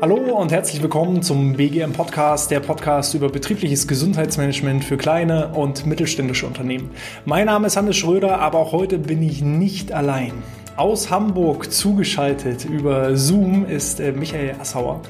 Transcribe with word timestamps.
Hallo 0.00 0.16
und 0.40 0.50
herzlich 0.50 0.80
willkommen 0.80 1.20
zum 1.20 1.52
BGM 1.52 1.92
Podcast, 1.92 2.50
der 2.50 2.60
Podcast 2.60 3.12
über 3.12 3.28
betriebliches 3.28 3.86
Gesundheitsmanagement 3.86 4.82
für 4.82 4.96
kleine 4.96 5.48
und 5.48 5.84
mittelständische 5.84 6.46
Unternehmen. 6.46 6.88
Mein 7.26 7.44
Name 7.44 7.66
ist 7.66 7.76
Hannes 7.76 7.98
Schröder, 7.98 8.40
aber 8.40 8.60
auch 8.60 8.72
heute 8.72 8.98
bin 8.98 9.22
ich 9.22 9.42
nicht 9.42 9.92
allein. 9.92 10.32
Aus 10.76 11.10
Hamburg 11.10 11.70
zugeschaltet 11.70 12.64
über 12.64 13.18
Zoom 13.18 13.66
ist 13.66 14.00
äh, 14.00 14.12
Michael 14.12 14.56
Assauer, 14.58 15.02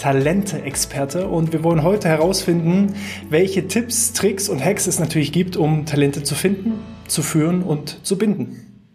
Talente-Experte. 0.00 1.28
Und 1.28 1.52
wir 1.52 1.62
wollen 1.62 1.84
heute 1.84 2.08
herausfinden, 2.08 2.96
welche 3.30 3.68
Tipps, 3.68 4.12
Tricks 4.12 4.48
und 4.48 4.64
Hacks 4.64 4.88
es 4.88 4.98
natürlich 4.98 5.30
gibt, 5.30 5.56
um 5.56 5.86
Talente 5.86 6.24
zu 6.24 6.34
finden, 6.34 6.95
zu 7.08 7.22
führen 7.22 7.62
und 7.62 8.04
zu 8.04 8.18
binden. 8.18 8.90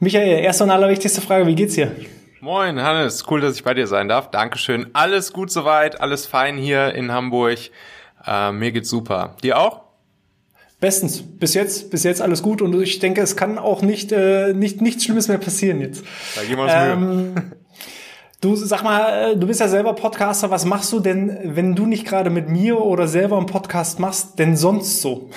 Michael, 0.00 0.44
erste 0.44 0.64
und 0.64 0.70
allerwichtigste 0.70 1.20
Frage, 1.20 1.46
wie 1.46 1.54
geht's 1.54 1.74
dir? 1.74 1.94
Moin, 2.40 2.80
Hannes. 2.80 3.24
Cool, 3.28 3.40
dass 3.40 3.56
ich 3.56 3.64
bei 3.64 3.74
dir 3.74 3.88
sein 3.88 4.08
darf. 4.08 4.30
Dankeschön. 4.30 4.86
Alles 4.92 5.32
gut 5.32 5.50
soweit, 5.50 6.00
alles 6.00 6.24
fein 6.26 6.56
hier 6.56 6.94
in 6.94 7.10
Hamburg. 7.10 7.58
Äh, 8.24 8.52
mir 8.52 8.70
geht's 8.70 8.88
super. 8.88 9.34
Dir 9.42 9.58
auch? 9.58 9.82
Bestens. 10.80 11.20
Bis 11.22 11.54
jetzt, 11.54 11.90
bis 11.90 12.04
jetzt 12.04 12.22
alles 12.22 12.42
gut 12.42 12.62
und 12.62 12.80
ich 12.80 13.00
denke, 13.00 13.20
es 13.20 13.36
kann 13.36 13.58
auch 13.58 13.82
nicht, 13.82 14.12
äh, 14.12 14.52
nicht 14.52 14.80
nichts 14.80 15.04
Schlimmes 15.04 15.26
mehr 15.26 15.38
passieren 15.38 15.80
jetzt. 15.80 16.04
Da 16.36 16.42
gehen 16.44 16.56
wir 16.56 16.62
uns 16.62 16.72
ähm, 16.74 17.34
Mühe. 17.34 17.42
Du 18.40 18.54
sag 18.54 18.84
mal, 18.84 19.32
äh, 19.32 19.36
du 19.36 19.48
bist 19.48 19.58
ja 19.58 19.66
selber 19.66 19.94
Podcaster. 19.94 20.48
Was 20.48 20.64
machst 20.64 20.92
du 20.92 21.00
denn, 21.00 21.36
wenn 21.42 21.74
du 21.74 21.86
nicht 21.86 22.06
gerade 22.06 22.30
mit 22.30 22.48
mir 22.48 22.80
oder 22.80 23.08
selber 23.08 23.36
einen 23.36 23.46
Podcast 23.46 23.98
machst, 23.98 24.38
denn 24.38 24.56
sonst 24.56 25.00
so? 25.00 25.30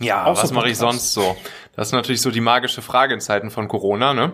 Ja, 0.00 0.26
Auch 0.26 0.42
was 0.42 0.52
mache 0.52 0.68
ich 0.68 0.76
sonst 0.76 1.14
so? 1.14 1.36
Das 1.76 1.88
ist 1.88 1.92
natürlich 1.92 2.20
so 2.20 2.30
die 2.30 2.40
magische 2.40 2.82
Frage 2.82 3.14
in 3.14 3.20
Zeiten 3.20 3.50
von 3.50 3.68
Corona. 3.68 4.14
Ne? 4.14 4.32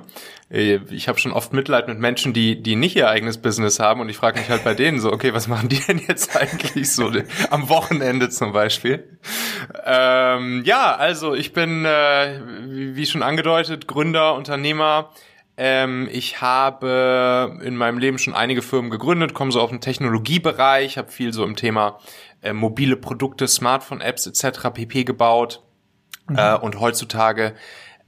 Äh, 0.50 0.80
ich 0.90 1.08
habe 1.08 1.18
schon 1.18 1.32
oft 1.32 1.52
Mitleid 1.52 1.88
mit 1.88 1.98
Menschen, 1.98 2.32
die 2.32 2.62
die 2.62 2.76
nicht 2.76 2.96
ihr 2.96 3.08
eigenes 3.08 3.38
Business 3.38 3.78
haben 3.78 4.00
und 4.00 4.08
ich 4.08 4.16
frage 4.16 4.38
mich 4.38 4.50
halt 4.50 4.64
bei 4.64 4.74
denen 4.74 5.00
so, 5.00 5.12
okay, 5.12 5.32
was 5.32 5.48
machen 5.48 5.68
die 5.68 5.80
denn 5.80 5.98
jetzt 5.98 6.36
eigentlich 6.40 6.92
so 6.92 7.10
am 7.50 7.68
Wochenende 7.68 8.28
zum 8.28 8.52
Beispiel? 8.52 9.18
Ähm, 9.84 10.62
ja, 10.64 10.94
also 10.94 11.34
ich 11.34 11.52
bin, 11.52 11.84
äh, 11.84 12.40
wie 12.94 13.06
schon 13.06 13.22
angedeutet, 13.22 13.86
Gründer, 13.86 14.34
Unternehmer. 14.34 15.10
Ähm, 15.56 16.08
ich 16.10 16.40
habe 16.40 17.58
in 17.62 17.76
meinem 17.76 17.98
Leben 17.98 18.18
schon 18.18 18.34
einige 18.34 18.62
Firmen 18.62 18.90
gegründet, 18.90 19.34
komme 19.34 19.52
so 19.52 19.60
auf 19.60 19.70
den 19.70 19.80
Technologiebereich, 19.80 20.96
habe 20.96 21.10
viel 21.10 21.32
so 21.32 21.44
im 21.44 21.56
Thema 21.56 21.98
äh, 22.42 22.52
mobile 22.52 22.96
Produkte, 22.96 23.48
Smartphone-Apps 23.48 24.26
etc. 24.26 24.70
pp. 24.72 25.04
gebaut. 25.04 25.62
Mhm. 26.28 26.38
Äh, 26.38 26.56
und 26.56 26.80
heutzutage 26.80 27.54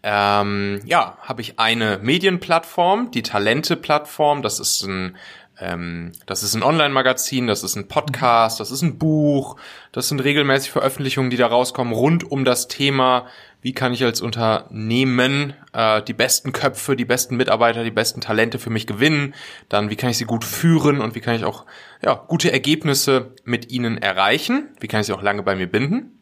ähm, 0.03 0.81
ja, 0.85 1.17
habe 1.21 1.43
ich 1.43 1.59
eine 1.61 1.99
Medienplattform, 2.03 3.11
die 3.13 3.23
Talente-Plattform. 3.23 4.43
Das 4.43 4.59
ist 4.59 4.83
ein 4.83 5.17
ähm, 5.61 6.13
das 6.27 6.43
ist 6.43 6.55
ein 6.55 6.63
Online-Magazin, 6.63 7.47
das 7.47 7.63
ist 7.63 7.77
ein 7.77 7.87
Podcast, 7.87 8.59
das 8.59 8.71
ist 8.71 8.83
ein 8.83 8.99
Buch, 8.99 9.57
das 9.93 10.09
sind 10.09 10.21
regelmäßig 10.21 10.71
Veröffentlichungen, 10.71 11.31
die 11.31 11.37
da 11.37 11.47
rauskommen 11.47 11.93
rund 11.93 12.29
um 12.31 12.45
das 12.45 12.69
Thema, 12.69 13.27
wie 13.61 13.73
kann 13.73 13.93
ich 13.93 14.03
als 14.03 14.21
Unternehmen 14.21 15.55
äh, 15.73 16.03
die 16.03 16.15
besten 16.15 16.53
Köpfe, 16.53 16.97
die 16.97 17.05
besten 17.05 17.37
Mitarbeiter, 17.37 17.85
die 17.85 17.93
besten 17.93 18.21
Talente 18.21 18.59
für 18.59 18.71
mich 18.71 18.87
gewinnen, 18.87 19.35
dann 19.69 19.89
wie 19.89 19.97
kann 19.97 20.11
ich 20.11 20.19
sie 20.19 20.25
gut 20.25 20.45
führen 20.45 21.01
und 21.01 21.15
wie 21.15 21.21
kann 21.21 21.37
ich 21.37 21.45
auch 21.45 21.65
ja, 22.05 22.15
gute 22.15 22.53
Ergebnisse 22.53 23.35
mit 23.45 23.71
ihnen 23.71 23.99
erreichen, 23.99 24.69
wie 24.81 24.89
kann 24.89 25.01
ich 25.01 25.07
sie 25.07 25.13
auch 25.13 25.23
lange 25.23 25.43
bei 25.43 25.55
mir 25.55 25.69
binden. 25.69 26.19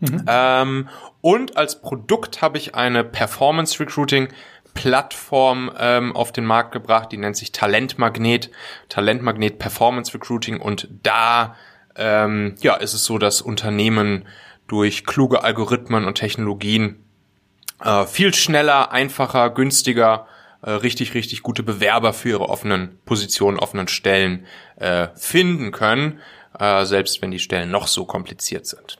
Mhm. 0.00 0.24
Ähm, 0.26 0.88
und 1.20 1.56
als 1.56 1.80
Produkt 1.80 2.42
habe 2.42 2.58
ich 2.58 2.74
eine 2.74 3.04
Performance 3.04 3.78
Recruiting 3.80 4.28
Plattform 4.74 5.70
ähm, 5.78 6.16
auf 6.16 6.32
den 6.32 6.44
Markt 6.44 6.72
gebracht, 6.72 7.12
die 7.12 7.18
nennt 7.18 7.36
sich 7.36 7.52
Talentmagnet, 7.52 8.50
Talentmagnet 8.88 9.58
Performance 9.58 10.14
Recruiting 10.14 10.60
und 10.60 10.88
da 11.02 11.56
ähm, 11.94 12.54
ja 12.60 12.74
ist 12.76 12.94
es 12.94 13.04
so, 13.04 13.18
dass 13.18 13.42
Unternehmen 13.42 14.26
durch 14.66 15.04
kluge 15.04 15.44
Algorithmen 15.44 16.06
und 16.06 16.14
Technologien 16.14 17.04
äh, 17.84 18.06
viel 18.06 18.32
schneller, 18.32 18.92
einfacher, 18.92 19.50
günstiger 19.50 20.26
äh, 20.62 20.70
richtig, 20.70 21.14
richtig 21.14 21.42
gute 21.42 21.62
Bewerber 21.62 22.12
für 22.12 22.30
ihre 22.30 22.48
offenen 22.48 22.98
Positionen, 23.04 23.58
offenen 23.58 23.88
Stellen 23.88 24.46
äh, 24.76 25.08
finden 25.14 25.72
können, 25.72 26.20
äh, 26.58 26.84
selbst 26.84 27.20
wenn 27.20 27.30
die 27.30 27.38
Stellen 27.38 27.70
noch 27.70 27.86
so 27.86 28.04
kompliziert 28.04 28.66
sind. 28.66 28.98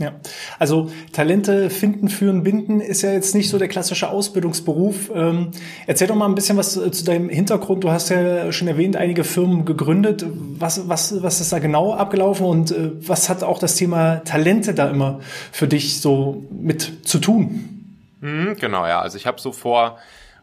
Ja, 0.00 0.14
also 0.58 0.90
Talente 1.12 1.68
finden, 1.68 2.08
führen, 2.08 2.42
binden 2.42 2.80
ist 2.80 3.02
ja 3.02 3.12
jetzt 3.12 3.34
nicht 3.34 3.50
so 3.50 3.58
der 3.58 3.68
klassische 3.68 4.08
Ausbildungsberuf. 4.08 5.10
Ähm, 5.14 5.50
erzähl 5.86 6.08
doch 6.08 6.14
mal 6.14 6.24
ein 6.24 6.34
bisschen 6.34 6.56
was 6.56 6.72
zu 6.72 7.04
deinem 7.04 7.28
Hintergrund. 7.28 7.84
Du 7.84 7.90
hast 7.90 8.08
ja 8.08 8.50
schon 8.50 8.66
erwähnt, 8.66 8.96
einige 8.96 9.24
Firmen 9.24 9.66
gegründet. 9.66 10.24
Was, 10.58 10.88
was, 10.88 11.22
was 11.22 11.42
ist 11.42 11.52
da 11.52 11.58
genau 11.58 11.92
abgelaufen 11.92 12.46
und 12.46 12.70
äh, 12.70 12.92
was 13.06 13.28
hat 13.28 13.42
auch 13.42 13.58
das 13.58 13.76
Thema 13.76 14.24
Talente 14.24 14.72
da 14.72 14.88
immer 14.88 15.20
für 15.52 15.68
dich 15.68 16.00
so 16.00 16.44
mit 16.50 17.06
zu 17.06 17.18
tun? 17.18 17.84
Mhm, 18.22 18.56
genau, 18.58 18.86
ja. 18.86 19.02
Also 19.02 19.18
ich 19.18 19.26
habe 19.26 19.38
so 19.38 19.52
vor 19.52 19.98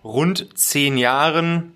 rund 0.08 0.58
zehn 0.58 0.98
Jahren 0.98 1.74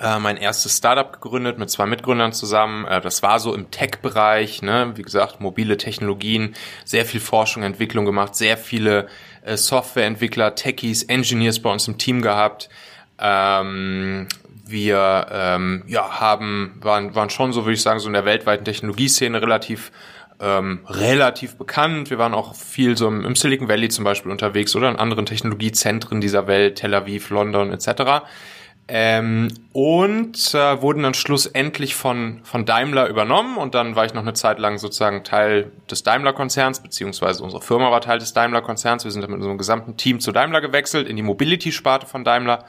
äh, 0.00 0.18
mein 0.18 0.36
erstes 0.36 0.76
Startup 0.78 1.12
gegründet 1.12 1.58
mit 1.58 1.70
zwei 1.70 1.86
Mitgründern 1.86 2.32
zusammen. 2.32 2.86
Äh, 2.86 3.00
das 3.00 3.22
war 3.22 3.40
so 3.40 3.54
im 3.54 3.70
Tech-Bereich, 3.70 4.62
ne? 4.62 4.92
wie 4.94 5.02
gesagt, 5.02 5.40
mobile 5.40 5.76
Technologien, 5.76 6.54
sehr 6.84 7.04
viel 7.04 7.20
Forschung, 7.20 7.62
Entwicklung 7.62 8.04
gemacht, 8.04 8.34
sehr 8.34 8.56
viele 8.56 9.08
äh, 9.42 9.56
Softwareentwickler, 9.56 10.54
Techies, 10.54 11.04
Engineers 11.04 11.60
bei 11.60 11.70
uns 11.70 11.86
im 11.88 11.98
Team 11.98 12.22
gehabt. 12.22 12.68
Ähm, 13.18 14.28
wir 14.66 15.26
ähm, 15.30 15.84
ja, 15.86 16.20
haben, 16.20 16.78
waren, 16.80 17.14
waren 17.14 17.30
schon 17.30 17.52
so, 17.52 17.64
würde 17.64 17.74
ich 17.74 17.82
sagen, 17.82 18.00
so 18.00 18.06
in 18.06 18.14
der 18.14 18.24
weltweiten 18.24 18.64
Technologieszene 18.64 19.42
relativ 19.42 19.92
ähm, 20.42 20.80
relativ 20.88 21.56
bekannt. 21.56 22.10
Wir 22.10 22.18
waren 22.18 22.34
auch 22.34 22.56
viel 22.56 22.96
so 22.96 23.06
im, 23.06 23.34
Silicon 23.36 23.68
Valley 23.68 23.88
zum 23.88 24.04
Beispiel 24.04 24.32
unterwegs 24.32 24.74
oder 24.74 24.90
in 24.90 24.96
anderen 24.96 25.24
Technologiezentren 25.24 26.20
dieser 26.20 26.48
Welt, 26.48 26.76
Tel 26.76 26.92
Aviv, 26.94 27.30
London 27.30 27.72
etc. 27.72 28.24
Ähm, 28.88 29.48
und 29.72 30.52
äh, 30.52 30.82
wurden 30.82 31.04
dann 31.04 31.14
schlussendlich 31.14 31.94
von, 31.94 32.40
von 32.42 32.66
Daimler 32.66 33.08
übernommen 33.08 33.56
und 33.56 33.76
dann 33.76 33.94
war 33.94 34.04
ich 34.04 34.14
noch 34.14 34.22
eine 34.22 34.32
Zeit 34.32 34.58
lang 34.58 34.78
sozusagen 34.78 35.22
Teil 35.22 35.70
des 35.88 36.02
Daimler-Konzerns, 36.02 36.82
beziehungsweise 36.82 37.44
unsere 37.44 37.62
Firma 37.62 37.92
war 37.92 38.00
Teil 38.00 38.18
des 38.18 38.32
Daimler-Konzerns. 38.32 39.04
Wir 39.04 39.12
sind 39.12 39.22
dann 39.22 39.30
mit 39.30 39.38
unserem 39.38 39.58
gesamten 39.58 39.96
Team 39.96 40.18
zu 40.18 40.32
Daimler 40.32 40.60
gewechselt, 40.60 41.06
in 41.08 41.14
die 41.14 41.22
Mobility-Sparte 41.22 42.08
von 42.08 42.24
Daimler. 42.24 42.64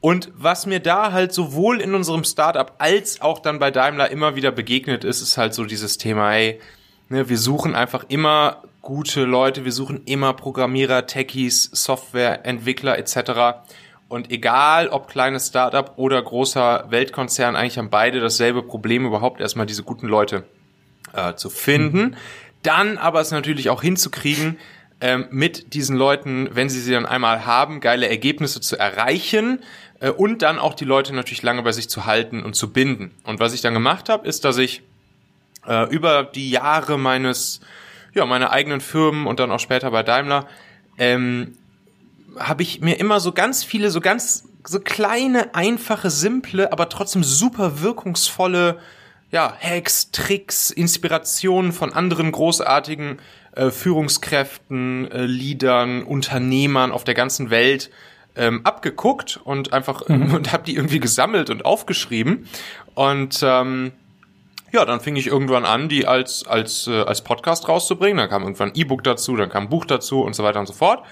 Und 0.00 0.30
was 0.36 0.66
mir 0.66 0.80
da 0.80 1.12
halt 1.12 1.32
sowohl 1.32 1.80
in 1.80 1.94
unserem 1.94 2.24
Startup 2.24 2.72
als 2.78 3.20
auch 3.20 3.38
dann 3.38 3.60
bei 3.60 3.70
Daimler 3.70 4.10
immer 4.10 4.34
wieder 4.34 4.50
begegnet 4.50 5.04
ist, 5.04 5.22
ist 5.22 5.38
halt 5.38 5.54
so 5.54 5.64
dieses 5.64 5.98
Thema, 5.98 6.34
ey, 6.34 6.60
ne, 7.08 7.28
wir 7.28 7.38
suchen 7.38 7.74
einfach 7.74 8.04
immer 8.08 8.62
gute 8.82 9.24
Leute, 9.24 9.64
wir 9.64 9.72
suchen 9.72 10.02
immer 10.04 10.32
Programmierer, 10.32 11.06
Techies, 11.06 11.64
Softwareentwickler 11.72 12.98
etc. 12.98 13.58
Und 14.08 14.30
egal, 14.30 14.88
ob 14.88 15.08
kleines 15.08 15.48
Startup 15.48 15.92
oder 15.96 16.22
großer 16.22 16.86
Weltkonzern, 16.90 17.56
eigentlich 17.56 17.78
haben 17.78 17.90
beide 17.90 18.20
dasselbe 18.20 18.62
Problem, 18.62 19.04
überhaupt 19.04 19.40
erstmal 19.40 19.66
diese 19.66 19.82
guten 19.82 20.06
Leute 20.06 20.44
äh, 21.12 21.34
zu 21.34 21.50
finden. 21.50 21.98
Mhm. 21.98 22.14
Dann 22.62 22.98
aber 22.98 23.20
es 23.20 23.30
natürlich 23.30 23.70
auch 23.70 23.82
hinzukriegen, 23.82 24.58
ähm, 25.00 25.26
mit 25.30 25.74
diesen 25.74 25.96
Leuten, 25.96 26.48
wenn 26.52 26.68
sie 26.68 26.80
sie 26.80 26.92
dann 26.92 27.06
einmal 27.06 27.44
haben, 27.44 27.80
geile 27.80 28.08
Ergebnisse 28.08 28.60
zu 28.60 28.78
erreichen 28.78 29.60
äh, 30.00 30.10
und 30.10 30.42
dann 30.42 30.58
auch 30.58 30.74
die 30.74 30.84
Leute 30.84 31.14
natürlich 31.14 31.42
lange 31.42 31.62
bei 31.62 31.72
sich 31.72 31.90
zu 31.90 32.06
halten 32.06 32.42
und 32.42 32.54
zu 32.54 32.72
binden. 32.72 33.14
Und 33.24 33.40
was 33.40 33.52
ich 33.52 33.60
dann 33.60 33.74
gemacht 33.74 34.08
habe, 34.08 34.26
ist, 34.26 34.44
dass 34.44 34.58
ich 34.58 34.82
äh, 35.66 35.88
über 35.90 36.24
die 36.24 36.50
Jahre 36.50 36.98
meines, 36.98 37.60
ja, 38.14 38.26
meiner 38.26 38.50
eigenen 38.50 38.80
Firmen 38.80 39.26
und 39.26 39.40
dann 39.40 39.50
auch 39.50 39.60
später 39.60 39.90
bei 39.90 40.02
Daimler 40.02 40.46
ähm, 40.98 41.56
habe 42.38 42.62
ich 42.62 42.80
mir 42.80 42.98
immer 42.98 43.20
so 43.20 43.32
ganz 43.32 43.64
viele, 43.64 43.90
so 43.90 44.00
ganz, 44.00 44.48
so 44.64 44.80
kleine, 44.80 45.54
einfache, 45.54 46.10
simple, 46.10 46.72
aber 46.72 46.88
trotzdem 46.88 47.24
super 47.24 47.80
wirkungsvolle, 47.80 48.78
ja, 49.30 49.56
Hacks, 49.60 50.10
Tricks, 50.10 50.70
Inspirationen 50.70 51.72
von 51.72 51.92
anderen 51.92 52.32
großartigen 52.32 53.18
äh, 53.52 53.70
Führungskräften, 53.70 55.10
äh, 55.10 55.24
Leadern, 55.24 56.02
Unternehmern 56.02 56.92
auf 56.92 57.04
der 57.04 57.14
ganzen 57.14 57.50
Welt 57.50 57.90
ähm, 58.36 58.60
abgeguckt 58.64 59.40
und 59.42 59.72
einfach 59.72 60.08
mhm. 60.08 60.34
und 60.34 60.52
habe 60.52 60.64
die 60.64 60.76
irgendwie 60.76 61.00
gesammelt 61.00 61.50
und 61.50 61.64
aufgeschrieben 61.64 62.48
und 62.94 63.40
ähm, 63.42 63.92
ja, 64.76 64.84
dann 64.84 65.00
fing 65.00 65.16
ich 65.16 65.26
irgendwann 65.26 65.64
an, 65.64 65.88
die 65.88 66.06
als 66.06 66.46
als 66.46 66.86
äh, 66.86 67.00
als 67.00 67.22
Podcast 67.22 67.66
rauszubringen. 67.66 68.18
Dann 68.18 68.28
kam 68.28 68.42
irgendwann 68.42 68.68
ein 68.68 68.76
E-Book 68.76 69.02
dazu, 69.02 69.34
dann 69.36 69.48
kam 69.48 69.64
ein 69.64 69.68
Buch 69.70 69.86
dazu 69.86 70.20
und 70.20 70.36
so 70.36 70.44
weiter 70.44 70.60
und 70.60 70.66
so 70.66 70.74
fort. 70.74 71.02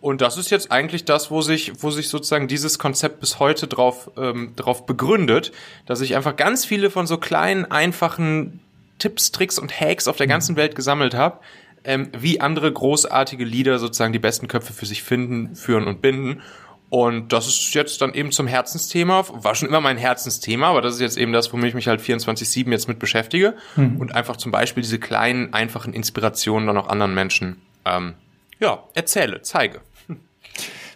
Und 0.00 0.20
das 0.20 0.36
ist 0.36 0.50
jetzt 0.50 0.70
eigentlich 0.70 1.04
das, 1.04 1.30
wo 1.32 1.42
sich, 1.42 1.82
wo 1.82 1.90
sich 1.90 2.08
sozusagen 2.08 2.46
dieses 2.46 2.78
Konzept 2.78 3.18
bis 3.18 3.40
heute 3.40 3.66
drauf, 3.66 4.10
ähm, 4.16 4.52
drauf 4.54 4.86
begründet, 4.86 5.50
dass 5.86 6.00
ich 6.00 6.14
einfach 6.14 6.36
ganz 6.36 6.64
viele 6.64 6.90
von 6.90 7.08
so 7.08 7.18
kleinen, 7.18 7.64
einfachen 7.64 8.60
Tipps, 8.98 9.32
Tricks 9.32 9.58
und 9.58 9.80
Hacks 9.80 10.06
auf 10.06 10.16
der 10.16 10.28
mhm. 10.28 10.30
ganzen 10.30 10.56
Welt 10.56 10.76
gesammelt 10.76 11.14
habe, 11.14 11.40
ähm, 11.82 12.10
wie 12.16 12.40
andere 12.40 12.72
großartige 12.72 13.44
Leader 13.44 13.80
sozusagen 13.80 14.12
die 14.12 14.20
besten 14.20 14.46
Köpfe 14.46 14.72
für 14.72 14.86
sich 14.86 15.02
finden, 15.02 15.56
führen 15.56 15.88
und 15.88 16.00
binden. 16.00 16.42
Und 16.90 17.32
das 17.32 17.46
ist 17.46 17.74
jetzt 17.74 18.00
dann 18.00 18.14
eben 18.14 18.32
zum 18.32 18.46
Herzensthema, 18.46 19.24
war 19.28 19.54
schon 19.54 19.68
immer 19.68 19.80
mein 19.80 19.98
Herzensthema, 19.98 20.68
aber 20.68 20.80
das 20.80 20.94
ist 20.94 21.00
jetzt 21.00 21.18
eben 21.18 21.32
das, 21.32 21.52
womit 21.52 21.68
ich 21.68 21.74
mich 21.74 21.86
halt 21.86 22.00
24-7 22.00 22.70
jetzt 22.70 22.88
mit 22.88 22.98
beschäftige 22.98 23.54
mhm. 23.76 23.98
und 23.98 24.14
einfach 24.14 24.36
zum 24.36 24.52
Beispiel 24.52 24.82
diese 24.82 24.98
kleinen, 24.98 25.52
einfachen 25.52 25.92
Inspirationen 25.92 26.66
dann 26.66 26.78
auch 26.78 26.88
anderen 26.88 27.14
Menschen, 27.14 27.56
ähm, 27.84 28.14
ja, 28.58 28.82
erzähle, 28.94 29.42
zeige. 29.42 29.80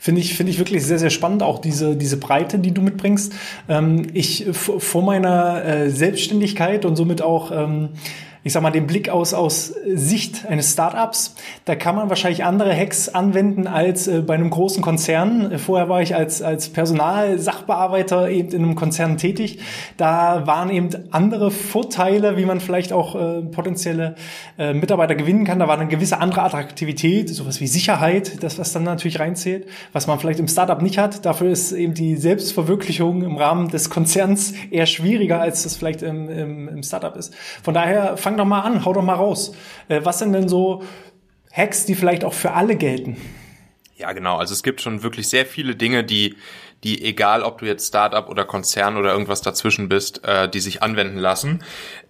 Finde 0.00 0.20
ich, 0.20 0.34
finde 0.34 0.50
ich 0.50 0.58
wirklich 0.58 0.84
sehr, 0.84 0.98
sehr 0.98 1.10
spannend, 1.10 1.44
auch 1.44 1.60
diese, 1.60 1.94
diese 1.94 2.16
Breite, 2.16 2.58
die 2.58 2.72
du 2.72 2.82
mitbringst. 2.82 3.34
Ähm, 3.68 4.08
ich 4.14 4.46
vor 4.50 5.02
meiner 5.02 5.64
äh, 5.64 5.90
Selbstständigkeit 5.90 6.84
und 6.84 6.96
somit 6.96 7.22
auch 7.22 7.52
ähm, 7.52 7.90
ich 8.44 8.52
sag 8.52 8.62
mal, 8.62 8.70
den 8.70 8.86
Blick 8.86 9.08
aus, 9.08 9.34
aus 9.34 9.74
Sicht 9.94 10.46
eines 10.46 10.72
Startups, 10.72 11.36
da 11.64 11.76
kann 11.76 11.94
man 11.94 12.08
wahrscheinlich 12.08 12.44
andere 12.44 12.76
Hacks 12.76 13.08
anwenden 13.08 13.68
als 13.68 14.08
äh, 14.08 14.20
bei 14.20 14.34
einem 14.34 14.50
großen 14.50 14.82
Konzern. 14.82 15.58
Vorher 15.58 15.88
war 15.88 16.02
ich 16.02 16.16
als, 16.16 16.42
als 16.42 16.68
Personalsachbearbeiter 16.68 18.30
eben 18.30 18.50
in 18.50 18.64
einem 18.64 18.74
Konzern 18.74 19.16
tätig. 19.16 19.60
Da 19.96 20.46
waren 20.46 20.70
eben 20.70 20.90
andere 21.12 21.52
Vorteile, 21.52 22.36
wie 22.36 22.44
man 22.44 22.60
vielleicht 22.60 22.92
auch 22.92 23.14
äh, 23.14 23.42
potenzielle 23.42 24.16
äh, 24.58 24.74
Mitarbeiter 24.74 25.14
gewinnen 25.14 25.44
kann. 25.44 25.60
Da 25.60 25.68
war 25.68 25.78
eine 25.78 25.88
gewisse 25.88 26.18
andere 26.18 26.42
Attraktivität, 26.42 27.28
sowas 27.28 27.60
wie 27.60 27.68
Sicherheit, 27.68 28.42
das, 28.42 28.58
was 28.58 28.72
dann 28.72 28.82
natürlich 28.82 29.20
reinzählt, 29.20 29.68
was 29.92 30.08
man 30.08 30.18
vielleicht 30.18 30.40
im 30.40 30.48
Startup 30.48 30.82
nicht 30.82 30.98
hat. 30.98 31.24
Dafür 31.24 31.50
ist 31.50 31.70
eben 31.70 31.94
die 31.94 32.16
Selbstverwirklichung 32.16 33.22
im 33.22 33.36
Rahmen 33.36 33.68
des 33.68 33.88
Konzerns 33.88 34.52
eher 34.70 34.86
schwieriger, 34.86 35.40
als 35.40 35.62
das 35.62 35.76
vielleicht 35.76 36.02
im, 36.02 36.28
im, 36.28 36.68
im 36.68 36.82
Startup 36.82 37.14
ist. 37.16 37.32
Von 37.62 37.74
daher 37.74 38.16
fang 38.32 38.38
doch 38.38 38.44
mal 38.46 38.60
an, 38.60 38.84
hau 38.84 38.92
doch 38.92 39.02
mal 39.02 39.14
raus. 39.14 39.54
Äh, 39.88 40.00
was 40.04 40.18
sind 40.18 40.32
denn 40.32 40.48
so 40.48 40.82
Hacks, 41.52 41.84
die 41.84 41.94
vielleicht 41.94 42.24
auch 42.24 42.32
für 42.32 42.52
alle 42.52 42.76
gelten? 42.76 43.16
Ja, 43.96 44.12
genau. 44.12 44.38
Also 44.38 44.54
es 44.54 44.62
gibt 44.62 44.80
schon 44.80 45.02
wirklich 45.02 45.28
sehr 45.28 45.44
viele 45.44 45.76
Dinge, 45.76 46.02
die, 46.02 46.36
die 46.82 47.04
egal, 47.04 47.42
ob 47.42 47.58
du 47.58 47.66
jetzt 47.66 47.86
Startup 47.86 48.28
oder 48.28 48.44
Konzern 48.44 48.96
oder 48.96 49.12
irgendwas 49.12 49.42
dazwischen 49.42 49.88
bist, 49.88 50.24
äh, 50.24 50.48
die 50.48 50.60
sich 50.60 50.82
anwenden 50.82 51.18
lassen. 51.18 51.62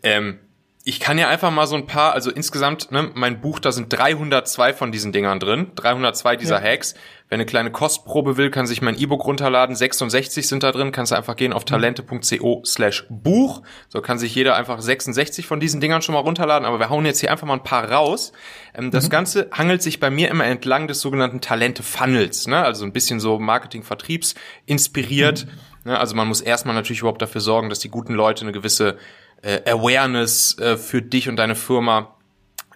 Ähm, 0.03 0.39
ich 0.85 0.99
kann 0.99 1.17
ja 1.17 1.29
einfach 1.29 1.53
mal 1.53 1.67
so 1.67 1.77
ein 1.77 1.87
paar, 1.87 2.13
also 2.13 2.31
insgesamt, 2.31 2.91
ne, 2.91 3.11
mein 3.15 3.41
Buch, 3.41 3.61
da 3.61 3.71
sind 3.71 3.93
302 3.93 4.73
von 4.73 4.91
diesen 4.91 5.13
Dingern 5.13 5.39
drin, 5.39 5.71
302 5.77 6.37
dieser 6.37 6.63
ja. 6.63 6.71
Hacks. 6.73 6.95
Wer 7.29 7.37
eine 7.37 7.47
kleine 7.47 7.71
Kostprobe 7.71 8.37
will, 8.37 8.51
kann 8.51 8.67
sich 8.67 8.83
mein 8.83 8.99
E-Book 8.99 9.25
runterladen. 9.25 9.75
66 9.75 10.47
sind 10.47 10.65
da 10.65 10.71
drin. 10.71 10.93
Kannst 10.93 11.13
du 11.13 11.17
einfach 11.17 11.35
gehen 11.35 11.55
auf 11.55 11.65
talente.co 11.65 12.63
slash 12.67 13.07
Buch. 13.09 13.63
So 13.89 14.03
kann 14.03 14.19
sich 14.19 14.35
jeder 14.35 14.55
einfach 14.55 14.83
66 14.83 15.47
von 15.47 15.59
diesen 15.59 15.81
Dingern 15.81 16.03
schon 16.03 16.15
mal 16.15 16.21
runterladen. 16.21 16.67
Aber 16.67 16.79
wir 16.79 16.91
hauen 16.91 17.07
jetzt 17.07 17.21
hier 17.21 17.31
einfach 17.31 17.47
mal 17.47 17.55
ein 17.55 17.63
paar 17.63 17.91
raus. 17.91 18.33
Ähm, 18.75 18.91
das 18.91 19.07
mhm. 19.07 19.11
Ganze 19.11 19.51
hangelt 19.51 19.83
sich 19.83 19.99
bei 19.99 20.11
mir 20.11 20.29
immer 20.29 20.45
entlang 20.45 20.89
des 20.89 21.01
sogenannten 21.01 21.41
Talente-Funnels. 21.41 22.49
Ne? 22.49 22.63
Also 22.63 22.85
ein 22.85 22.93
bisschen 22.93 23.19
so 23.19 23.39
Marketing-Vertriebs 23.39 24.35
inspiriert. 24.67 25.47
Mhm. 25.47 25.91
Ne? 25.93 25.99
Also 25.99 26.15
man 26.15 26.29
muss 26.29 26.43
erstmal 26.43 26.75
natürlich 26.75 27.01
überhaupt 27.01 27.23
dafür 27.23 27.41
sorgen, 27.41 27.71
dass 27.71 27.79
die 27.79 27.89
guten 27.89 28.13
Leute 28.13 28.43
eine 28.43 28.53
gewisse 28.53 28.99
äh, 29.43 29.61
Awareness 29.71 30.59
äh, 30.59 30.77
für 30.77 31.03
dich 31.03 31.29
und 31.29 31.37
deine 31.37 31.55
Firma 31.55 32.17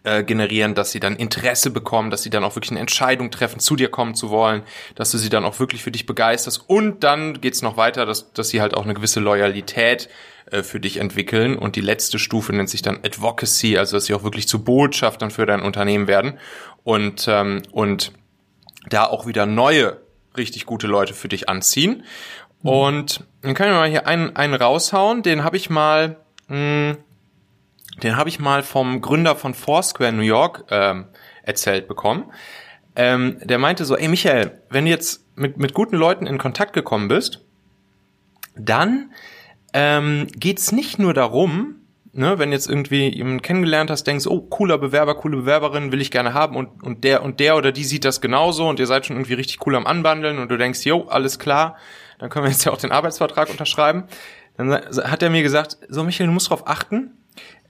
äh, 0.06 0.22
generieren, 0.22 0.74
dass 0.74 0.92
sie 0.92 1.00
dann 1.00 1.16
Interesse 1.16 1.70
bekommen, 1.70 2.10
dass 2.10 2.22
sie 2.22 2.30
dann 2.30 2.44
auch 2.44 2.54
wirklich 2.54 2.70
eine 2.70 2.80
Entscheidung 2.80 3.30
treffen, 3.32 3.58
zu 3.58 3.74
dir 3.74 3.88
kommen 3.88 4.14
zu 4.14 4.30
wollen, 4.30 4.62
dass 4.94 5.10
du 5.10 5.18
sie 5.18 5.30
dann 5.30 5.44
auch 5.44 5.58
wirklich 5.58 5.82
für 5.82 5.90
dich 5.90 6.06
begeisterst 6.06 6.62
und 6.68 7.02
dann 7.02 7.40
geht's 7.40 7.60
noch 7.60 7.76
weiter, 7.76 8.06
dass, 8.06 8.32
dass 8.32 8.50
sie 8.50 8.60
halt 8.60 8.74
auch 8.74 8.84
eine 8.84 8.94
gewisse 8.94 9.18
Loyalität 9.18 10.08
äh, 10.52 10.62
für 10.62 10.78
dich 10.78 10.98
entwickeln 10.98 11.58
und 11.58 11.74
die 11.74 11.80
letzte 11.80 12.20
Stufe 12.20 12.52
nennt 12.52 12.70
sich 12.70 12.82
dann 12.82 13.00
Advocacy, 13.04 13.78
also 13.78 13.96
dass 13.96 14.06
sie 14.06 14.14
auch 14.14 14.22
wirklich 14.22 14.46
zu 14.46 14.62
Botschaftern 14.62 15.32
für 15.32 15.44
dein 15.44 15.62
Unternehmen 15.62 16.06
werden 16.06 16.38
und, 16.84 17.26
ähm, 17.28 17.62
und 17.72 18.12
da 18.88 19.06
auch 19.06 19.26
wieder 19.26 19.44
neue 19.44 20.00
richtig 20.36 20.66
gute 20.66 20.86
Leute 20.86 21.14
für 21.14 21.26
dich 21.26 21.48
anziehen. 21.48 22.04
Mhm. 22.62 22.70
Und 22.70 23.24
dann 23.42 23.54
können 23.54 23.72
wir 23.72 23.78
mal 23.78 23.90
hier 23.90 24.06
einen, 24.06 24.36
einen 24.36 24.54
raushauen, 24.54 25.24
den 25.24 25.42
habe 25.42 25.56
ich 25.56 25.68
mal 25.68 26.16
mh, 26.48 26.56
hm, 26.56 26.96
den 28.02 28.16
habe 28.16 28.28
ich 28.28 28.38
mal 28.38 28.62
vom 28.62 29.00
Gründer 29.00 29.36
von 29.36 29.54
Foursquare 29.54 30.12
New 30.12 30.22
York 30.22 30.64
ähm, 30.70 31.06
erzählt 31.42 31.88
bekommen. 31.88 32.30
Ähm, 32.94 33.38
der 33.42 33.58
meinte 33.58 33.84
so, 33.84 33.96
ey 33.96 34.08
Michael, 34.08 34.62
wenn 34.70 34.84
du 34.84 34.90
jetzt 34.90 35.24
mit, 35.36 35.56
mit 35.58 35.74
guten 35.74 35.96
Leuten 35.96 36.26
in 36.26 36.38
Kontakt 36.38 36.72
gekommen 36.72 37.08
bist, 37.08 37.44
dann 38.54 39.12
ähm, 39.72 40.26
geht 40.34 40.72
nicht 40.72 40.98
nur 40.98 41.14
darum, 41.14 41.76
ne, 42.12 42.38
wenn 42.38 42.52
jetzt 42.52 42.68
irgendwie 42.68 43.14
jemanden 43.14 43.42
kennengelernt 43.42 43.90
hast, 43.90 44.04
denkst, 44.04 44.26
oh, 44.26 44.40
cooler 44.40 44.78
Bewerber, 44.78 45.14
coole 45.14 45.36
Bewerberin, 45.38 45.92
will 45.92 46.00
ich 46.00 46.10
gerne 46.10 46.34
haben 46.34 46.56
und, 46.56 46.82
und 46.82 47.04
der 47.04 47.22
und 47.22 47.40
der 47.40 47.56
oder 47.56 47.72
die 47.72 47.84
sieht 47.84 48.04
das 48.04 48.20
genauso 48.20 48.68
und 48.68 48.80
ihr 48.80 48.86
seid 48.86 49.06
schon 49.06 49.16
irgendwie 49.16 49.34
richtig 49.34 49.64
cool 49.66 49.76
am 49.76 49.86
Anbandeln 49.86 50.38
und 50.38 50.50
du 50.50 50.56
denkst, 50.56 50.84
jo, 50.84 51.06
alles 51.08 51.38
klar, 51.38 51.76
dann 52.18 52.30
können 52.30 52.46
wir 52.46 52.50
jetzt 52.50 52.64
ja 52.64 52.72
auch 52.72 52.78
den 52.78 52.92
Arbeitsvertrag 52.92 53.50
unterschreiben. 53.50 54.04
Dann 54.56 54.72
hat 54.72 55.22
er 55.22 55.30
mir 55.30 55.42
gesagt, 55.42 55.78
so 55.88 56.02
Michael, 56.02 56.26
du 56.26 56.32
musst 56.32 56.50
darauf 56.50 56.66
achten, 56.66 57.12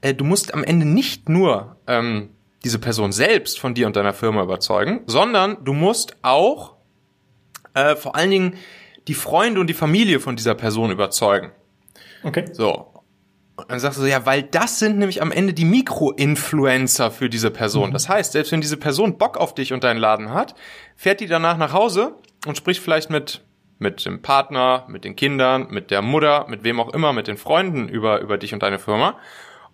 äh, 0.01 0.13
du 0.13 0.23
musst 0.23 0.53
am 0.53 0.63
Ende 0.63 0.85
nicht 0.85 1.29
nur 1.29 1.77
ähm, 1.87 2.29
diese 2.63 2.79
Person 2.79 3.11
selbst 3.11 3.59
von 3.59 3.73
dir 3.73 3.87
und 3.87 3.95
deiner 3.95 4.13
Firma 4.13 4.43
überzeugen, 4.43 5.01
sondern 5.05 5.63
du 5.63 5.73
musst 5.73 6.15
auch 6.21 6.75
äh, 7.73 7.95
vor 7.95 8.15
allen 8.15 8.31
Dingen 8.31 8.55
die 9.07 9.13
Freunde 9.13 9.59
und 9.59 9.67
die 9.67 9.73
Familie 9.73 10.19
von 10.19 10.35
dieser 10.35 10.55
Person 10.55 10.91
überzeugen. 10.91 11.51
Okay. 12.23 12.45
So. 12.51 12.93
Und 13.55 13.71
dann 13.71 13.79
sagst 13.79 13.97
du 13.97 14.03
so, 14.03 14.07
ja, 14.07 14.25
weil 14.25 14.43
das 14.43 14.79
sind 14.79 14.99
nämlich 14.99 15.21
am 15.21 15.31
Ende 15.31 15.53
die 15.53 15.65
Mikro-Influencer 15.65 17.09
für 17.09 17.29
diese 17.29 17.49
Person. 17.49 17.89
Mhm. 17.89 17.93
Das 17.93 18.07
heißt, 18.07 18.33
selbst 18.33 18.51
wenn 18.51 18.61
diese 18.61 18.77
Person 18.77 19.17
Bock 19.17 19.37
auf 19.37 19.55
dich 19.55 19.73
und 19.73 19.83
deinen 19.83 19.97
Laden 19.97 20.31
hat, 20.31 20.53
fährt 20.95 21.21
die 21.21 21.27
danach 21.27 21.57
nach 21.57 21.73
Hause 21.73 22.15
und 22.45 22.55
spricht 22.57 22.81
vielleicht 22.81 23.09
mit 23.09 23.41
mit 23.79 24.05
dem 24.05 24.21
Partner, 24.21 24.85
mit 24.87 25.03
den 25.03 25.15
Kindern, 25.15 25.67
mit 25.69 25.91
der 25.91 26.01
Mutter, 26.01 26.45
mit 26.47 26.63
wem 26.63 26.79
auch 26.79 26.93
immer, 26.93 27.13
mit 27.13 27.27
den 27.27 27.37
Freunden 27.37 27.87
über, 27.89 28.19
über 28.21 28.37
dich 28.37 28.53
und 28.53 28.63
deine 28.63 28.79
Firma. 28.79 29.15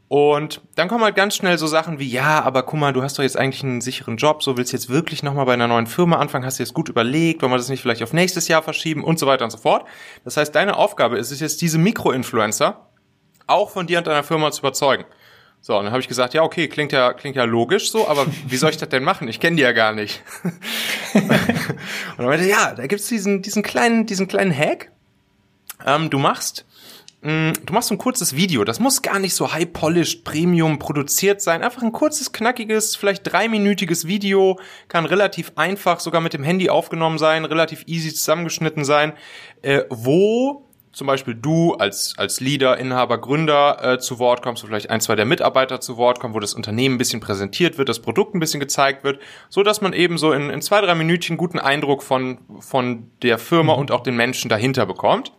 Und 0.09 0.61
dann 0.75 0.89
kommen 0.89 1.03
halt 1.03 1.15
ganz 1.15 1.35
schnell 1.35 1.57
so 1.57 1.65
Sachen 1.65 1.97
wie, 1.97 2.07
ja, 2.07 2.43
aber 2.43 2.63
guck 2.63 2.79
mal, 2.79 2.93
du 2.93 3.01
hast 3.01 3.17
doch 3.17 3.23
jetzt 3.23 3.37
eigentlich 3.37 3.63
einen 3.63 3.81
sicheren 3.81 4.17
Job, 4.17 4.43
so 4.43 4.57
willst 4.57 4.71
du 4.71 4.77
jetzt 4.77 4.89
wirklich 4.89 5.23
nochmal 5.23 5.45
bei 5.45 5.53
einer 5.53 5.67
neuen 5.67 5.87
Firma 5.87 6.17
anfangen, 6.17 6.45
hast 6.45 6.59
du 6.59 6.63
jetzt 6.63 6.75
gut 6.75 6.89
überlegt, 6.89 7.41
wollen 7.41 7.51
wir 7.51 7.57
das 7.57 7.69
nicht 7.69 7.81
vielleicht 7.81 8.03
auf 8.03 8.13
nächstes 8.13 8.47
Jahr 8.47 8.61
verschieben 8.61 9.03
und 9.03 9.17
so 9.17 9.25
weiter 9.25 9.45
und 9.45 9.51
so 9.51 9.57
fort. 9.57 9.87
Das 10.23 10.37
heißt, 10.37 10.53
deine 10.53 10.77
Aufgabe 10.77 11.17
ist 11.17 11.31
es 11.31 11.39
jetzt, 11.39 11.61
diese 11.61 11.79
Mikroinfluencer 11.79 12.89
auch 13.47 13.71
von 13.71 13.87
dir 13.87 13.97
und 13.97 14.07
deiner 14.07 14.23
Firma 14.23 14.51
zu 14.51 14.61
überzeugen. 14.61 15.05
So, 15.65 15.77
und 15.77 15.85
dann 15.85 15.93
habe 15.93 16.01
ich 16.01 16.09
gesagt, 16.09 16.33
ja, 16.33 16.43
okay, 16.43 16.67
klingt 16.67 16.91
ja, 16.91 17.13
klingt 17.13 17.37
ja 17.37 17.45
logisch 17.45 17.89
so, 17.89 18.05
aber 18.09 18.27
wie 18.47 18.57
soll 18.57 18.71
ich 18.71 18.77
das 18.77 18.89
denn 18.89 19.01
machen? 19.03 19.29
Ich 19.29 19.39
kenne 19.39 19.55
die 19.55 19.63
ja 19.63 19.71
gar 19.71 19.93
nicht. 19.93 20.21
und 21.13 21.29
dann 22.17 22.25
meinte, 22.25 22.45
ja, 22.45 22.73
da 22.73 22.85
gibt's 22.85 23.07
diesen, 23.07 23.41
diesen 23.41 23.63
kleinen, 23.63 24.05
diesen 24.05 24.27
kleinen 24.27 24.53
Hack. 24.53 24.91
Ähm, 25.85 26.09
du 26.09 26.19
machst 26.19 26.65
Mm, 27.23 27.53
du 27.65 27.71
machst 27.73 27.87
so 27.87 27.95
ein 27.95 27.99
kurzes 27.99 28.35
Video. 28.35 28.65
Das 28.65 28.81
muss 28.81 29.01
gar 29.01 29.17
nicht 29.17 29.33
so 29.33 29.53
high-polished, 29.53 30.25
Premium 30.25 30.77
produziert 30.77 31.41
sein. 31.41 31.63
Einfach 31.63 31.81
ein 31.81 31.93
kurzes, 31.93 32.33
knackiges, 32.33 32.97
vielleicht 32.97 33.31
dreiminütiges 33.31 34.07
Video. 34.07 34.59
Kann 34.89 35.05
relativ 35.05 35.53
einfach 35.55 36.01
sogar 36.01 36.19
mit 36.19 36.33
dem 36.33 36.43
Handy 36.43 36.69
aufgenommen 36.69 37.17
sein, 37.17 37.45
relativ 37.45 37.83
easy 37.87 38.13
zusammengeschnitten 38.13 38.83
sein, 38.83 39.13
äh, 39.61 39.83
wo 39.89 40.65
zum 40.93 41.07
Beispiel 41.07 41.33
du 41.33 41.73
als, 41.73 42.13
als 42.17 42.39
Leader, 42.39 42.77
Inhaber, 42.77 43.17
Gründer 43.17 43.93
äh, 43.93 43.99
zu 43.99 44.19
Wort 44.19 44.41
kommst, 44.43 44.63
wo 44.63 44.67
vielleicht 44.67 44.89
ein, 44.89 45.01
zwei 45.01 45.15
der 45.15 45.25
Mitarbeiter 45.25 45.81
zu 45.81 45.97
Wort 45.97 46.19
kommen, 46.19 46.35
wo 46.35 46.39
das 46.39 46.53
Unternehmen 46.53 46.95
ein 46.95 46.97
bisschen 46.99 47.19
präsentiert 47.19 47.77
wird, 47.77 47.89
das 47.89 47.99
Produkt 47.99 48.35
ein 48.35 48.39
bisschen 48.39 48.59
gezeigt 48.59 49.03
wird, 49.03 49.19
so 49.49 49.63
dass 49.63 49.81
man 49.81 49.93
eben 49.93 50.17
so 50.17 50.31
in, 50.31 50.49
in 50.49 50.61
zwei, 50.61 50.81
drei 50.81 50.93
Minütchen 50.95 51.35
guten 51.35 51.59
Eindruck 51.59 52.03
von, 52.03 52.37
von 52.59 53.09
der 53.23 53.39
Firma 53.39 53.73
mhm. 53.73 53.79
und 53.79 53.91
auch 53.91 54.01
den 54.01 54.15
Menschen 54.15 54.49
dahinter 54.49 54.85
bekommt. 54.85 55.33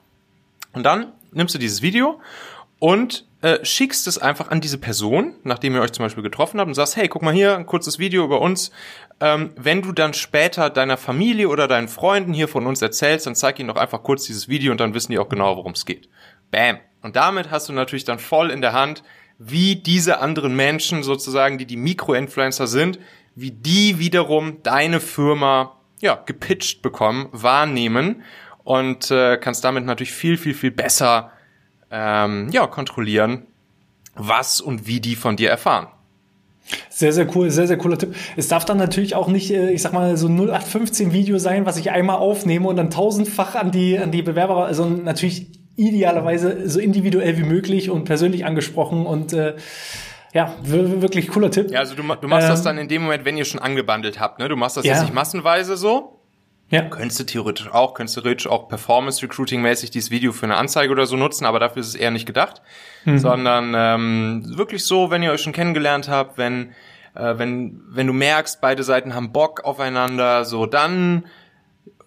Und 0.73 0.83
dann 0.83 1.13
nimmst 1.33 1.55
du 1.55 1.59
dieses 1.59 1.83
Video 1.83 2.21
und 2.81 3.25
äh, 3.45 3.65
schickst 3.65 4.07
es 4.07 4.19
einfach 4.19 4.51
an 4.51 4.61
diese 4.61 4.79
Person, 4.79 5.35
nachdem 5.45 5.75
ihr 5.75 5.83
euch 5.83 5.93
zum 5.93 6.05
Beispiel 6.05 6.23
getroffen 6.23 6.59
habt 6.59 6.69
und 6.69 6.75
sagst, 6.75 6.97
hey, 6.97 7.09
guck 7.09 7.23
mal 7.23 7.33
hier, 7.33 7.57
ein 7.57 7.67
kurzes 7.67 7.99
Video 7.99 8.25
über 8.25 8.41
uns. 8.41 8.73
Ähm, 9.21 9.53
wenn 9.57 9.83
du 9.83 9.93
dann 9.93 10.13
später 10.15 10.71
deiner 10.71 10.97
Familie 10.97 11.49
oder 11.49 11.69
deinen 11.69 11.89
Freunden 11.89 12.33
hier 12.33 12.49
von 12.49 12.67
uns 12.67 12.83
erzählst, 12.83 13.27
dann 13.27 13.35
zeig 13.35 13.59
ihnen 13.59 13.69
doch 13.69 13.77
einfach 13.77 14.03
kurz 14.03 14.25
dieses 14.25 14.49
Video 14.49 14.73
und 14.73 14.81
dann 14.81 14.95
wissen 14.95 15.13
die 15.13 15.19
auch 15.19 15.29
genau, 15.29 15.57
worum 15.57 15.73
es 15.73 15.87
geht. 15.87 16.09
Bam. 16.51 16.79
Und 17.03 17.17
damit 17.17 17.51
hast 17.51 17.69
du 17.69 17.73
natürlich 17.73 18.05
dann 18.05 18.19
voll 18.19 18.51
in 18.51 18.61
der 18.61 18.73
Hand, 18.73 19.03
wie 19.39 19.77
diese 19.77 20.19
anderen 20.19 20.57
Menschen 20.57 21.03
sozusagen, 21.03 21.59
die 21.59 21.67
die 21.67 21.77
Mikroinfluencer 21.77 22.67
sind, 22.67 22.99
wie 23.35 23.51
die 23.51 23.99
wiederum 23.99 24.63
deine 24.63 25.01
Firma 25.01 25.77
ja 26.01 26.15
gepitcht 26.27 26.83
bekommen, 26.83 27.29
wahrnehmen 27.33 28.23
und 28.63 29.11
äh, 29.11 29.37
kannst 29.37 29.65
damit 29.65 29.85
natürlich 29.85 30.13
viel, 30.13 30.37
viel, 30.37 30.55
viel 30.55 30.71
besser 30.71 31.33
ähm, 31.91 32.49
ja, 32.51 32.67
kontrollieren, 32.67 33.47
was 34.15 34.61
und 34.61 34.87
wie 34.87 35.01
die 35.01 35.17
von 35.17 35.37
dir 35.37 35.51
erfahren. 35.51 35.89
Sehr, 36.89 37.13
sehr 37.13 37.27
cool, 37.37 37.51
sehr, 37.51 37.67
sehr 37.67 37.77
cooler 37.77 37.99
Tipp. 37.99 38.15
Es 38.37 38.49
darf 38.49 38.65
dann 38.65 38.79
natürlich 38.79 39.15
auch 39.15 39.29
nicht, 39.29 39.51
äh, 39.51 39.71
ich 39.71 39.83
sag 39.83 39.93
mal, 39.93 40.17
so 40.17 40.29
0815 40.29 41.13
Video 41.13 41.39
sein, 41.39 41.67
was 41.67 41.77
ich 41.77 41.91
einmal 41.91 42.17
aufnehme 42.17 42.69
und 42.69 42.77
dann 42.77 42.91
tausendfach 42.91 43.55
an 43.55 43.71
die, 43.71 43.99
an 43.99 44.11
die 44.11 44.23
Bewerber, 44.23 44.65
also 44.67 44.87
natürlich 44.87 45.49
idealerweise 45.77 46.69
so 46.69 46.81
individuell 46.81 47.37
wie 47.37 47.43
möglich 47.43 47.91
und 47.91 48.05
persönlich 48.05 48.45
angesprochen 48.45 49.07
und 49.07 49.33
äh, 49.33 49.57
ja, 50.33 50.55
wirklich 50.63 51.29
cooler 51.29 51.51
Tipp. 51.51 51.71
Ja, 51.71 51.81
also 51.81 51.95
du, 51.95 52.03
du 52.03 52.29
machst 52.29 52.47
ähm, 52.47 52.51
das 52.51 52.63
dann 52.63 52.79
in 52.79 52.89
dem 52.89 53.03
Moment, 53.03 53.25
wenn 53.25 53.37
ihr 53.37 53.45
schon 53.45 53.61
angebandelt 53.61 54.19
habt, 54.19 54.41
ne? 54.41 54.49
Du 54.49 54.57
machst 54.57 54.77
das 54.77 54.85
ja. 54.85 54.93
jetzt 54.93 55.03
nicht 55.03 55.15
massenweise 55.15 55.77
so. 55.77 56.14
Ja. 56.71 56.83
Könntest 56.83 57.21
du 57.21 57.25
theoretisch 57.25 57.71
auch, 57.71 57.95
könntest 57.95 58.17
du 58.17 58.23
theoretisch 58.23 58.47
auch 58.47 58.69
Performance-Recruiting-mäßig 58.69 59.91
dieses 59.91 60.11
Video 60.11 60.33
für 60.33 60.47
eine 60.47 60.57
Anzeige 60.57 60.93
oder 60.93 61.07
so 61.07 61.17
nutzen, 61.17 61.45
aber 61.45 61.61
dafür 61.61 61.81
ist 61.81 61.89
es 61.89 61.95
eher 61.95 62.11
nicht 62.11 62.27
gedacht. 62.27 62.63
Mhm. 63.05 63.19
Sondern 63.19 63.75
ähm, 63.77 64.57
wirklich 64.57 64.85
so, 64.85 65.11
wenn 65.11 65.23
ihr 65.23 65.31
euch 65.31 65.43
schon 65.43 65.53
kennengelernt 65.53 66.09
habt, 66.09 66.39
wenn, 66.39 66.71
äh, 67.15 67.39
wenn, 67.39 67.83
wenn 67.89 68.07
du 68.07 68.13
merkst, 68.13 68.61
beide 68.61 68.83
Seiten 68.83 69.15
haben 69.15 69.33
Bock 69.33 69.65
aufeinander, 69.65 70.45
so 70.45 70.67
dann 70.67 71.25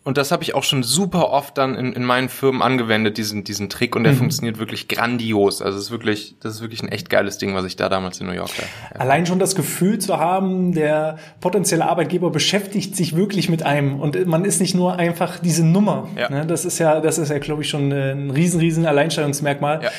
und 0.08 0.18
das 0.18 0.32
habe 0.32 0.42
ich 0.42 0.56
auch 0.56 0.64
schon 0.64 0.84
super 0.84 1.32
oft 1.32 1.58
dann 1.58 1.76
in, 1.76 1.92
in 1.92 2.06
meinen 2.06 2.30
Firmen 2.30 2.62
angewendet, 2.62 3.18
diesen, 3.18 3.44
diesen 3.44 3.70
Trick, 3.70 3.94
und 3.94 4.06
der 4.06 4.14
mhm. 4.14 4.20
funktioniert 4.20 4.58
wirklich 4.58 4.88
grandios. 4.88 5.62
Also 5.62 5.78
es 5.78 5.88
ist 5.88 5.92
wirklich, 5.92 6.38
das 6.40 6.56
ist 6.56 6.62
wirklich 6.62 6.82
ein 6.82 6.88
echt 6.88 7.10
geiles 7.10 7.40
Ding, 7.40 7.54
was 7.56 7.66
ich 7.66 7.76
da 7.76 7.90
damals 7.90 8.22
in 8.22 8.28
New 8.28 8.32
York 8.32 8.52
da. 8.56 8.98
Allein 8.98 9.26
schon 9.26 9.38
das 9.38 9.54
Gefühl 9.54 10.00
zu 10.00 10.18
haben, 10.18 10.72
der 10.72 11.18
potenzielle 11.42 11.86
Arbeitgeber 11.90 12.30
beschäftigt 12.30 12.96
sich 12.96 13.18
wirklich 13.18 13.50
mit 13.50 13.64
einem 13.64 14.00
und 14.00 14.26
man 14.28 14.46
ist 14.46 14.62
nicht 14.62 14.76
nur 14.76 14.96
einfach 14.96 15.40
diese 15.40 15.66
Nummer. 15.66 16.08
Ja. 16.16 16.30
Ne? 16.30 16.46
Das 16.46 16.64
ist 16.64 16.80
ja, 16.80 17.02
das 17.02 17.18
ist 17.18 17.28
ja, 17.28 17.40
glaube 17.40 17.64
ich, 17.64 17.70
schon 17.70 17.92
ein 17.92 18.32
riesen, 18.32 18.62
riesen 18.62 18.86
Alleinstellungsmerkmal. 18.86 19.84
Ja. 19.84 19.90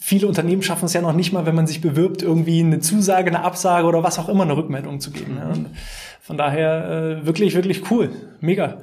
Viele 0.00 0.26
Unternehmen 0.26 0.62
schaffen 0.62 0.86
es 0.86 0.94
ja 0.94 1.02
noch 1.02 1.12
nicht 1.12 1.34
mal, 1.34 1.44
wenn 1.44 1.54
man 1.54 1.66
sich 1.66 1.82
bewirbt, 1.82 2.22
irgendwie 2.22 2.60
eine 2.60 2.80
Zusage, 2.80 3.28
eine 3.28 3.44
Absage 3.44 3.86
oder 3.86 4.02
was 4.02 4.18
auch 4.18 4.30
immer 4.30 4.44
eine 4.44 4.56
Rückmeldung 4.56 5.00
zu 5.00 5.10
geben. 5.10 5.34
Ne? 5.34 5.66
Von 6.22 6.38
daher 6.38 7.20
äh, 7.20 7.26
wirklich, 7.26 7.54
wirklich 7.54 7.90
cool. 7.90 8.10
Mega. 8.40 8.78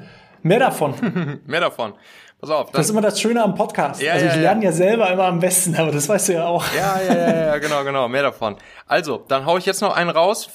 Mehr 0.45 0.59
davon. 0.59 1.41
Mehr 1.47 1.61
davon. 1.61 1.93
Pass 2.39 2.51
auf. 2.51 2.69
Das 2.69 2.85
ist 2.85 2.91
immer 2.91 3.01
das 3.01 3.19
Schöne 3.19 3.43
am 3.43 3.55
Podcast. 3.55 3.99
Ja, 3.99 4.13
also 4.13 4.27
ich 4.27 4.35
ja, 4.35 4.41
lerne 4.41 4.63
ja. 4.63 4.69
ja 4.69 4.75
selber 4.75 5.09
immer 5.09 5.23
am 5.23 5.39
besten, 5.39 5.75
aber 5.75 5.91
das 5.91 6.07
weißt 6.07 6.29
du 6.29 6.33
ja 6.33 6.45
auch. 6.45 6.63
Ja, 6.77 7.01
ja, 7.01 7.15
ja, 7.15 7.45
ja, 7.47 7.57
genau, 7.57 7.83
genau. 7.83 8.07
Mehr 8.07 8.21
davon. 8.21 8.55
Also, 8.85 9.25
dann 9.27 9.47
hau 9.47 9.57
ich 9.57 9.65
jetzt 9.65 9.81
noch 9.81 9.95
einen 9.95 10.11
raus, 10.11 10.51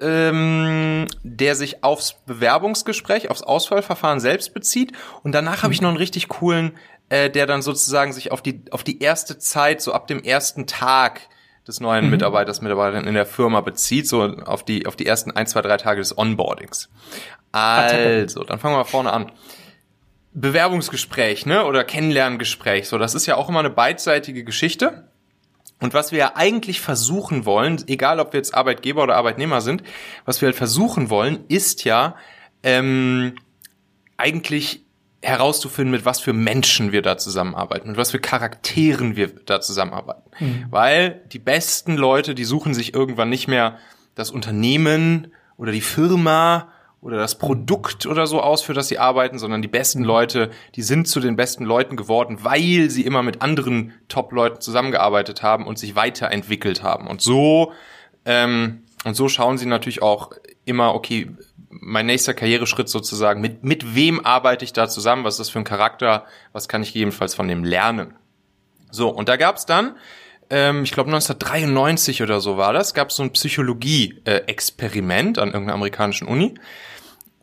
ähm, 0.00 1.06
der 1.22 1.56
sich 1.56 1.84
aufs 1.84 2.14
Bewerbungsgespräch, 2.24 3.30
aufs 3.30 3.42
Auswahlverfahren 3.42 4.18
selbst 4.18 4.54
bezieht. 4.54 4.92
Und 5.22 5.32
danach 5.32 5.62
habe 5.62 5.74
ich 5.74 5.82
noch 5.82 5.90
einen 5.90 5.98
richtig 5.98 6.28
coolen, 6.28 6.78
äh, 7.10 7.28
der 7.28 7.44
dann 7.44 7.60
sozusagen 7.60 8.14
sich 8.14 8.32
auf 8.32 8.40
die, 8.40 8.62
auf 8.70 8.82
die 8.82 9.02
erste 9.02 9.38
Zeit, 9.38 9.82
so 9.82 9.92
ab 9.92 10.06
dem 10.06 10.22
ersten 10.22 10.66
Tag 10.66 11.20
des 11.68 11.80
neuen 11.80 12.06
mhm. 12.06 12.12
Mitarbeiters, 12.12 12.62
Mitarbeiterin 12.62 13.06
in 13.06 13.14
der 13.14 13.26
Firma 13.26 13.60
bezieht, 13.60 14.08
so 14.08 14.22
auf 14.22 14.64
die, 14.64 14.86
auf 14.86 14.96
die 14.96 15.04
ersten 15.04 15.32
ein, 15.32 15.46
zwei, 15.46 15.60
drei 15.60 15.76
Tage 15.76 16.00
des 16.00 16.16
Onboardings. 16.16 16.88
Also, 17.54 18.44
dann 18.44 18.58
fangen 18.58 18.76
wir 18.76 18.84
vorne 18.84 19.12
an. 19.12 19.32
Bewerbungsgespräch, 20.32 21.46
ne, 21.46 21.64
oder 21.64 21.84
Kennenlerngespräch, 21.84 22.88
so, 22.88 22.98
das 22.98 23.14
ist 23.14 23.26
ja 23.26 23.36
auch 23.36 23.48
immer 23.48 23.60
eine 23.60 23.70
beidseitige 23.70 24.42
Geschichte. 24.42 25.08
Und 25.80 25.94
was 25.94 26.12
wir 26.12 26.18
ja 26.18 26.32
eigentlich 26.34 26.80
versuchen 26.80 27.44
wollen, 27.44 27.82
egal 27.86 28.18
ob 28.18 28.32
wir 28.32 28.38
jetzt 28.38 28.54
Arbeitgeber 28.54 29.02
oder 29.02 29.16
Arbeitnehmer 29.16 29.60
sind, 29.60 29.82
was 30.24 30.40
wir 30.40 30.46
halt 30.46 30.56
versuchen 30.56 31.10
wollen, 31.10 31.44
ist 31.48 31.84
ja 31.84 32.16
ähm, 32.62 33.34
eigentlich 34.16 34.84
herauszufinden, 35.22 35.92
mit 35.92 36.04
was 36.04 36.20
für 36.20 36.32
Menschen 36.32 36.92
wir 36.92 37.02
da 37.02 37.16
zusammenarbeiten, 37.16 37.88
mit 37.88 37.96
was 37.96 38.10
für 38.10 38.18
Charakteren 38.18 39.16
wir 39.16 39.28
da 39.28 39.60
zusammenarbeiten. 39.60 40.30
Mhm. 40.38 40.66
Weil 40.70 41.22
die 41.32 41.38
besten 41.38 41.96
Leute, 41.96 42.34
die 42.34 42.44
suchen 42.44 42.74
sich 42.74 42.94
irgendwann 42.94 43.30
nicht 43.30 43.48
mehr 43.48 43.78
das 44.14 44.30
Unternehmen 44.30 45.32
oder 45.56 45.72
die 45.72 45.80
Firma 45.80 46.68
oder 47.04 47.18
das 47.18 47.38
Produkt 47.38 48.06
oder 48.06 48.26
so 48.26 48.40
aus, 48.40 48.62
für 48.62 48.74
das 48.74 48.88
sie 48.88 48.98
arbeiten, 48.98 49.38
sondern 49.38 49.62
die 49.62 49.68
besten. 49.68 50.02
Leute, 50.02 50.50
die 50.74 50.82
sind 50.82 51.06
zu 51.06 51.20
den 51.20 51.36
besten 51.36 51.64
Leuten 51.64 51.96
geworden, 51.96 52.38
weil 52.42 52.90
sie 52.90 53.04
immer 53.04 53.22
mit 53.22 53.42
anderen 53.42 53.92
Top-Leuten 54.08 54.60
zusammengearbeitet 54.60 55.42
haben 55.42 55.66
und 55.66 55.78
sich 55.78 55.94
weiterentwickelt 55.94 56.82
haben. 56.82 57.06
Und 57.06 57.20
so 57.20 57.72
ähm, 58.24 58.84
und 59.04 59.14
so 59.14 59.28
schauen 59.28 59.58
sie 59.58 59.66
natürlich 59.66 60.02
auch 60.02 60.32
immer, 60.64 60.94
okay, 60.94 61.30
mein 61.68 62.06
nächster 62.06 62.34
Karriereschritt 62.34 62.88
sozusagen, 62.88 63.40
mit, 63.40 63.64
mit 63.64 63.94
wem 63.94 64.24
arbeite 64.24 64.64
ich 64.64 64.72
da 64.72 64.88
zusammen, 64.88 65.24
was 65.24 65.34
ist 65.34 65.40
das 65.40 65.50
für 65.50 65.58
ein 65.58 65.64
Charakter, 65.64 66.24
was 66.52 66.68
kann 66.68 66.82
ich 66.82 66.94
gegebenenfalls 66.94 67.34
von 67.34 67.48
dem 67.48 67.64
lernen. 67.64 68.14
So, 68.90 69.10
und 69.10 69.28
da 69.28 69.36
gab's 69.36 69.66
dann, 69.66 69.96
ähm, 70.50 70.84
ich 70.84 70.92
glaube 70.92 71.10
1993 71.10 72.22
oder 72.22 72.40
so 72.40 72.56
war 72.56 72.72
das, 72.72 72.94
gab's 72.94 73.16
so 73.16 73.22
ein 73.22 73.32
Psychologie-Experiment 73.32 75.38
an 75.38 75.48
irgendeiner 75.48 75.74
amerikanischen 75.74 76.26
Uni. 76.26 76.54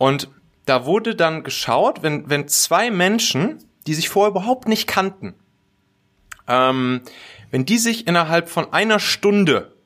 Und 0.02 0.26
da 0.66 0.84
wurde 0.84 1.14
dann 1.14 1.44
geschaut, 1.44 2.02
wenn, 2.02 2.28
wenn 2.28 2.48
zwei 2.48 2.90
Menschen, 2.90 3.62
die 3.86 3.94
sich 3.94 4.08
vorher 4.08 4.32
überhaupt 4.32 4.66
nicht 4.66 4.88
kannten, 4.88 5.34
ähm, 6.48 7.02
wenn 7.52 7.64
die 7.64 7.78
sich 7.78 8.08
innerhalb 8.08 8.48
von 8.48 8.72
einer 8.72 8.98
Stunde 8.98 9.76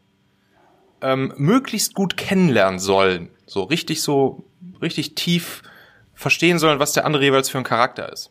ähm, 1.02 1.34
möglichst 1.36 1.92
gut 1.92 2.16
kennenlernen 2.16 2.78
sollen, 2.78 3.28
so 3.44 3.64
richtig 3.64 4.00
so, 4.00 4.46
richtig 4.80 5.16
tief 5.16 5.60
verstehen 6.14 6.58
sollen, 6.58 6.78
was 6.78 6.94
der 6.94 7.04
andere 7.04 7.22
jeweils 7.22 7.50
für 7.50 7.58
ein 7.58 7.64
Charakter 7.64 8.10
ist. 8.10 8.30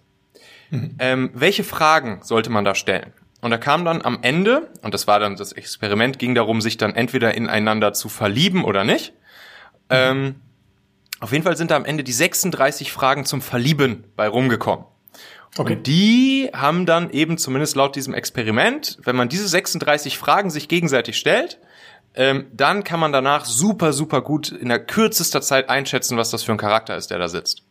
Mhm. 0.72 0.96
Ähm, 0.98 1.30
welche 1.36 1.64
Fragen 1.64 2.22
sollte 2.24 2.50
man 2.50 2.66
da 2.66 2.74
stellen? 2.74 3.14
Und 3.42 3.52
da 3.52 3.60
kam 3.60 3.86
dann 3.86 4.02
am 4.02 4.18
Ende, 4.24 4.72
und 4.82 4.96
das 4.96 5.06
war 5.06 5.20
dann 5.20 5.36
das 5.36 5.52
Experiment, 5.52 6.18
ging 6.18 6.34
darum, 6.34 6.62
sich 6.62 6.78
dann 6.78 6.96
entweder 6.96 7.36
ineinander 7.36 7.94
zu 7.94 8.10
verlieben 8.10 8.64
oder 8.64 8.84
nicht. 8.84 9.12
Mhm. 9.12 9.92
Ähm, 9.92 10.36
auf 11.26 11.32
jeden 11.32 11.44
Fall 11.44 11.58
sind 11.58 11.72
da 11.72 11.76
am 11.76 11.86
Ende 11.86 12.04
die 12.04 12.14
36 12.14 12.92
Fragen 12.92 13.26
zum 13.26 13.42
Verlieben 13.42 14.04
bei 14.16 14.28
rumgekommen. 14.28 14.86
Okay. 15.58 15.74
Und 15.74 15.88
die 15.88 16.52
haben 16.54 16.86
dann 16.86 17.10
eben 17.10 17.40
zumindest 17.40 17.76
laut 17.76 17.96
diesem 17.96 18.14
Experiment, 18.14 19.00
wenn 19.02 19.16
man 19.16 19.28
diese 19.28 19.48
36 19.48 20.20
Fragen 20.20 20.52
sich 20.52 20.68
gegenseitig 20.68 21.18
stellt, 21.18 21.60
ähm, 22.14 22.46
dann 22.54 22.84
kann 22.84 23.00
man 23.00 23.12
danach 23.12 23.46
super, 23.46 23.92
super 23.92 24.22
gut 24.22 24.52
in 24.52 24.70
der 24.70 24.78
kürzester 24.78 25.42
Zeit 25.42 25.68
einschätzen, 25.68 26.16
was 26.16 26.30
das 26.30 26.44
für 26.44 26.52
ein 26.52 26.60
Charakter 26.60 26.96
ist, 26.96 27.10
der 27.10 27.18
da 27.18 27.28
sitzt. 27.28 27.64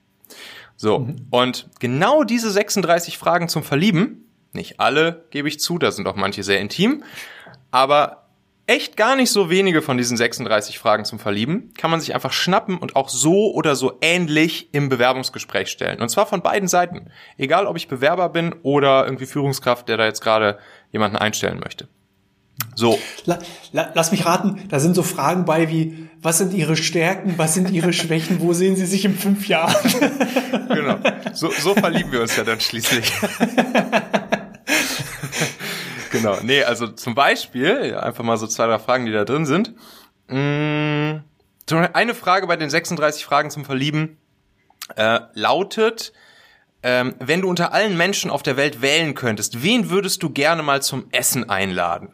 So, 0.74 0.98
mhm. 0.98 1.28
und 1.30 1.68
genau 1.78 2.24
diese 2.24 2.50
36 2.50 3.18
Fragen 3.18 3.48
zum 3.48 3.62
Verlieben, 3.62 4.32
nicht 4.50 4.80
alle, 4.80 5.26
gebe 5.30 5.46
ich 5.46 5.60
zu, 5.60 5.78
da 5.78 5.92
sind 5.92 6.08
auch 6.08 6.16
manche 6.16 6.42
sehr 6.42 6.58
intim, 6.58 7.04
aber 7.70 8.23
echt 8.66 8.96
gar 8.96 9.16
nicht 9.16 9.30
so 9.30 9.50
wenige 9.50 9.82
von 9.82 9.98
diesen 9.98 10.16
36 10.16 10.78
Fragen 10.78 11.04
zum 11.04 11.18
Verlieben 11.18 11.72
kann 11.76 11.90
man 11.90 12.00
sich 12.00 12.14
einfach 12.14 12.32
schnappen 12.32 12.78
und 12.78 12.96
auch 12.96 13.08
so 13.08 13.52
oder 13.52 13.76
so 13.76 13.98
ähnlich 14.00 14.70
im 14.72 14.88
Bewerbungsgespräch 14.88 15.68
stellen. 15.68 16.00
Und 16.00 16.08
zwar 16.08 16.26
von 16.26 16.40
beiden 16.42 16.68
Seiten. 16.68 17.10
Egal, 17.36 17.66
ob 17.66 17.76
ich 17.76 17.88
Bewerber 17.88 18.28
bin 18.30 18.54
oder 18.62 19.04
irgendwie 19.04 19.26
Führungskraft, 19.26 19.88
der 19.88 19.96
da 19.96 20.06
jetzt 20.06 20.22
gerade 20.22 20.58
jemanden 20.92 21.16
einstellen 21.16 21.60
möchte. 21.62 21.88
So. 22.74 22.98
La, 23.26 23.38
la, 23.72 23.90
lass 23.94 24.12
mich 24.12 24.24
raten, 24.24 24.62
da 24.68 24.80
sind 24.80 24.94
so 24.94 25.02
Fragen 25.02 25.44
bei 25.44 25.68
wie, 25.70 26.08
was 26.22 26.38
sind 26.38 26.54
Ihre 26.54 26.76
Stärken, 26.76 27.34
was 27.36 27.54
sind 27.54 27.70
Ihre 27.70 27.92
Schwächen, 27.92 28.40
wo 28.40 28.52
sehen 28.52 28.76
Sie 28.76 28.86
sich 28.86 29.04
in 29.04 29.14
fünf 29.14 29.46
Jahren? 29.46 29.74
genau. 30.68 30.98
So, 31.34 31.50
so 31.50 31.74
verlieben 31.74 32.12
wir 32.12 32.22
uns 32.22 32.36
ja 32.36 32.44
dann 32.44 32.60
schließlich. 32.60 33.12
genau. 36.14 36.38
Nee, 36.42 36.64
also 36.64 36.88
zum 36.88 37.14
Beispiel, 37.14 37.96
einfach 37.96 38.24
mal 38.24 38.36
so 38.36 38.46
zwei, 38.46 38.66
drei 38.66 38.78
Fragen, 38.78 39.06
die 39.06 39.12
da 39.12 39.24
drin 39.24 39.46
sind. 39.46 39.74
Mm, 40.28 41.20
eine 41.92 42.14
Frage 42.14 42.46
bei 42.46 42.56
den 42.56 42.70
36 42.70 43.24
Fragen 43.24 43.50
zum 43.50 43.64
Verlieben 43.64 44.18
äh, 44.96 45.20
lautet, 45.34 46.12
ähm, 46.82 47.14
wenn 47.18 47.40
du 47.40 47.48
unter 47.48 47.72
allen 47.72 47.96
Menschen 47.96 48.30
auf 48.30 48.42
der 48.42 48.56
Welt 48.56 48.82
wählen 48.82 49.14
könntest, 49.14 49.62
wen 49.62 49.90
würdest 49.90 50.22
du 50.22 50.30
gerne 50.30 50.62
mal 50.62 50.82
zum 50.82 51.06
Essen 51.12 51.48
einladen? 51.48 52.12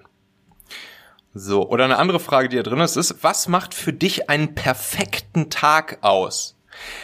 So, 1.35 1.69
oder 1.69 1.85
eine 1.85 1.99
andere 1.99 2.21
Frage, 2.21 2.49
die 2.49 2.57
da 2.57 2.63
drin 2.63 2.81
ist, 2.81 2.97
ist, 2.97 3.23
was 3.23 3.49
macht 3.49 3.75
für 3.75 3.93
dich 3.93 4.29
einen 4.29 4.55
perfekten 4.55 5.51
Tag 5.51 5.99
aus? 6.03 6.57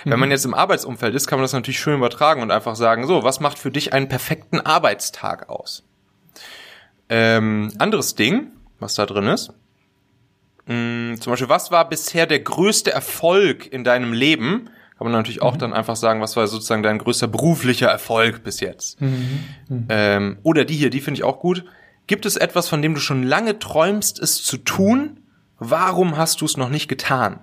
Mhm. 0.05 0.11
Wenn 0.11 0.21
man 0.21 0.29
mhm. 0.29 0.33
jetzt 0.33 0.45
im 0.45 0.55
Arbeitsumfeld 0.55 1.15
ist, 1.15 1.27
kann 1.27 1.39
man 1.39 1.45
das 1.45 1.53
natürlich 1.53 1.79
schön 1.79 1.97
übertragen 1.97 2.43
und 2.43 2.51
einfach 2.51 2.77
sagen, 2.77 3.07
so, 3.07 3.23
was 3.23 3.41
macht 3.41 3.59
für 3.59 3.71
dich 3.71 3.93
einen 3.93 4.09
perfekten 4.09 4.61
Arbeitstag 4.61 5.49
aus? 5.49 5.86
Ähm, 7.09 7.73
anderes 7.79 8.15
Ding, 8.15 8.49
was 8.79 8.95
da 8.95 9.07
drin 9.07 9.27
ist, 9.27 9.53
mh, 10.67 10.75
mm, 10.75 11.21
zum 11.21 11.33
Beispiel, 11.33 11.49
was 11.49 11.71
war 11.71 11.89
bisher 11.89 12.27
der 12.27 12.41
größte 12.41 12.93
Erfolg 12.93 13.73
in 13.73 13.85
deinem 13.85 14.13
Leben? 14.13 14.71
Kann 14.99 15.05
man 15.07 15.13
natürlich 15.13 15.43
auch 15.43 15.55
mhm. 15.55 15.59
dann 15.59 15.73
einfach 15.75 15.97
sagen, 15.97 16.21
was 16.21 16.37
war 16.37 16.47
sozusagen 16.47 16.83
dein 16.83 16.99
größter 16.99 17.29
beruflicher 17.29 17.89
Erfolg 17.89 18.43
bis 18.43 18.61
jetzt? 18.61 19.01
Mhm. 19.01 19.45
Mhm. 19.69 19.87
Ähm, 19.89 20.39
oder 20.43 20.65
die 20.65 20.75
hier, 20.75 20.91
die 20.91 21.01
finde 21.01 21.19
ich 21.19 21.25
auch 21.25 21.39
gut. 21.39 21.65
Gibt 22.07 22.25
es 22.25 22.37
etwas, 22.37 22.69
von 22.69 22.83
dem 22.83 22.95
du 22.95 23.01
schon 23.01 23.23
lange 23.23 23.59
träumst, 23.59 24.19
es 24.19 24.43
zu 24.43 24.59
tun? 24.59 25.21
Warum 25.59 26.17
hast 26.17 26.41
du 26.41 26.45
es 26.45 26.57
noch 26.57 26.69
nicht 26.69 26.89
getan? 26.89 27.41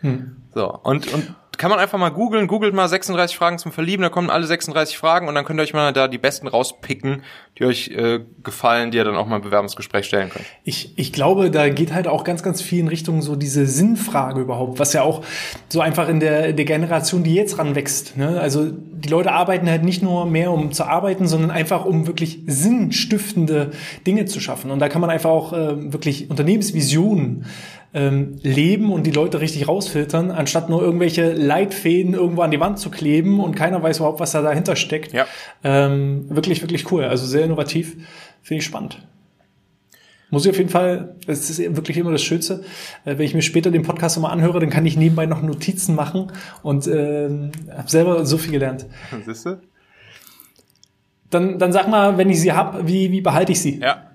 Hm. 0.00 0.36
So, 0.54 0.72
und, 0.72 1.12
und 1.12 1.34
kann 1.60 1.68
man 1.68 1.78
einfach 1.78 1.98
mal 1.98 2.08
googeln, 2.08 2.46
googelt 2.46 2.72
mal 2.72 2.88
36 2.88 3.36
Fragen 3.36 3.58
zum 3.58 3.70
Verlieben, 3.70 4.00
da 4.00 4.08
kommen 4.08 4.30
alle 4.30 4.46
36 4.46 4.96
Fragen 4.96 5.28
und 5.28 5.34
dann 5.34 5.44
könnt 5.44 5.60
ihr 5.60 5.62
euch 5.62 5.74
mal 5.74 5.92
da 5.92 6.08
die 6.08 6.16
besten 6.16 6.48
rauspicken, 6.48 7.22
die 7.58 7.66
euch 7.66 7.88
äh, 7.88 8.20
gefallen, 8.42 8.90
die 8.90 8.96
ihr 8.96 9.04
dann 9.04 9.14
auch 9.14 9.26
mal 9.26 9.36
im 9.36 9.42
Bewerbungsgespräch 9.42 10.06
stellen 10.06 10.30
könnt. 10.30 10.46
Ich, 10.64 10.98
ich 10.98 11.12
glaube, 11.12 11.50
da 11.50 11.68
geht 11.68 11.92
halt 11.92 12.08
auch 12.08 12.24
ganz, 12.24 12.42
ganz 12.42 12.62
viel 12.62 12.78
in 12.78 12.88
Richtung 12.88 13.20
so 13.20 13.36
diese 13.36 13.66
Sinnfrage 13.66 14.40
überhaupt, 14.40 14.78
was 14.78 14.94
ja 14.94 15.02
auch 15.02 15.22
so 15.68 15.82
einfach 15.82 16.08
in 16.08 16.18
der, 16.18 16.54
der 16.54 16.64
Generation, 16.64 17.24
die 17.24 17.34
jetzt 17.34 17.58
ranwächst. 17.58 18.16
Ne? 18.16 18.40
Also 18.40 18.70
die 18.70 19.10
Leute 19.10 19.32
arbeiten 19.32 19.68
halt 19.68 19.84
nicht 19.84 20.02
nur 20.02 20.24
mehr, 20.24 20.52
um 20.52 20.72
zu 20.72 20.84
arbeiten, 20.84 21.28
sondern 21.28 21.50
einfach, 21.50 21.84
um 21.84 22.06
wirklich 22.06 22.40
sinnstiftende 22.46 23.72
Dinge 24.06 24.24
zu 24.24 24.40
schaffen. 24.40 24.70
Und 24.70 24.78
da 24.78 24.88
kann 24.88 25.02
man 25.02 25.10
einfach 25.10 25.28
auch 25.28 25.52
äh, 25.52 25.92
wirklich 25.92 26.30
Unternehmensvisionen 26.30 27.44
ähm, 27.92 28.38
leben 28.42 28.92
und 28.92 29.04
die 29.06 29.10
Leute 29.10 29.40
richtig 29.40 29.66
rausfiltern, 29.66 30.30
anstatt 30.30 30.70
nur 30.70 30.80
irgendwelche 30.82 31.32
Leitfäden 31.32 32.14
irgendwo 32.14 32.42
an 32.42 32.50
die 32.50 32.60
Wand 32.60 32.78
zu 32.78 32.90
kleben 32.90 33.40
und 33.40 33.56
keiner 33.56 33.82
weiß 33.82 33.98
überhaupt, 33.98 34.20
was 34.20 34.32
da 34.32 34.42
dahinter 34.42 34.76
steckt. 34.76 35.12
Ja. 35.12 35.26
Ähm, 35.64 36.26
wirklich, 36.28 36.62
wirklich 36.62 36.90
cool. 36.92 37.04
Also 37.04 37.26
sehr 37.26 37.44
innovativ. 37.44 37.96
Finde 38.42 38.60
ich 38.60 38.64
spannend. 38.64 39.02
Muss 40.30 40.44
ich 40.44 40.50
auf 40.50 40.58
jeden 40.58 40.70
Fall, 40.70 41.16
es 41.26 41.50
ist 41.50 41.58
wirklich 41.76 41.96
immer 41.96 42.12
das 42.12 42.22
Schönste, 42.22 42.62
äh, 43.04 43.18
wenn 43.18 43.26
ich 43.26 43.34
mir 43.34 43.42
später 43.42 43.72
den 43.72 43.82
Podcast 43.82 44.16
nochmal 44.16 44.32
anhöre, 44.32 44.60
dann 44.60 44.70
kann 44.70 44.86
ich 44.86 44.96
nebenbei 44.96 45.26
noch 45.26 45.42
Notizen 45.42 45.96
machen 45.96 46.30
und 46.62 46.86
äh, 46.86 47.28
habe 47.76 47.90
selber 47.90 48.24
so 48.24 48.38
viel 48.38 48.52
gelernt. 48.52 48.86
Siehst 49.26 49.46
du? 49.46 49.60
Dann, 51.30 51.58
dann 51.58 51.72
sag 51.72 51.88
mal, 51.88 52.16
wenn 52.16 52.30
ich 52.30 52.40
sie 52.40 52.52
hab, 52.52 52.86
wie, 52.86 53.10
wie 53.10 53.20
behalte 53.20 53.52
ich 53.52 53.60
sie? 53.60 53.80
Ja. 53.80 54.09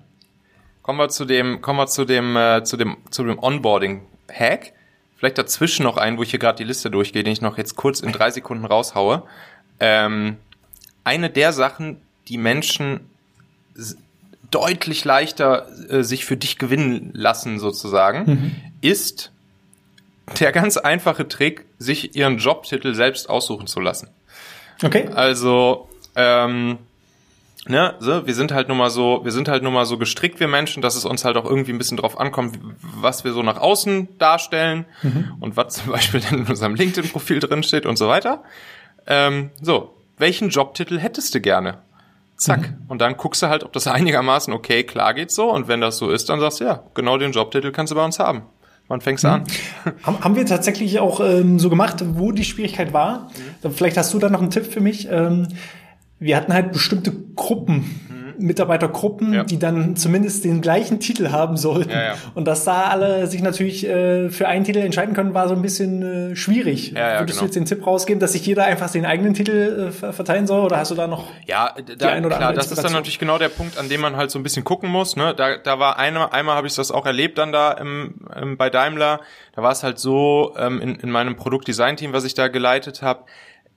Kommen 0.86 1.00
wir 1.00 1.08
zu 1.08 1.24
dem, 1.24 1.62
kommen 1.62 1.80
wir 1.80 1.88
zu 1.88 2.04
dem, 2.04 2.36
äh, 2.36 2.62
zu 2.62 2.76
dem, 2.76 2.98
zu 3.10 3.24
dem 3.24 3.40
Onboarding-Hack. 3.40 4.72
Vielleicht 5.16 5.36
dazwischen 5.36 5.82
noch 5.82 5.96
ein, 5.96 6.16
wo 6.16 6.22
ich 6.22 6.30
hier 6.30 6.38
gerade 6.38 6.58
die 6.58 6.64
Liste 6.64 6.92
durchgehe, 6.92 7.24
den 7.24 7.32
ich 7.32 7.40
noch 7.40 7.58
jetzt 7.58 7.74
kurz 7.74 7.98
in 7.98 8.12
drei 8.12 8.30
Sekunden 8.30 8.64
raushaue. 8.64 9.24
Ähm, 9.80 10.36
eine 11.02 11.28
der 11.28 11.52
Sachen, 11.52 12.00
die 12.28 12.38
Menschen 12.38 13.00
deutlich 14.52 15.04
leichter 15.04 15.66
äh, 15.90 16.04
sich 16.04 16.24
für 16.24 16.36
dich 16.36 16.56
gewinnen 16.56 17.10
lassen, 17.14 17.58
sozusagen, 17.58 18.24
mhm. 18.24 18.56
ist 18.80 19.32
der 20.38 20.52
ganz 20.52 20.76
einfache 20.76 21.26
Trick, 21.26 21.64
sich 21.80 22.14
ihren 22.14 22.38
Jobtitel 22.38 22.94
selbst 22.94 23.28
aussuchen 23.28 23.66
zu 23.66 23.80
lassen. 23.80 24.08
Okay. 24.84 25.08
Also, 25.12 25.88
ähm, 26.14 26.78
ne, 27.68 27.94
so, 27.98 28.26
wir 28.26 28.34
sind 28.34 28.52
halt 28.52 28.68
nun 28.68 28.76
mal 28.76 28.90
so, 28.90 29.20
wir 29.24 29.32
sind 29.32 29.48
halt 29.48 29.62
nun 29.62 29.72
mal 29.72 29.86
so 29.86 29.98
gestrickt, 29.98 30.40
wir 30.40 30.48
Menschen, 30.48 30.82
dass 30.82 30.96
es 30.96 31.04
uns 31.04 31.24
halt 31.24 31.36
auch 31.36 31.44
irgendwie 31.44 31.72
ein 31.72 31.78
bisschen 31.78 31.96
drauf 31.96 32.18
ankommt, 32.18 32.58
was 32.80 33.24
wir 33.24 33.32
so 33.32 33.42
nach 33.42 33.58
außen 33.58 34.18
darstellen 34.18 34.86
mhm. 35.02 35.34
und 35.40 35.56
was 35.56 35.74
zum 35.74 35.92
Beispiel 35.92 36.22
in 36.30 36.46
unserem 36.46 36.74
LinkedIn-Profil 36.74 37.40
drin 37.40 37.62
steht 37.62 37.86
und 37.86 37.96
so 37.96 38.08
weiter. 38.08 38.42
Ähm, 39.06 39.50
so, 39.60 39.94
welchen 40.18 40.48
Jobtitel 40.48 40.98
hättest 40.98 41.34
du 41.34 41.40
gerne? 41.40 41.78
Zack. 42.36 42.60
Mhm. 42.60 42.76
Und 42.88 43.00
dann 43.00 43.16
guckst 43.16 43.42
du 43.42 43.48
halt, 43.48 43.64
ob 43.64 43.72
das 43.72 43.86
einigermaßen 43.86 44.52
okay, 44.52 44.84
klar 44.84 45.14
geht 45.14 45.30
so. 45.30 45.50
Und 45.50 45.68
wenn 45.68 45.80
das 45.80 45.98
so 45.98 46.10
ist, 46.10 46.28
dann 46.28 46.40
sagst 46.40 46.60
du, 46.60 46.64
ja, 46.64 46.82
genau 46.94 47.16
den 47.18 47.32
Jobtitel 47.32 47.72
kannst 47.72 47.92
du 47.92 47.96
bei 47.96 48.04
uns 48.04 48.18
haben. 48.18 48.42
Wann 48.88 49.00
fängst 49.00 49.24
du 49.24 49.28
mhm. 49.28 49.34
an? 49.34 50.22
Haben 50.22 50.36
wir 50.36 50.46
tatsächlich 50.46 51.00
auch 51.00 51.20
ähm, 51.20 51.58
so 51.58 51.70
gemacht, 51.70 52.04
wo 52.06 52.32
die 52.32 52.44
Schwierigkeit 52.44 52.92
war. 52.92 53.30
Mhm. 53.62 53.72
Vielleicht 53.72 53.96
hast 53.96 54.14
du 54.14 54.18
da 54.18 54.28
noch 54.28 54.40
einen 54.40 54.50
Tipp 54.50 54.66
für 54.66 54.80
mich. 54.80 55.08
Ähm, 55.10 55.48
wir 56.18 56.36
hatten 56.36 56.52
halt 56.52 56.72
bestimmte 56.72 57.12
Gruppen 57.34 58.06
Mitarbeitergruppen, 58.38 59.32
ja. 59.32 59.44
die 59.44 59.58
dann 59.58 59.96
zumindest 59.96 60.44
den 60.44 60.60
gleichen 60.60 61.00
Titel 61.00 61.30
haben 61.30 61.56
sollten. 61.56 61.90
Ja, 61.90 62.02
ja. 62.02 62.14
Und 62.34 62.46
dass 62.46 62.64
da 62.64 62.84
alle 62.84 63.26
sich 63.26 63.42
natürlich 63.42 63.86
äh, 63.86 64.30
für 64.30 64.48
einen 64.48 64.64
Titel 64.64 64.78
entscheiden 64.78 65.14
können, 65.14 65.34
war 65.34 65.48
so 65.48 65.54
ein 65.54 65.62
bisschen 65.62 66.32
äh, 66.32 66.36
schwierig. 66.36 66.94
Würdest 66.94 67.26
genau. 67.26 67.40
du 67.40 67.44
jetzt 67.46 67.56
den 67.56 67.64
Tipp 67.64 67.86
rausgeben, 67.86 68.20
dass 68.20 68.32
sich 68.32 68.44
jeder 68.46 68.64
einfach 68.64 68.90
den 68.90 69.06
eigenen 69.06 69.34
Titel 69.34 69.90
äh, 70.02 70.12
verteilen 70.12 70.46
soll? 70.46 70.64
Oder 70.64 70.78
hast 70.78 70.90
du 70.90 70.94
da 70.94 71.06
noch 71.06 71.30
ja, 71.46 71.74
da, 71.74 71.94
die 71.94 72.04
ein 72.04 72.24
oder 72.24 72.36
klar, 72.36 72.48
andere 72.48 72.64
das 72.64 72.72
ist 72.72 72.82
dann 72.82 72.92
natürlich 72.92 73.18
genau 73.18 73.38
der 73.38 73.48
Punkt, 73.48 73.78
an 73.78 73.88
dem 73.88 74.00
man 74.00 74.16
halt 74.16 74.30
so 74.30 74.38
ein 74.38 74.42
bisschen 74.42 74.64
gucken 74.64 74.90
muss. 74.90 75.16
Ne? 75.16 75.34
Da, 75.34 75.56
da 75.56 75.78
war 75.78 75.98
eine, 75.98 76.32
einmal 76.32 76.56
habe 76.56 76.66
ich 76.66 76.74
das 76.74 76.90
auch 76.90 77.06
erlebt 77.06 77.38
dann 77.38 77.52
da 77.52 77.72
im, 77.72 78.16
im, 78.40 78.56
bei 78.56 78.70
Daimler. 78.70 79.20
Da 79.54 79.62
war 79.62 79.72
es 79.72 79.82
halt 79.82 79.98
so 79.98 80.54
ähm, 80.58 80.80
in, 80.80 80.96
in 80.96 81.10
meinem 81.10 81.36
Produktdesign-Team, 81.36 82.12
was 82.12 82.24
ich 82.24 82.34
da 82.34 82.48
geleitet 82.48 83.02
habe 83.02 83.24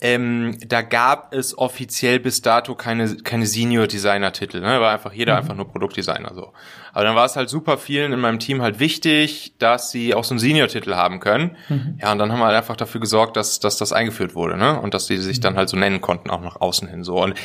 ähm, 0.01 0.57
da 0.65 0.81
gab 0.81 1.33
es 1.33 1.57
offiziell 1.57 2.19
bis 2.19 2.41
dato 2.41 2.73
keine, 2.73 3.17
keine 3.17 3.45
Senior-Designer-Titel. 3.45 4.61
Ne? 4.61 4.79
War 4.79 4.93
einfach 4.93 5.11
jeder 5.11 5.33
mhm. 5.33 5.39
einfach 5.39 5.55
nur 5.55 5.67
Produktdesigner 5.67 6.33
so. 6.33 6.53
Aber 6.93 7.03
dann 7.03 7.15
war 7.15 7.25
es 7.25 7.35
halt 7.35 7.49
super 7.49 7.77
vielen 7.77 8.13
in 8.13 8.19
meinem 8.19 8.39
Team 8.39 8.61
halt 8.61 8.79
wichtig, 8.79 9.55
dass 9.59 9.91
sie 9.91 10.15
auch 10.15 10.23
so 10.23 10.33
einen 10.33 10.39
Senior-Titel 10.39 10.95
haben 10.95 11.19
können. 11.19 11.57
Mhm. 11.67 11.99
Ja, 12.01 12.13
und 12.13 12.19
dann 12.19 12.31
haben 12.31 12.39
wir 12.39 12.45
halt 12.45 12.55
einfach 12.55 12.77
dafür 12.77 13.01
gesorgt, 13.01 13.35
dass, 13.35 13.59
dass 13.59 13.77
das 13.77 13.91
eingeführt 13.91 14.35
wurde, 14.35 14.55
ne? 14.55 14.79
Und 14.79 14.93
dass 14.93 15.07
die 15.07 15.17
sich 15.17 15.41
dann 15.41 15.57
halt 15.57 15.67
so 15.67 15.75
nennen 15.75 15.99
konnten, 15.99 16.29
auch 16.29 16.41
nach 16.41 16.61
außen 16.61 16.87
hin 16.87 17.03
so. 17.03 17.21
Und 17.21 17.35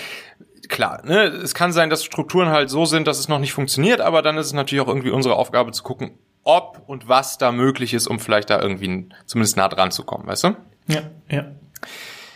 klar, 0.69 1.05
ne, 1.05 1.25
es 1.25 1.55
kann 1.55 1.73
sein, 1.73 1.91
dass 1.91 2.05
Strukturen 2.05 2.49
halt 2.49 2.71
so 2.71 2.85
sind, 2.85 3.09
dass 3.09 3.19
es 3.19 3.29
noch 3.29 3.41
nicht 3.41 3.53
funktioniert, 3.53 4.01
aber 4.01 4.23
dann 4.23 4.37
ist 4.37 4.47
es 4.47 4.53
natürlich 4.53 4.83
auch 4.83 4.89
irgendwie 4.89 5.11
unsere 5.11 5.37
Aufgabe 5.37 5.73
zu 5.73 5.83
gucken, 5.83 6.13
ob 6.45 6.83
und 6.87 7.09
was 7.09 7.37
da 7.39 7.53
möglich 7.53 7.95
ist, 7.95 8.07
um 8.07 8.21
vielleicht 8.21 8.51
da 8.51 8.61
irgendwie 8.61 9.09
zumindest 9.27 9.57
nah 9.57 9.69
dran 9.69 9.91
zu 9.91 10.05
kommen, 10.05 10.27
weißt 10.27 10.45
du? 10.45 10.57
Ja, 10.87 11.03
ja. 11.29 11.47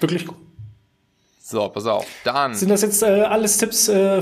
Wirklich 0.01 0.27
gut. 0.27 0.37
So, 1.51 1.67
pass 1.71 1.87
auf. 1.87 2.07
Dann. 2.25 2.55
Sind 2.55 2.69
das 2.69 2.83
jetzt 2.83 3.03
äh, 3.03 3.07
alles 3.07 3.57
Tipps, 3.57 3.89
äh, 3.89 4.21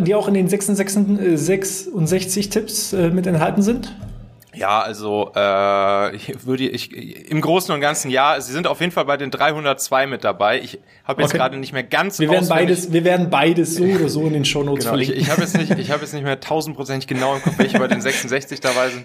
die 0.00 0.14
auch 0.14 0.28
in 0.28 0.34
den 0.34 0.48
66, 0.48 1.18
äh, 1.18 1.36
66 1.36 2.50
Tipps 2.50 2.92
äh, 2.92 3.10
mit 3.10 3.26
enthalten 3.26 3.62
sind? 3.62 3.92
Ja, 4.54 4.80
also 4.80 5.32
äh, 5.34 6.14
ich 6.14 6.46
würde 6.46 6.68
ich 6.68 7.30
im 7.30 7.40
Großen 7.40 7.74
und 7.74 7.80
Ganzen 7.80 8.10
ja, 8.10 8.40
sie 8.40 8.52
sind 8.52 8.68
auf 8.68 8.80
jeden 8.80 8.92
Fall 8.92 9.06
bei 9.06 9.16
den 9.16 9.32
302 9.32 10.06
mit 10.06 10.22
dabei. 10.22 10.60
Ich 10.60 10.78
habe 11.04 11.22
jetzt 11.22 11.30
okay. 11.30 11.38
gerade 11.38 11.56
nicht 11.56 11.72
mehr 11.72 11.82
ganz 11.82 12.20
Wir 12.20 12.30
werden 12.30 12.48
beides 12.48 12.92
wir 12.92 13.04
werden 13.04 13.28
beides 13.28 13.74
so 13.74 13.84
oder 13.84 14.08
so 14.08 14.26
in 14.26 14.32
den 14.32 14.44
Shownotes 14.44 14.84
genau, 14.84 14.90
verlinken. 14.90 15.16
Ich, 15.16 15.22
ich 15.22 15.30
habe 15.30 15.42
jetzt 15.42 15.56
nicht 15.56 15.78
ich 15.78 15.90
habe 15.90 16.02
jetzt 16.02 16.12
nicht 16.12 16.24
mehr 16.24 16.40
tausendprozentig 16.40 17.06
genau 17.08 17.36
im 17.36 17.42
Kopf, 17.42 17.58
welche 17.58 17.78
bei 17.78 17.88
den 17.88 18.00
66 18.00 18.60
dabei 18.60 18.90
sind. 18.90 19.04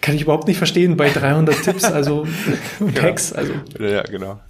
kann 0.00 0.14
ich 0.14 0.22
überhaupt 0.22 0.46
nicht 0.46 0.58
verstehen 0.58 0.96
bei 0.96 1.10
300 1.10 1.62
Tipps, 1.62 1.84
also 1.84 2.26
Hacks, 3.02 3.32
also 3.32 3.52
ja, 3.78 4.02
genau 4.02 4.40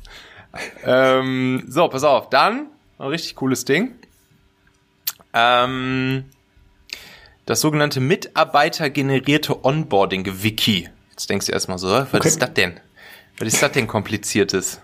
ähm, 0.84 1.64
so, 1.68 1.88
pass 1.88 2.04
auf. 2.04 2.30
Dann 2.30 2.68
ein 2.98 3.08
richtig 3.08 3.34
cooles 3.36 3.64
Ding. 3.64 3.94
Ähm, 5.32 6.24
das 7.44 7.60
sogenannte 7.60 8.00
Mitarbeitergenerierte 8.00 9.64
Onboarding-Wiki. 9.64 10.88
Jetzt 11.10 11.30
denkst 11.30 11.46
du 11.46 11.52
erstmal 11.52 11.78
so, 11.78 11.88
was 11.88 12.12
okay. 12.14 12.28
ist 12.28 12.42
das 12.42 12.54
denn? 12.54 12.80
Was 13.38 13.48
ist 13.48 13.62
das 13.62 13.72
denn 13.72 13.86
kompliziertes? 13.86 14.80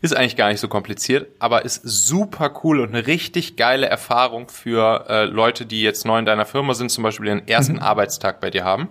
Ist 0.00 0.14
eigentlich 0.14 0.36
gar 0.36 0.48
nicht 0.50 0.60
so 0.60 0.68
kompliziert, 0.68 1.28
aber 1.38 1.64
ist 1.64 1.80
super 1.82 2.60
cool 2.62 2.80
und 2.80 2.90
eine 2.90 3.06
richtig 3.06 3.56
geile 3.56 3.86
Erfahrung 3.86 4.48
für 4.50 5.06
äh, 5.08 5.24
Leute, 5.24 5.64
die 5.64 5.80
jetzt 5.80 6.04
neu 6.04 6.18
in 6.18 6.26
deiner 6.26 6.44
Firma 6.44 6.74
sind, 6.74 6.90
zum 6.90 7.02
Beispiel 7.02 7.28
ihren 7.28 7.48
ersten 7.48 7.74
mhm. 7.74 7.82
Arbeitstag 7.82 8.40
bei 8.40 8.50
dir 8.50 8.64
haben. 8.64 8.90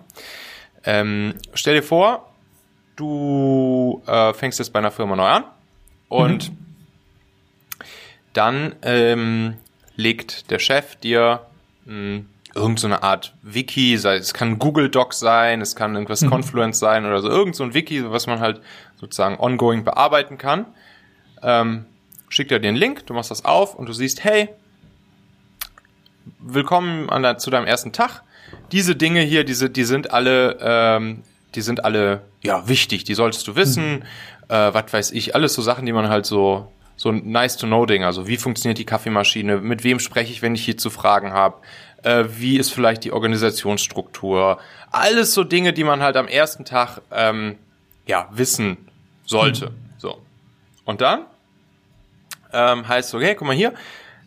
Ähm, 0.84 1.34
stell 1.54 1.76
dir 1.76 1.84
vor, 1.84 2.32
du 2.96 4.02
äh, 4.06 4.34
fängst 4.34 4.58
jetzt 4.58 4.72
bei 4.72 4.80
einer 4.80 4.90
Firma 4.90 5.14
neu 5.14 5.26
an 5.26 5.44
und 6.14 6.50
mhm. 6.50 6.56
dann 8.32 8.76
ähm, 8.82 9.54
legt 9.96 10.50
der 10.50 10.60
Chef 10.60 10.94
dir 10.96 11.40
mh, 11.86 11.92
hm, 11.92 12.28
irgendeine 12.54 12.94
so 12.94 13.00
Art 13.02 13.34
Wiki, 13.42 13.98
sei, 13.98 14.16
es 14.16 14.32
kann 14.32 14.60
Google 14.60 14.88
Doc 14.88 15.12
sein, 15.12 15.60
es 15.60 15.74
kann 15.74 15.94
irgendwas 15.94 16.22
mhm. 16.22 16.30
Confluence 16.30 16.78
sein 16.78 17.04
oder 17.04 17.20
so, 17.20 17.28
irgend 17.28 17.56
so 17.56 17.64
ein 17.64 17.74
Wiki, 17.74 18.08
was 18.10 18.28
man 18.28 18.38
halt 18.38 18.60
sozusagen 18.94 19.40
ongoing 19.40 19.82
bearbeiten 19.82 20.38
kann. 20.38 20.66
Ähm, 21.42 21.86
schickt 22.28 22.52
er 22.52 22.60
dir 22.60 22.68
den 22.68 22.76
Link, 22.76 23.06
du 23.06 23.14
machst 23.14 23.32
das 23.32 23.44
auf 23.44 23.74
und 23.74 23.88
du 23.88 23.92
siehst, 23.92 24.22
hey, 24.22 24.48
willkommen 26.38 27.10
an 27.10 27.22
der, 27.22 27.38
zu 27.38 27.50
deinem 27.50 27.66
ersten 27.66 27.92
Tag. 27.92 28.22
Diese 28.70 28.94
Dinge 28.94 29.20
hier, 29.20 29.42
diese, 29.42 29.68
die 29.68 29.84
sind 29.84 30.12
alle, 30.12 30.58
ähm, 30.60 31.22
die 31.54 31.62
sind 31.62 31.84
alle 31.84 32.22
ja 32.42 32.68
wichtig, 32.68 33.04
die 33.04 33.14
solltest 33.14 33.46
du 33.48 33.56
wissen. 33.56 33.96
Mhm. 33.96 34.02
Äh, 34.48 34.74
was 34.74 34.92
weiß 34.92 35.10
ich, 35.12 35.34
alles 35.34 35.54
so 35.54 35.62
Sachen, 35.62 35.86
die 35.86 35.92
man 35.92 36.08
halt 36.08 36.26
so 36.26 36.70
so 36.96 37.08
ein 37.08 37.30
nice 37.30 37.56
to 37.56 37.66
know 37.66 37.86
Ding, 37.86 38.04
also 38.04 38.28
wie 38.28 38.36
funktioniert 38.36 38.78
die 38.78 38.84
Kaffeemaschine, 38.84 39.58
mit 39.58 39.82
wem 39.82 39.98
spreche 39.98 40.30
ich, 40.32 40.42
wenn 40.42 40.54
ich 40.54 40.64
hier 40.64 40.76
zu 40.76 40.90
Fragen 40.90 41.32
habe, 41.32 41.56
äh, 42.02 42.24
wie 42.28 42.56
ist 42.56 42.72
vielleicht 42.72 43.04
die 43.04 43.12
Organisationsstruktur, 43.12 44.58
alles 44.92 45.34
so 45.34 45.42
Dinge, 45.42 45.72
die 45.72 45.84
man 45.84 46.02
halt 46.02 46.16
am 46.16 46.28
ersten 46.28 46.64
Tag 46.64 47.00
ähm, 47.10 47.56
ja 48.06 48.28
wissen 48.32 48.88
sollte. 49.26 49.70
Mhm. 49.70 49.74
So. 49.98 50.20
Und 50.84 51.00
dann 51.00 51.24
ähm, 52.52 52.86
heißt 52.86 53.10
so, 53.10 53.18
okay, 53.18 53.34
guck 53.34 53.48
mal 53.48 53.56
hier, 53.56 53.72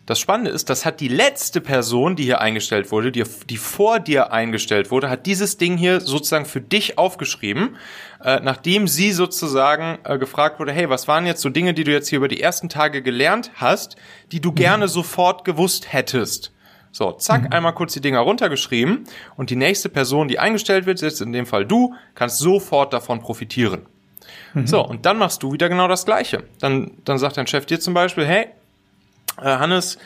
das 0.07 0.19
Spannende 0.19 0.51
ist, 0.51 0.69
das 0.69 0.85
hat 0.85 1.01
die 1.01 1.09
letzte 1.09 1.59
Person, 1.59 2.15
die 2.15 2.23
hier 2.23 2.39
eingestellt 2.39 2.91
wurde, 2.93 3.11
die, 3.11 3.25
die 3.49 3.57
vor 3.57 3.99
dir 3.99 4.31
eingestellt 4.31 4.89
wurde, 4.89 5.09
hat 5.09 5.25
dieses 5.25 5.57
Ding 5.57 5.75
hier 5.75 5.99
sozusagen 5.99 6.45
für 6.45 6.61
dich 6.61 6.97
aufgeschrieben, 6.97 7.75
äh, 8.23 8.39
nachdem 8.41 8.87
sie 8.87 9.11
sozusagen 9.11 9.99
äh, 10.05 10.17
gefragt 10.17 10.61
wurde, 10.61 10.71
hey, 10.71 10.89
was 10.89 11.09
waren 11.09 11.25
jetzt 11.25 11.41
so 11.41 11.49
Dinge, 11.49 11.73
die 11.73 11.83
du 11.83 11.91
jetzt 11.91 12.07
hier 12.07 12.17
über 12.17 12.29
die 12.29 12.41
ersten 12.41 12.69
Tage 12.69 13.01
gelernt 13.01 13.51
hast, 13.55 13.97
die 14.31 14.39
du 14.39 14.51
mhm. 14.51 14.55
gerne 14.55 14.87
sofort 14.87 15.43
gewusst 15.43 15.91
hättest? 15.91 16.53
So, 16.93 17.11
zack, 17.11 17.41
mhm. 17.43 17.51
einmal 17.51 17.73
kurz 17.73 17.91
die 17.91 18.01
Dinger 18.01 18.21
runtergeschrieben 18.21 19.03
und 19.35 19.49
die 19.49 19.57
nächste 19.57 19.89
Person, 19.89 20.29
die 20.29 20.39
eingestellt 20.39 20.85
wird, 20.85 21.01
jetzt 21.01 21.19
in 21.19 21.33
dem 21.33 21.45
Fall 21.45 21.65
du, 21.65 21.93
kannst 22.15 22.37
sofort 22.37 22.93
davon 22.93 23.19
profitieren. 23.19 23.81
Mhm. 24.53 24.67
So, 24.67 24.85
und 24.87 25.05
dann 25.05 25.17
machst 25.17 25.43
du 25.43 25.51
wieder 25.51 25.67
genau 25.67 25.89
das 25.89 26.05
Gleiche. 26.05 26.43
Dann, 26.61 26.91
dann 27.03 27.17
sagt 27.17 27.35
dein 27.35 27.47
Chef 27.47 27.65
dir 27.65 27.81
zum 27.81 27.93
Beispiel, 27.93 28.25
hey, 28.25 28.47
Hannes, 29.37 29.97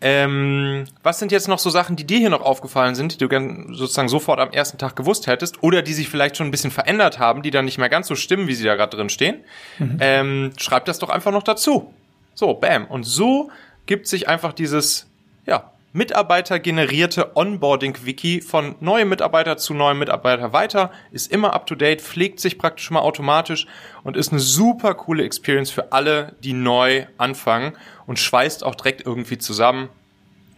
ähm, 0.00 0.84
was 1.02 1.18
sind 1.18 1.32
jetzt 1.32 1.48
noch 1.48 1.58
so 1.58 1.70
Sachen, 1.70 1.96
die 1.96 2.06
dir 2.06 2.18
hier 2.18 2.30
noch 2.30 2.42
aufgefallen 2.42 2.94
sind, 2.94 3.14
die 3.14 3.18
du 3.18 3.28
gern 3.28 3.74
sozusagen 3.74 4.08
sofort 4.08 4.38
am 4.38 4.52
ersten 4.52 4.78
Tag 4.78 4.94
gewusst 4.94 5.26
hättest 5.26 5.62
oder 5.62 5.82
die 5.82 5.92
sich 5.92 6.08
vielleicht 6.08 6.36
schon 6.36 6.46
ein 6.46 6.50
bisschen 6.52 6.70
verändert 6.70 7.18
haben, 7.18 7.42
die 7.42 7.50
dann 7.50 7.64
nicht 7.64 7.78
mehr 7.78 7.88
ganz 7.88 8.06
so 8.06 8.14
stimmen, 8.14 8.46
wie 8.46 8.54
sie 8.54 8.64
da 8.64 8.76
gerade 8.76 8.96
drin 8.96 9.08
stehen? 9.08 9.42
Mhm. 9.78 9.96
Ähm, 10.00 10.52
schreib 10.56 10.84
das 10.84 11.00
doch 11.00 11.08
einfach 11.08 11.32
noch 11.32 11.42
dazu. 11.42 11.92
So, 12.34 12.54
bam. 12.54 12.86
Und 12.86 13.04
so 13.04 13.50
gibt 13.86 14.06
sich 14.06 14.28
einfach 14.28 14.52
dieses, 14.52 15.08
ja, 15.46 15.72
Mitarbeiter-generierte 15.92 17.34
Onboarding-Wiki 17.34 18.42
von 18.42 18.74
neuem 18.80 19.08
Mitarbeiter 19.08 19.56
zu 19.56 19.72
neuem 19.72 19.98
Mitarbeiter 19.98 20.52
weiter, 20.52 20.92
ist 21.12 21.32
immer 21.32 21.54
up-to-date, 21.54 22.02
pflegt 22.02 22.40
sich 22.40 22.58
praktisch 22.58 22.90
mal 22.90 23.00
automatisch 23.00 23.66
und 24.04 24.16
ist 24.16 24.30
eine 24.30 24.40
super 24.40 24.94
coole 24.94 25.24
Experience 25.24 25.70
für 25.70 25.92
alle, 25.92 26.34
die 26.44 26.52
neu 26.52 27.06
anfangen 27.16 27.72
und 28.06 28.18
schweißt 28.18 28.64
auch 28.64 28.74
direkt 28.74 29.06
irgendwie 29.06 29.38
zusammen 29.38 29.88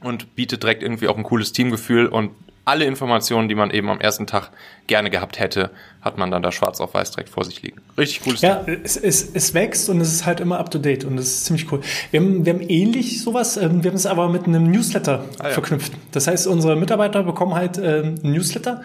und 0.03 0.35
bietet 0.35 0.65
direkt 0.65 0.83
irgendwie 0.83 1.07
auch 1.07 1.17
ein 1.17 1.23
cooles 1.23 1.53
Teamgefühl 1.53 2.07
und 2.07 2.33
alle 2.65 2.85
Informationen, 2.85 3.49
die 3.49 3.55
man 3.55 3.71
eben 3.71 3.89
am 3.89 4.01
ersten 4.01 4.27
Tag 4.27 4.51
gerne 4.87 5.11
gehabt 5.11 5.39
hätte, 5.39 5.71
hat 6.01 6.19
man 6.19 6.31
dann 6.31 6.43
da 6.43 6.51
schwarz 6.53 6.81
auf 6.81 6.95
weiß 6.95 7.11
direkt 7.13 7.29
vor 7.29 7.45
sich 7.45 7.63
liegen. 7.63 7.81
Richtig 7.99 8.23
cooles 8.23 8.41
Ja, 8.41 8.65
es, 8.83 8.97
es, 8.97 9.31
es 9.35 9.55
wächst 9.55 9.89
und 9.91 10.01
es 10.01 10.13
ist 10.13 10.27
halt 10.27 10.41
immer 10.41 10.59
up 10.59 10.71
to 10.71 10.79
date 10.79 11.05
und 11.05 11.17
das 11.17 11.27
ist 11.27 11.45
ziemlich 11.47 11.71
cool. 11.71 11.81
Wir 12.11 12.21
haben, 12.21 12.47
wir 12.47 12.55
haben 12.55 12.63
ähnlich 12.63 13.23
sowas, 13.23 13.57
ähm, 13.57 13.85
wir 13.85 13.91
haben 13.91 13.97
es 13.97 14.07
aber 14.07 14.29
mit 14.29 14.47
einem 14.47 14.71
Newsletter 14.71 15.25
ah, 15.39 15.49
ja. 15.49 15.51
verknüpft. 15.51 15.93
Das 16.13 16.27
heißt, 16.27 16.47
unsere 16.47 16.77
Mitarbeiter 16.77 17.23
bekommen 17.23 17.55
halt 17.55 17.79
äh, 17.79 18.03
ein 18.03 18.15
Newsletter 18.23 18.83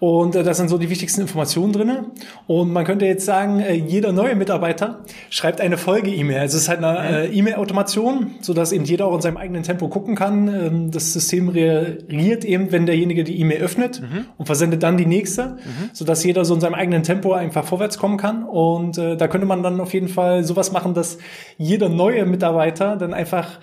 und 0.00 0.34
äh, 0.34 0.42
da 0.42 0.54
sind 0.54 0.68
so 0.68 0.78
die 0.78 0.90
wichtigsten 0.90 1.20
Informationen 1.20 1.72
drinne. 1.72 2.06
Und 2.46 2.72
man 2.72 2.84
könnte 2.84 3.06
jetzt 3.06 3.24
sagen, 3.24 3.60
äh, 3.60 3.74
jeder 3.74 4.12
neue 4.12 4.34
Mitarbeiter 4.34 5.00
schreibt 5.28 5.60
eine 5.60 5.76
Folge-E-Mail. 5.78 6.40
Also 6.40 6.56
es 6.56 6.64
ist 6.64 6.68
halt 6.68 6.82
eine 6.82 7.28
äh, 7.28 7.38
E-Mail-Automation, 7.38 8.32
sodass 8.40 8.72
eben 8.72 8.84
jeder 8.84 9.06
auch 9.06 9.14
in 9.14 9.20
seinem 9.20 9.36
eigenen 9.36 9.62
Tempo 9.62 9.88
gucken 9.88 10.14
kann. 10.14 10.48
Ähm, 10.48 10.90
das 10.90 11.12
System 11.12 11.48
reagiert 11.48 12.44
eben, 12.44 12.72
wenn 12.72 12.86
derjenige 12.86 13.24
die 13.24 13.38
E-Mail 13.40 13.60
öffnet 13.60 14.00
mhm. 14.00 14.26
und 14.38 14.46
versendet 14.46 14.82
dann 14.82 14.96
die 14.96 15.06
nächste, 15.06 15.46
mhm. 15.48 15.90
sodass 15.92 16.24
jeder 16.24 16.44
so 16.44 16.49
in 16.54 16.60
seinem 16.60 16.74
eigenen 16.74 17.02
Tempo 17.02 17.32
einfach 17.32 17.64
vorwärts 17.64 17.98
kommen 17.98 18.16
kann. 18.16 18.44
Und 18.44 18.98
äh, 18.98 19.16
da 19.16 19.28
könnte 19.28 19.46
man 19.46 19.62
dann 19.62 19.80
auf 19.80 19.92
jeden 19.94 20.08
Fall 20.08 20.44
sowas 20.44 20.72
machen, 20.72 20.94
dass 20.94 21.18
jeder 21.58 21.88
neue 21.88 22.26
Mitarbeiter 22.26 22.96
dann 22.96 23.14
einfach 23.14 23.58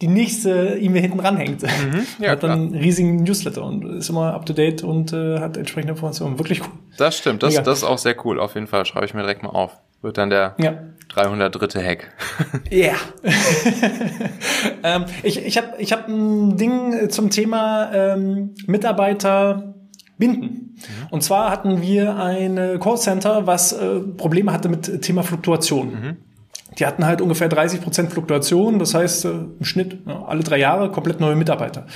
die 0.00 0.08
nächste 0.08 0.78
E-Mail 0.80 1.02
hinten 1.02 1.20
ranhängt. 1.20 1.62
Mhm, 1.62 2.06
ja, 2.24 2.30
hat 2.30 2.42
dann 2.42 2.52
einen 2.52 2.74
riesigen 2.74 3.16
Newsletter 3.16 3.64
und 3.64 3.84
ist 3.84 4.08
immer 4.08 4.34
up 4.34 4.46
to 4.46 4.52
date 4.52 4.82
und 4.82 5.12
äh, 5.12 5.40
hat 5.40 5.56
entsprechende 5.56 5.92
Informationen. 5.92 6.38
Wirklich 6.38 6.62
cool. 6.62 6.70
Das 6.96 7.18
stimmt, 7.18 7.42
das, 7.42 7.54
das 7.62 7.78
ist 7.78 7.84
auch 7.84 7.98
sehr 7.98 8.16
cool. 8.24 8.40
Auf 8.40 8.54
jeden 8.54 8.66
Fall 8.66 8.86
schreibe 8.86 9.06
ich 9.06 9.14
mir 9.14 9.20
direkt 9.20 9.42
mal 9.42 9.50
auf. 9.50 9.78
Wird 10.02 10.16
dann 10.16 10.30
der 10.30 10.54
ja. 10.58 10.78
303. 11.10 11.84
Hack. 11.84 12.08
Ja. 12.70 12.94
ähm, 14.82 15.04
ich 15.22 15.44
ich 15.44 15.58
habe 15.58 15.74
ich 15.78 15.92
hab 15.92 16.08
ein 16.08 16.56
Ding 16.56 17.10
zum 17.10 17.30
Thema 17.30 17.90
ähm, 17.92 18.54
Mitarbeiter 18.66 19.74
binden. 20.20 20.76
Mhm. 20.76 21.06
Und 21.10 21.24
zwar 21.24 21.50
hatten 21.50 21.82
wir 21.82 22.16
ein 22.16 22.78
Callcenter, 22.78 23.48
was 23.48 23.72
äh, 23.72 23.98
Probleme 23.98 24.52
hatte 24.52 24.68
mit 24.68 25.02
Thema 25.02 25.24
Fluktuation. 25.24 25.90
Mhm. 25.90 26.16
Die 26.78 26.86
hatten 26.86 27.04
halt 27.04 27.20
ungefähr 27.20 27.48
30 27.48 27.80
Prozent 27.80 28.12
Fluktuation, 28.12 28.78
das 28.78 28.94
heißt 28.94 29.24
äh, 29.24 29.30
im 29.58 29.64
Schnitt 29.64 29.98
ja, 30.06 30.24
alle 30.26 30.44
drei 30.44 30.58
Jahre 30.58 30.92
komplett 30.92 31.18
neue 31.18 31.34
Mitarbeiter. 31.34 31.86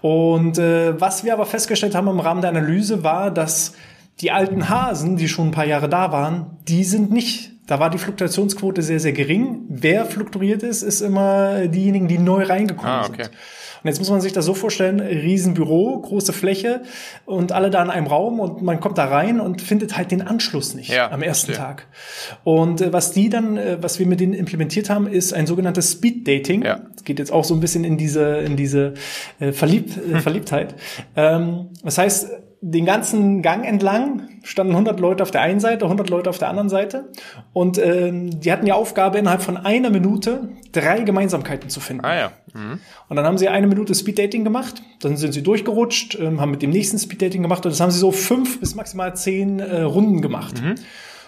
Und 0.00 0.58
äh, 0.58 1.00
was 1.00 1.24
wir 1.24 1.32
aber 1.32 1.46
festgestellt 1.46 1.94
haben 1.94 2.06
im 2.06 2.20
Rahmen 2.20 2.40
der 2.40 2.50
Analyse 2.50 3.02
war, 3.02 3.32
dass 3.32 3.74
die 4.20 4.30
alten 4.30 4.68
Hasen, 4.68 5.16
die 5.16 5.28
schon 5.28 5.48
ein 5.48 5.52
paar 5.52 5.66
Jahre 5.66 5.88
da 5.88 6.12
waren, 6.12 6.58
die 6.68 6.84
sind 6.84 7.10
nicht 7.10 7.52
da 7.70 7.78
war 7.78 7.88
die 7.88 7.98
Fluktuationsquote 7.98 8.82
sehr, 8.82 8.98
sehr 8.98 9.12
gering. 9.12 9.62
Wer 9.68 10.04
fluktuiert 10.04 10.64
ist, 10.64 10.82
ist 10.82 11.02
immer 11.02 11.68
diejenigen, 11.68 12.08
die 12.08 12.18
neu 12.18 12.42
reingekommen 12.42 12.90
ah, 12.90 13.06
okay. 13.06 13.22
sind. 13.24 13.34
Und 13.82 13.88
jetzt 13.88 14.00
muss 14.00 14.10
man 14.10 14.20
sich 14.20 14.32
das 14.32 14.44
so 14.44 14.54
vorstellen, 14.54 14.98
Riesenbüro, 14.98 16.00
große 16.00 16.32
Fläche 16.32 16.82
und 17.26 17.52
alle 17.52 17.70
da 17.70 17.80
in 17.84 17.90
einem 17.90 18.08
Raum 18.08 18.40
und 18.40 18.60
man 18.60 18.80
kommt 18.80 18.98
da 18.98 19.04
rein 19.04 19.38
und 19.38 19.62
findet 19.62 19.96
halt 19.96 20.10
den 20.10 20.20
Anschluss 20.20 20.74
nicht 20.74 20.90
ja, 20.90 21.12
am 21.12 21.22
ersten 21.22 21.52
verstehe. 21.52 21.64
Tag. 21.64 21.86
Und 22.42 22.80
äh, 22.80 22.92
was 22.92 23.12
die 23.12 23.28
dann, 23.28 23.56
äh, 23.56 23.78
was 23.80 24.00
wir 24.00 24.06
mit 24.06 24.18
denen 24.18 24.34
implementiert 24.34 24.90
haben, 24.90 25.06
ist 25.06 25.32
ein 25.32 25.46
sogenanntes 25.46 25.92
Speed 25.92 26.26
Dating. 26.26 26.64
Ja. 26.64 26.80
Das 26.92 27.04
geht 27.04 27.20
jetzt 27.20 27.32
auch 27.32 27.44
so 27.44 27.54
ein 27.54 27.60
bisschen 27.60 27.84
in 27.84 27.96
diese, 27.96 28.38
in 28.38 28.56
diese 28.56 28.94
äh, 29.38 29.52
Verlieb, 29.52 29.92
äh, 30.12 30.18
Verliebtheit. 30.20 30.74
Ähm, 31.14 31.68
das 31.84 31.98
heißt, 31.98 32.30
den 32.62 32.84
ganzen 32.84 33.40
Gang 33.40 33.64
entlang 33.64 34.28
standen 34.42 34.72
100 34.72 35.00
Leute 35.00 35.22
auf 35.22 35.30
der 35.30 35.40
einen 35.40 35.60
Seite, 35.60 35.84
100 35.86 36.10
Leute 36.10 36.28
auf 36.28 36.38
der 36.38 36.48
anderen 36.48 36.68
Seite. 36.68 37.10
Und 37.52 37.78
ähm, 37.78 38.40
die 38.40 38.52
hatten 38.52 38.66
die 38.66 38.72
Aufgabe, 38.72 39.18
innerhalb 39.18 39.42
von 39.42 39.56
einer 39.56 39.90
Minute 39.90 40.50
drei 40.72 41.00
Gemeinsamkeiten 41.00 41.70
zu 41.70 41.80
finden. 41.80 42.04
Ah 42.04 42.16
ja. 42.16 42.32
Mhm. 42.52 42.80
Und 43.08 43.16
dann 43.16 43.24
haben 43.24 43.38
sie 43.38 43.48
eine 43.48 43.66
Minute 43.66 43.94
Speeddating 43.94 44.44
gemacht, 44.44 44.82
dann 45.00 45.16
sind 45.16 45.32
sie 45.32 45.42
durchgerutscht, 45.42 46.18
ähm, 46.20 46.40
haben 46.40 46.50
mit 46.50 46.62
dem 46.62 46.70
nächsten 46.70 46.98
Speeddating 46.98 47.42
gemacht 47.42 47.64
und 47.64 47.72
das 47.72 47.80
haben 47.80 47.90
sie 47.90 47.98
so 47.98 48.12
fünf 48.12 48.60
bis 48.60 48.74
maximal 48.74 49.16
zehn 49.16 49.60
äh, 49.60 49.82
Runden 49.82 50.20
gemacht. 50.20 50.60
Mhm 50.62 50.74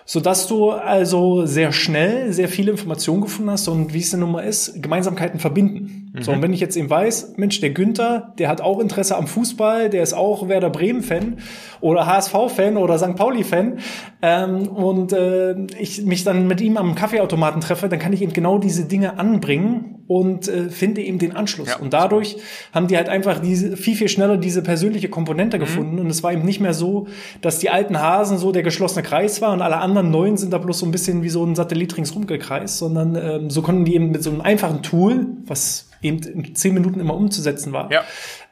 sodass 0.05 0.47
du 0.47 0.71
also 0.71 1.47
sehr 1.47 1.73
schnell 1.73 2.33
sehr 2.33 2.49
viele 2.49 2.73
Informationen 2.73 3.23
gefunden 3.23 3.51
hast 3.51 3.69
und 3.69 3.95
wie 3.95 4.01
es 4.01 4.11
denn 4.11 4.21
nun 4.21 4.33
mal 4.33 4.43
ist, 4.43 4.83
Gemeinsamkeiten 4.83 5.41
verbinden. 5.41 6.11
Mhm. 6.15 6.23
So, 6.23 6.33
und 6.33 6.43
wenn 6.43 6.53
ich 6.53 6.61
jetzt 6.61 6.77
eben 6.77 6.91
weiß, 6.91 7.35
Mensch, 7.37 7.61
der 7.61 7.71
Günther, 7.71 8.35
der 8.38 8.49
hat 8.49 8.61
auch 8.61 8.81
Interesse 8.81 9.17
am 9.17 9.27
Fußball, 9.27 9.91
der 9.91 10.03
ist 10.03 10.12
auch 10.12 10.49
Werder 10.49 10.71
Bremen-Fan 10.71 11.38
oder 11.83 12.07
HSV-Fan 12.07 12.77
oder 12.79 12.97
St. 12.97 13.16
Pauli-Fan 13.16 13.79
ähm, 14.23 14.68
und 14.68 15.12
äh, 15.12 15.55
ich 15.79 16.03
mich 16.05 16.25
dann 16.25 16.47
mit 16.47 16.61
ihm 16.61 16.77
am 16.77 16.95
Kaffeeautomaten 16.95 17.61
treffe, 17.61 17.88
dann 17.88 17.99
kann 17.99 18.12
ich 18.12 18.23
eben 18.23 18.33
genau 18.33 18.59
diese 18.59 18.87
Dinge 18.87 19.18
anbringen 19.18 20.03
und 20.07 20.49
äh, 20.49 20.71
finde 20.71 21.01
eben 21.03 21.18
den 21.18 21.35
Anschluss. 21.35 21.68
Ja, 21.68 21.79
und 21.79 21.92
dadurch 21.92 22.37
haben 22.73 22.87
die 22.87 22.97
halt 22.97 23.09
einfach 23.09 23.40
diese 23.40 23.77
viel, 23.77 23.97
viel 23.97 24.09
schneller 24.09 24.37
diese 24.37 24.62
persönliche 24.62 25.09
Komponente 25.09 25.57
mhm. 25.57 25.61
gefunden. 25.61 25.99
Und 25.99 26.09
es 26.09 26.23
war 26.23 26.33
eben 26.33 26.45
nicht 26.45 26.61
mehr 26.61 26.75
so, 26.75 27.07
dass 27.40 27.59
die 27.59 27.71
alten 27.71 28.01
Hasen 28.01 28.38
so 28.38 28.53
der 28.53 28.62
geschlossene 28.62 29.03
Kreis 29.03 29.40
war 29.40 29.53
und 29.53 29.62
alle 29.62 29.79
anderen 29.79 30.11
neuen 30.11 30.37
sind 30.37 30.53
da 30.53 30.59
bloß 30.59 30.81
so 30.81 30.87
ein 30.87 30.92
bisschen 30.92 31.23
wie 31.23 31.29
so 31.29 31.45
ein 31.45 31.55
Satellit 31.55 31.97
ringsrum 31.97 32.27
gekreist, 32.27 32.79
sondern 32.79 33.16
ähm, 33.16 33.51
so 33.51 33.62
konnten 33.62 33.85
die 33.85 33.95
eben 33.95 34.11
mit 34.11 34.23
so 34.23 34.31
einem 34.31 34.40
einfachen 34.40 34.83
Tool, 34.83 35.27
was 35.47 35.88
eben 36.03 36.19
in 36.23 36.55
zehn 36.55 36.75
Minuten 36.75 37.01
immer 37.01 37.15
umzusetzen 37.15 37.73
war, 37.73 37.91
ja. 37.91 38.03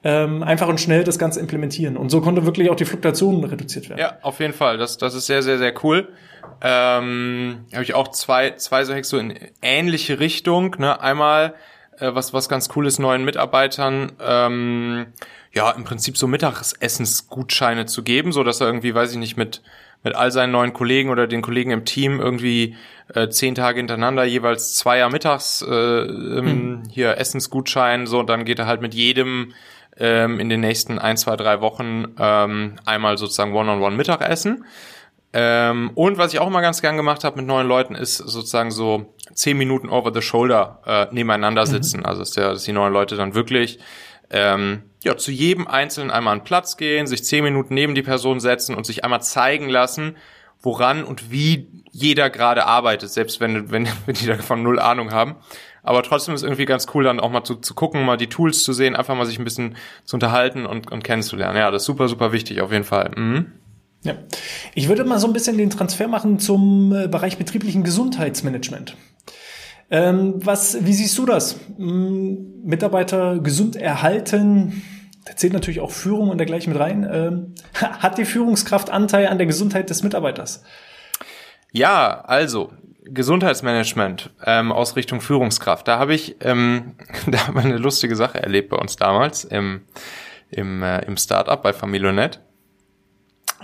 ähm, 0.05 0.43
einfach 0.43 0.69
und 0.69 0.81
schnell 0.81 1.05
das 1.05 1.19
Ganze 1.19 1.41
implementieren. 1.41 1.97
Und 1.97 2.11
so 2.11 2.21
konnte 2.21 2.47
wirklich 2.47 2.71
auch 2.71 2.77
die 2.77 2.85
Fluktuation 2.85 3.45
reduziert 3.45 3.89
werden. 3.89 4.01
Ja, 4.01 4.19
auf 4.23 4.41
jeden 4.41 4.55
Fall. 4.55 4.79
Das, 4.79 4.99
das 4.99 5.15
ist 5.15 5.27
sehr, 5.27 5.43
sehr, 5.43 5.59
sehr 5.59 5.75
cool. 5.85 6.09
Ähm, 6.63 7.67
habe 7.73 7.83
ich 7.83 7.95
auch 7.95 8.09
zwei, 8.09 8.53
zwei 8.53 8.85
so 8.85 8.95
Hacks 8.95 9.09
so 9.09 9.19
in 9.19 9.35
ähnliche 9.63 10.21
Richtung. 10.21 10.77
Ne? 10.79 11.01
Einmal, 11.01 11.55
äh, 11.99 12.15
was, 12.15 12.33
was 12.33 12.49
ganz 12.49 12.69
cool 12.77 12.87
ist, 12.87 12.99
neuen 12.99 13.25
Mitarbeitern, 13.25 14.13
ähm, 14.21 15.07
ja, 15.53 15.71
im 15.73 15.85
Prinzip 15.85 16.17
so 16.17 16.27
Mittagsessensgutscheine 16.27 17.87
zu 17.87 18.03
geben, 18.03 18.33
so 18.33 18.45
dass 18.45 18.61
er 18.61 18.69
irgendwie, 18.69 18.95
weiß 18.95 19.13
ich 19.13 19.19
nicht, 19.19 19.37
mit 19.37 19.63
mit 20.03 20.15
all 20.15 20.31
seinen 20.31 20.53
neuen 20.53 20.73
Kollegen 20.73 21.11
oder 21.11 21.27
den 21.27 21.43
Kollegen 21.43 21.71
im 21.71 21.85
Team 21.85 22.21
irgendwie 22.21 22.77
äh, 23.15 23.29
zehn 23.29 23.55
Tage 23.55 23.79
hintereinander 23.79 24.25
jeweils 24.25 24.75
zweier 24.75 25.11
mittags 25.11 25.63
äh, 25.63 25.75
ähm, 25.75 26.47
hm. 26.47 26.83
hier 26.91 27.19
Essensgutschein, 27.19 28.07
so 28.07 28.23
dann 28.23 28.45
geht 28.45 28.59
er 28.59 28.67
halt 28.67 28.81
mit 28.81 28.95
jedem 28.95 29.53
ähm, 29.99 30.41
in 30.41 30.49
den 30.49 30.61
nächsten 30.61 30.99
ein, 30.99 31.17
zwei, 31.17 31.37
drei 31.37 31.61
Wochen 31.61 32.15
ähm, 32.19 32.77
einmal 32.87 33.19
sozusagen 33.19 33.53
One-on-One 33.53 33.87
-on 33.87 33.93
-one 33.93 33.97
Mittagessen. 33.97 34.65
Ähm, 35.33 35.93
und 35.95 36.19
was 36.19 36.33
ich 36.33 36.41
auch 36.41 36.49
immer 36.49 36.61
ganz 36.61 36.81
gern 36.81 36.97
gemacht 36.97 37.23
habe 37.23 37.37
mit 37.37 37.47
neuen 37.47 37.69
Leuten, 37.69 37.95
ist 37.95 38.17
sozusagen 38.17 38.71
so 38.71 39.15
zehn 39.33 39.57
Minuten 39.57 39.89
over 39.89 40.13
the 40.13 40.23
shoulder 40.23 40.81
äh, 40.87 41.15
nebeneinander 41.15 41.63
mhm. 41.63 41.71
sitzen. 41.71 42.01
Mhm. 42.01 42.07
Also 42.07 42.21
dass, 42.23 42.33
der, 42.33 42.53
dass 42.53 42.65
die 42.65 42.73
neuen 42.73 42.93
Leute 42.93 43.17
dann 43.17 43.35
wirklich 43.35 43.79
ähm, 44.31 44.83
ja, 45.03 45.17
zu 45.17 45.31
jedem 45.31 45.67
Einzelnen 45.67 46.11
einmal 46.11 46.35
an 46.35 46.45
Platz 46.45 46.77
gehen, 46.77 47.07
sich 47.07 47.25
zehn 47.25 47.45
Minuten 47.45 47.75
neben 47.75 47.95
die 47.95 48.03
Person 48.03 48.41
setzen 48.41 48.75
und 48.75 48.87
sich 48.87 49.05
einmal 49.05 49.23
zeigen 49.23 49.69
lassen, 49.69 50.17
woran 50.63 51.05
und 51.05 51.31
wie 51.31 51.69
jeder 51.91 52.31
gerade 52.31 52.67
arbeitet, 52.67 53.11
selbst 53.11 53.41
wenn, 53.41 53.71
wenn, 53.71 53.89
wenn 54.07 54.15
die 54.15 54.27
davon 54.27 54.63
null 54.63 54.79
Ahnung 54.79 55.13
haben. 55.13 55.37
Aber 55.83 56.03
trotzdem 56.03 56.35
ist 56.35 56.43
irgendwie 56.43 56.67
ganz 56.67 56.87
cool, 56.95 57.05
dann 57.05 57.21
auch 57.21 57.31
mal 57.31 57.43
zu, 57.43 57.57
zu 57.57 57.75
gucken, 57.75 58.05
mal 58.05 58.19
die 58.19 58.27
Tools 58.27 58.63
zu 58.63 58.75
sehen, 58.75 58.95
einfach 58.95 59.17
mal 59.17 59.25
sich 59.25 59.39
ein 59.39 59.45
bisschen 59.45 59.77
zu 60.05 60.17
unterhalten 60.17 60.67
und, 60.67 60.93
und 60.93 61.03
kennenzulernen. 61.03 61.57
Ja, 61.57 61.71
das 61.71 61.83
ist 61.83 61.87
super, 61.87 62.07
super 62.07 62.33
wichtig, 62.33 62.61
auf 62.61 62.71
jeden 62.71 62.85
Fall. 62.85 63.13
Mhm. 63.17 63.53
Ja. 64.03 64.15
Ich 64.75 64.89
würde 64.89 65.05
mal 65.05 65.19
so 65.19 65.27
ein 65.27 65.33
bisschen 65.33 65.59
den 65.59 65.71
Transfer 65.71 66.09
machen 66.09 66.39
zum 66.39 66.95
äh, 66.95 67.09
Bereich 67.09 67.39
betrieblichen 67.39 67.83
Gesundheitsmanagement. 67.83 68.97
Ähm, 69.91 70.35
was, 70.37 70.85
wie 70.85 70.93
siehst 70.93 71.19
du 71.19 71.27
das? 71.27 71.57
Hm, 71.77 72.63
Mitarbeiter 72.65 73.39
gesund 73.41 73.77
erhalten, 73.77 74.83
da 75.25 75.37
zählt 75.37 75.53
natürlich 75.53 75.81
auch 75.81 75.91
Führung 75.91 76.31
und 76.31 76.39
dergleichen 76.39 76.73
mit 76.73 76.81
rein. 76.81 77.09
Ähm, 77.11 77.55
hat 77.75 78.19
die 78.19 78.25
Führungskraft 78.25 78.91
Anteil 78.91 79.27
an 79.27 79.39
der 79.39 79.47
Gesundheit 79.47 79.91
des 79.91 80.03
Mitarbeiters? 80.03 80.63
Ja, 81.73 82.23
also 82.23 82.73
Gesundheitsmanagement 83.05 84.31
ähm, 84.45 84.73
aus 84.73 84.97
Richtung 84.97 85.21
Führungskraft. 85.21 85.89
Da 85.89 85.99
habe 85.99 86.15
ich 86.15 86.37
ähm, 86.41 86.95
da 87.27 87.47
haben 87.47 87.55
wir 87.55 87.63
eine 87.63 87.79
lustige 87.79 88.17
Sache 88.17 88.43
erlebt 88.43 88.71
bei 88.71 88.77
uns 88.77 88.97
damals 88.97 89.45
im 89.45 89.83
im, 90.51 90.83
äh, 90.83 91.05
im 91.05 91.17
Startup 91.17 91.63
bei 91.63 91.73
Familionet. 91.73 92.41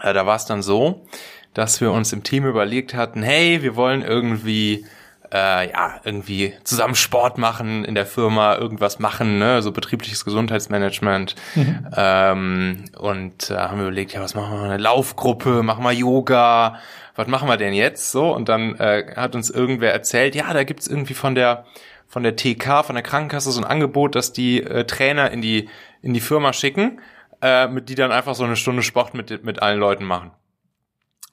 Äh, 0.02 0.14
da 0.14 0.26
war 0.26 0.36
es 0.36 0.44
dann 0.44 0.62
so, 0.62 1.06
dass 1.54 1.80
wir 1.80 1.90
uns 1.90 2.12
im 2.12 2.22
Team 2.22 2.46
überlegt 2.46 2.94
hatten, 2.94 3.22
hey, 3.22 3.62
wir 3.62 3.76
wollen 3.76 4.02
irgendwie 4.02 4.86
äh, 5.32 5.70
ja, 5.70 6.00
irgendwie 6.04 6.54
zusammen 6.64 6.94
Sport 6.94 7.38
machen 7.38 7.84
in 7.84 7.94
der 7.94 8.06
Firma, 8.06 8.56
irgendwas 8.56 8.98
machen, 8.98 9.38
ne, 9.38 9.62
so 9.62 9.72
betriebliches 9.72 10.24
Gesundheitsmanagement. 10.24 11.34
Mhm. 11.54 11.88
Ähm, 11.96 12.84
und 12.98 13.50
äh, 13.50 13.56
haben 13.56 13.78
wir 13.78 13.86
überlegt, 13.86 14.12
ja, 14.12 14.20
was 14.20 14.34
machen 14.34 14.52
wir? 14.52 14.62
Eine 14.62 14.76
Laufgruppe, 14.76 15.62
machen 15.62 15.84
wir 15.84 15.92
Yoga, 15.92 16.78
was 17.14 17.26
machen 17.26 17.48
wir 17.48 17.56
denn 17.56 17.74
jetzt? 17.74 18.12
So, 18.12 18.34
und 18.34 18.48
dann 18.48 18.76
äh, 18.76 19.14
hat 19.16 19.34
uns 19.34 19.50
irgendwer 19.50 19.92
erzählt, 19.92 20.34
ja, 20.34 20.52
da 20.52 20.64
gibt's 20.64 20.86
irgendwie 20.86 21.14
von 21.14 21.34
der 21.34 21.64
von 22.08 22.22
der 22.22 22.36
TK, 22.36 22.84
von 22.84 22.94
der 22.94 23.02
Krankenkasse 23.02 23.50
so 23.50 23.60
ein 23.60 23.66
Angebot, 23.66 24.14
dass 24.14 24.32
die 24.32 24.62
äh, 24.62 24.84
Trainer 24.84 25.32
in 25.32 25.42
die 25.42 25.68
in 26.02 26.14
die 26.14 26.20
Firma 26.20 26.52
schicken, 26.52 27.00
äh, 27.42 27.66
mit 27.66 27.88
die 27.88 27.96
dann 27.96 28.12
einfach 28.12 28.36
so 28.36 28.44
eine 28.44 28.54
Stunde 28.54 28.82
Sport 28.82 29.14
mit 29.14 29.44
mit 29.44 29.60
allen 29.60 29.80
Leuten 29.80 30.04
machen. 30.04 30.30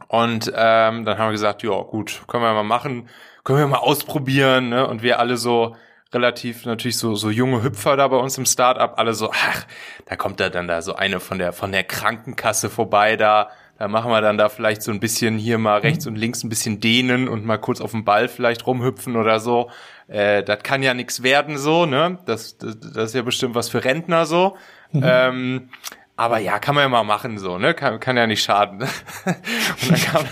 Und 0.07 0.51
ähm, 0.55 1.05
dann 1.05 1.17
haben 1.17 1.27
wir 1.27 1.31
gesagt, 1.31 1.63
ja 1.63 1.79
gut, 1.81 2.23
können 2.27 2.43
wir 2.43 2.53
mal 2.53 2.63
machen 2.63 3.07
können 3.43 3.59
wir 3.59 3.67
mal 3.67 3.77
ausprobieren, 3.77 4.69
ne? 4.69 4.87
Und 4.87 5.03
wir 5.03 5.19
alle 5.19 5.37
so 5.37 5.75
relativ 6.13 6.65
natürlich 6.65 6.97
so 6.97 7.15
so 7.15 7.29
junge 7.29 7.63
Hüpfer 7.63 7.97
da 7.97 8.07
bei 8.07 8.17
uns 8.17 8.37
im 8.37 8.45
Startup, 8.45 8.97
alle 8.97 9.13
so, 9.13 9.31
ach, 9.31 9.65
da 10.05 10.15
kommt 10.15 10.39
da 10.39 10.49
dann 10.49 10.67
da 10.67 10.81
so 10.81 10.95
eine 10.95 11.19
von 11.19 11.39
der 11.39 11.53
von 11.53 11.71
der 11.71 11.83
Krankenkasse 11.83 12.69
vorbei 12.69 13.17
da, 13.17 13.49
da 13.79 13.87
machen 13.87 14.11
wir 14.11 14.21
dann 14.21 14.37
da 14.37 14.49
vielleicht 14.49 14.83
so 14.83 14.91
ein 14.91 14.99
bisschen 14.99 15.37
hier 15.37 15.57
mal 15.57 15.79
mhm. 15.79 15.85
rechts 15.85 16.07
und 16.07 16.15
links 16.15 16.43
ein 16.43 16.49
bisschen 16.49 16.79
dehnen 16.79 17.27
und 17.27 17.45
mal 17.45 17.57
kurz 17.57 17.81
auf 17.81 17.91
dem 17.91 18.05
Ball 18.05 18.27
vielleicht 18.27 18.67
rumhüpfen 18.67 19.15
oder 19.15 19.39
so. 19.39 19.69
Äh, 20.07 20.43
das 20.43 20.61
kann 20.63 20.83
ja 20.83 20.93
nichts 20.93 21.23
werden 21.23 21.57
so, 21.57 21.85
ne? 21.85 22.19
Das, 22.25 22.57
das, 22.57 22.79
das 22.79 23.05
ist 23.05 23.15
ja 23.15 23.23
bestimmt 23.23 23.55
was 23.55 23.69
für 23.69 23.83
Rentner 23.83 24.25
so. 24.25 24.55
Mhm. 24.91 25.03
Ähm, 25.03 25.69
aber 26.15 26.37
ja, 26.37 26.59
kann 26.59 26.75
man 26.75 26.83
ja 26.83 26.89
mal 26.89 27.03
machen 27.03 27.39
so, 27.39 27.57
ne? 27.57 27.73
Kann, 27.73 27.99
kann 27.99 28.17
ja 28.17 28.27
nicht 28.27 28.43
schaden. 28.43 28.81
und, 29.25 29.91
dann 29.91 29.99
kam, 29.99 30.25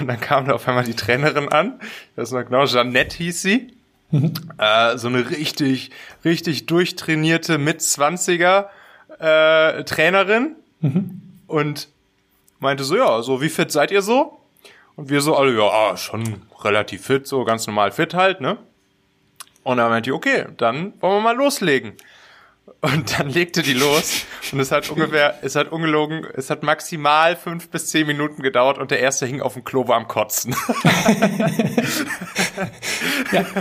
und 0.00 0.06
dann 0.06 0.20
kam 0.20 0.46
da 0.46 0.54
auf 0.54 0.68
einmal 0.68 0.84
die 0.84 0.94
Trainerin 0.94 1.48
an. 1.48 1.80
Das 2.14 2.30
noch 2.30 2.44
genau, 2.44 2.64
Jeannette 2.66 3.16
hieß 3.16 3.42
sie. 3.42 3.72
Mhm. 4.10 4.32
Äh, 4.58 4.96
so 4.96 5.08
eine 5.08 5.28
richtig, 5.30 5.90
richtig 6.24 6.66
durchtrainierte 6.66 7.58
Mit-20er 7.58 8.66
äh, 9.18 9.82
Trainerin. 9.84 10.54
Mhm. 10.80 11.20
Und 11.48 11.88
meinte 12.60 12.84
so, 12.84 12.96
ja, 12.96 13.20
so 13.22 13.42
wie 13.42 13.48
fit 13.48 13.72
seid 13.72 13.90
ihr 13.90 14.02
so? 14.02 14.38
Und 14.96 15.08
wir 15.08 15.20
so 15.20 15.36
alle, 15.36 15.56
ja, 15.56 15.68
ah, 15.68 15.96
schon 15.96 16.42
relativ 16.62 17.06
fit, 17.06 17.26
so 17.26 17.44
ganz 17.44 17.66
normal 17.66 17.90
fit 17.90 18.14
halt, 18.14 18.40
ne? 18.40 18.56
Und 19.64 19.78
dann 19.78 19.90
meinte 19.90 20.10
ich, 20.10 20.14
okay, 20.14 20.46
dann 20.56 20.92
wollen 21.00 21.16
wir 21.16 21.20
mal 21.20 21.36
loslegen. 21.36 21.94
Und 22.84 23.18
dann 23.18 23.30
legte 23.30 23.62
die 23.62 23.72
los 23.72 24.26
und 24.52 24.60
es 24.60 24.70
hat 24.70 24.90
ungefähr, 24.90 25.38
es 25.40 25.56
hat 25.56 25.72
ungelogen, 25.72 26.26
es 26.34 26.50
hat 26.50 26.62
maximal 26.62 27.34
fünf 27.34 27.70
bis 27.70 27.86
zehn 27.86 28.06
Minuten 28.06 28.42
gedauert 28.42 28.76
und 28.76 28.90
der 28.90 29.00
erste 29.00 29.24
hing 29.24 29.40
auf 29.40 29.54
dem 29.54 29.64
Klo 29.64 29.88
war 29.88 29.96
am 29.96 30.06
Kotzen. 30.06 30.54
ja. 33.32 33.46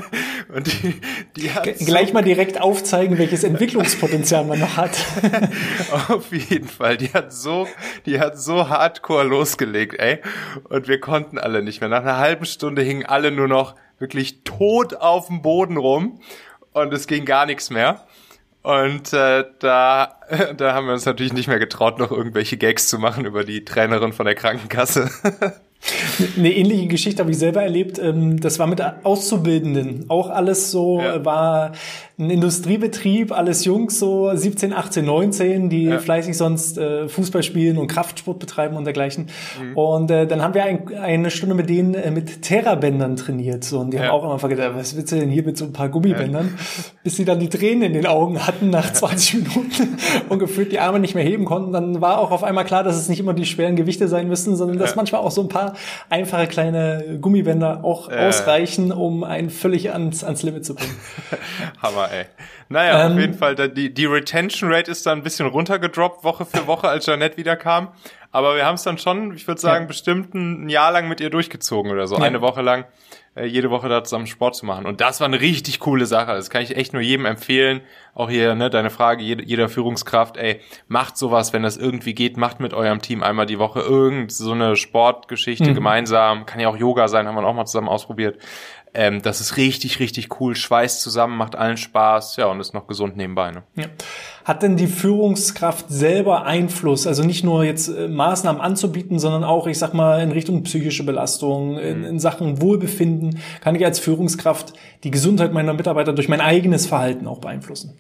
Und 0.54 0.68
die, 0.68 1.02
die 1.36 1.52
hat 1.52 1.64
Gleich 1.80 2.10
so 2.10 2.14
mal 2.14 2.22
direkt 2.22 2.62
aufzeigen, 2.62 3.18
welches 3.18 3.44
Entwicklungspotenzial 3.44 4.46
man 4.46 4.60
noch 4.60 4.78
hat. 4.78 4.92
auf 6.10 6.32
jeden 6.32 6.68
Fall. 6.68 6.98
Die 6.98 7.12
hat 7.12 7.34
so, 7.34 7.68
die 8.06 8.20
hat 8.20 8.38
so 8.38 8.70
hardcore 8.70 9.24
losgelegt, 9.24 9.98
ey. 10.00 10.20
Und 10.70 10.88
wir 10.88 11.00
konnten 11.00 11.40
alle 11.40 11.64
nicht 11.64 11.82
mehr. 11.82 11.90
Nach 11.90 12.02
einer 12.02 12.18
halben 12.18 12.46
Stunde 12.46 12.84
hingen 12.84 13.06
alle 13.06 13.32
nur 13.32 13.48
noch 13.48 13.76
wirklich 13.98 14.44
tot 14.44 14.96
auf 14.96 15.28
dem 15.28 15.42
Boden 15.42 15.78
rum 15.78 16.20
und 16.74 16.94
es 16.94 17.08
ging 17.08 17.26
gar 17.26 17.46
nichts 17.46 17.70
mehr. 17.70 18.06
Und 18.64 19.12
äh, 19.12 19.44
da, 19.60 20.16
da 20.58 20.74
haben 20.74 20.88
wir 20.88 20.94
uns 20.94 21.06
natürlich 21.06 21.34
nicht 21.34 21.48
mehr 21.48 21.60
getraut, 21.60 22.00
noch 22.00 22.12
irgendwelche 22.12 22.58
Gags 22.58 22.88
zu 22.88 22.98
machen 22.98 23.26
über 23.26 23.44
die 23.44 23.66
Trainerin 23.66 24.14
von 24.14 24.26
der 24.26 24.36
Krankenkasse. 24.36 25.12
Eine 26.38 26.54
ähnliche 26.54 26.88
Geschichte 26.88 27.22
habe 27.22 27.32
ich 27.32 27.38
selber 27.38 27.62
erlebt. 27.62 28.00
Ähm, 28.00 28.40
das 28.40 28.60
war 28.60 28.68
mit 28.68 28.82
Auszubildenden. 29.04 30.06
Auch 30.08 30.30
alles 30.30 30.72
so, 30.72 31.00
ja. 31.00 31.24
war 31.26 31.74
ein 32.20 32.30
Industriebetrieb, 32.30 33.32
alles 33.32 33.66
Jungs 33.66 33.98
so 33.98 34.34
17, 34.34 34.72
18, 34.72 35.04
19, 35.04 35.70
die 35.70 35.86
ja. 35.86 35.98
fleißig 35.98 36.38
sonst 36.38 36.78
äh, 36.78 37.10
Fußball 37.10 37.42
spielen 37.42 37.80
und 37.80 37.88
Kraftsport 37.88 38.38
betreiben 38.38 38.78
und 38.78 38.86
dergleichen. 38.86 39.30
Mhm. 39.60 39.78
Und 39.78 40.12
äh, 40.12 40.28
dann 40.28 40.44
haben 40.44 40.54
wir 40.54 40.64
ein, 40.64 40.96
eine 40.96 41.32
Stunde 41.32 41.56
mit 41.56 41.70
denen 41.70 41.96
äh, 41.96 42.12
mit 42.12 42.44
Terrabändern 42.44 43.16
trainiert. 43.16 43.64
So, 43.64 43.80
und 43.80 43.92
die 43.92 43.98
ja. 43.98 44.04
haben 44.04 44.12
auch 44.12 44.24
immer 44.24 44.50
gedacht, 44.50 44.74
was 44.76 44.96
willst 44.96 45.12
du 45.12 45.16
denn 45.16 45.30
hier 45.30 45.44
mit 45.44 45.58
so 45.58 45.66
ein 45.66 45.74
paar 45.74 45.90
Gummibändern? 45.90 46.54
Bis 47.04 47.16
sie 47.16 47.26
dann 47.26 47.40
die 47.40 47.50
Tränen 47.50 47.82
in 47.84 47.94
den 47.94 48.06
Augen 48.06 48.46
hatten 48.46 48.70
nach 48.70 48.94
20 48.94 49.34
Minuten 49.36 49.98
und 50.30 50.38
gefühlt 50.38 50.72
die 50.72 50.80
Arme 50.80 51.00
nicht 51.00 51.16
mehr 51.16 51.24
heben 51.24 51.46
konnten. 51.46 51.74
Dann 51.74 52.00
war 52.00 52.20
auch 52.20 52.30
auf 52.30 52.44
einmal 52.44 52.66
klar, 52.66 52.84
dass 52.84 52.96
es 52.96 53.10
nicht 53.10 53.20
immer 53.20 53.34
die 53.34 53.46
schweren 53.46 53.76
Gewichte 53.76 54.08
sein 54.08 54.28
müssen, 54.28 54.56
sondern 54.56 54.78
dass 54.78 54.96
manchmal 54.96 55.22
auch 55.22 55.32
so 55.32 55.42
ein 55.42 55.50
paar 55.50 55.73
einfache 56.10 56.48
kleine 56.48 57.18
Gummibänder 57.20 57.84
auch 57.84 58.12
ausreichen, 58.12 58.92
um 58.92 59.24
einen 59.24 59.50
völlig 59.50 59.92
ans, 59.92 60.24
ans 60.24 60.44
Limit 60.44 60.66
zu 60.66 60.76
bringen. 60.76 60.96
Hammer 61.82 62.10
ey. 62.12 62.26
Naja, 62.70 63.06
ähm, 63.06 63.14
auf 63.14 63.20
jeden 63.20 63.34
Fall, 63.34 63.56
die, 63.56 63.94
die 63.94 64.06
Retention 64.06 64.72
Rate 64.72 64.90
ist 64.90 65.06
dann 65.06 65.20
ein 65.20 65.24
bisschen 65.24 65.48
runtergedroppt, 65.48 66.24
Woche 66.24 66.46
für 66.46 66.66
Woche, 66.68 66.88
als 66.88 67.06
Janette 67.06 67.38
wiederkam. 67.38 67.90
Aber 68.32 68.56
wir 68.56 68.66
haben 68.66 68.76
es 68.76 68.84
dann 68.84 68.98
schon, 68.98 69.36
ich 69.36 69.48
würde 69.48 69.62
sagen, 69.62 69.84
ja. 69.84 69.88
bestimmt 69.88 70.34
ein 70.34 70.68
Jahr 70.68 70.92
lang 70.92 71.08
mit 71.08 71.22
ihr 71.22 71.30
durchgezogen 71.30 71.92
oder 71.92 72.08
so. 72.08 72.18
Ja. 72.18 72.24
Eine 72.24 72.42
Woche 72.42 72.64
lang, 72.64 72.86
äh, 73.36 73.46
jede 73.46 73.70
Woche 73.70 73.90
da 73.90 74.04
zusammen 74.04 74.28
Sport 74.28 74.56
zu 74.56 74.66
machen. 74.66 74.86
Und 74.86 75.02
das 75.02 75.20
war 75.20 75.26
eine 75.26 75.42
richtig 75.42 75.80
coole 75.80 76.06
Sache. 76.06 76.34
Das 76.34 76.50
kann 76.50 76.62
ich 76.62 76.76
echt 76.76 76.94
nur 76.94 77.02
jedem 77.02 77.26
empfehlen. 77.26 77.82
Auch 78.14 78.30
hier, 78.30 78.54
ne, 78.54 78.70
deine 78.70 78.92
Frage, 78.92 79.24
jede, 79.24 79.44
jeder 79.44 79.70
Führungskraft, 79.70 80.38
ey, 80.38 80.62
macht 80.88 81.18
sowas, 81.18 81.52
wenn 81.52 81.64
das 81.64 81.78
irgendwie 81.78 82.14
geht, 82.14 82.38
macht 82.38 82.60
mit 82.60 82.74
eurem 82.74 83.02
Team 83.02 83.24
einmal 83.24 83.48
die 83.48 83.58
Woche 83.58 83.80
irgend 83.80 84.32
so 84.32 84.52
eine 84.52 84.76
Sportgeschichte 84.76 85.72
mhm. 85.72 85.76
gemeinsam. 85.76 86.46
Kann 86.46 86.60
ja 86.60 86.70
auch 86.70 86.78
Yoga 86.78 87.08
sein, 87.08 87.28
haben 87.28 87.36
wir 87.36 87.46
auch 87.46 87.56
mal 87.56 87.66
zusammen 87.66 87.90
ausprobiert. 87.90 88.38
Ähm, 88.96 89.22
das 89.24 89.42
ist 89.42 89.58
richtig, 89.58 90.00
richtig 90.00 90.40
cool. 90.40 90.56
Schweißt 90.56 91.02
zusammen, 91.02 91.36
macht 91.36 91.56
allen 91.56 91.78
Spaß, 91.78 92.36
ja, 92.38 92.46
und 92.46 92.60
ist 92.60 92.74
noch 92.74 92.86
gesund 92.86 93.18
nebenbei. 93.18 93.52
Ne? 93.52 93.64
Ja. 93.76 93.86
Hat 94.46 94.62
denn 94.62 94.78
die 94.78 94.88
Führungskraft 94.88 95.86
selber 95.90 96.46
Einfluss? 96.46 97.08
Also 97.08 97.24
nicht 97.24 97.44
nur 97.44 97.64
jetzt 97.64 97.88
äh, 97.88 98.08
Maßnahmen 98.08 98.62
anzubieten, 98.62 99.18
sondern 99.18 99.44
auch, 99.44 99.66
ich 99.66 99.80
sag 99.80 99.94
mal, 99.94 100.22
in 100.22 100.32
Richtung 100.32 100.64
psychische 100.64 101.04
Belastung, 101.04 101.80
in, 101.80 102.00
mhm. 102.00 102.06
in 102.06 102.20
Sachen 102.20 102.62
Wohlbefinden. 102.62 103.40
Kann 103.62 103.76
ich 103.76 103.84
als 103.84 104.00
Führungskraft 104.00 104.74
die 105.04 105.12
Gesundheit 105.12 105.54
meiner 105.54 105.74
Mitarbeiter 105.74 106.14
durch 106.14 106.30
mein 106.30 106.42
eigenes 106.42 106.86
Verhalten 106.86 107.26
auch 107.28 107.40
beeinflussen? 107.40 107.98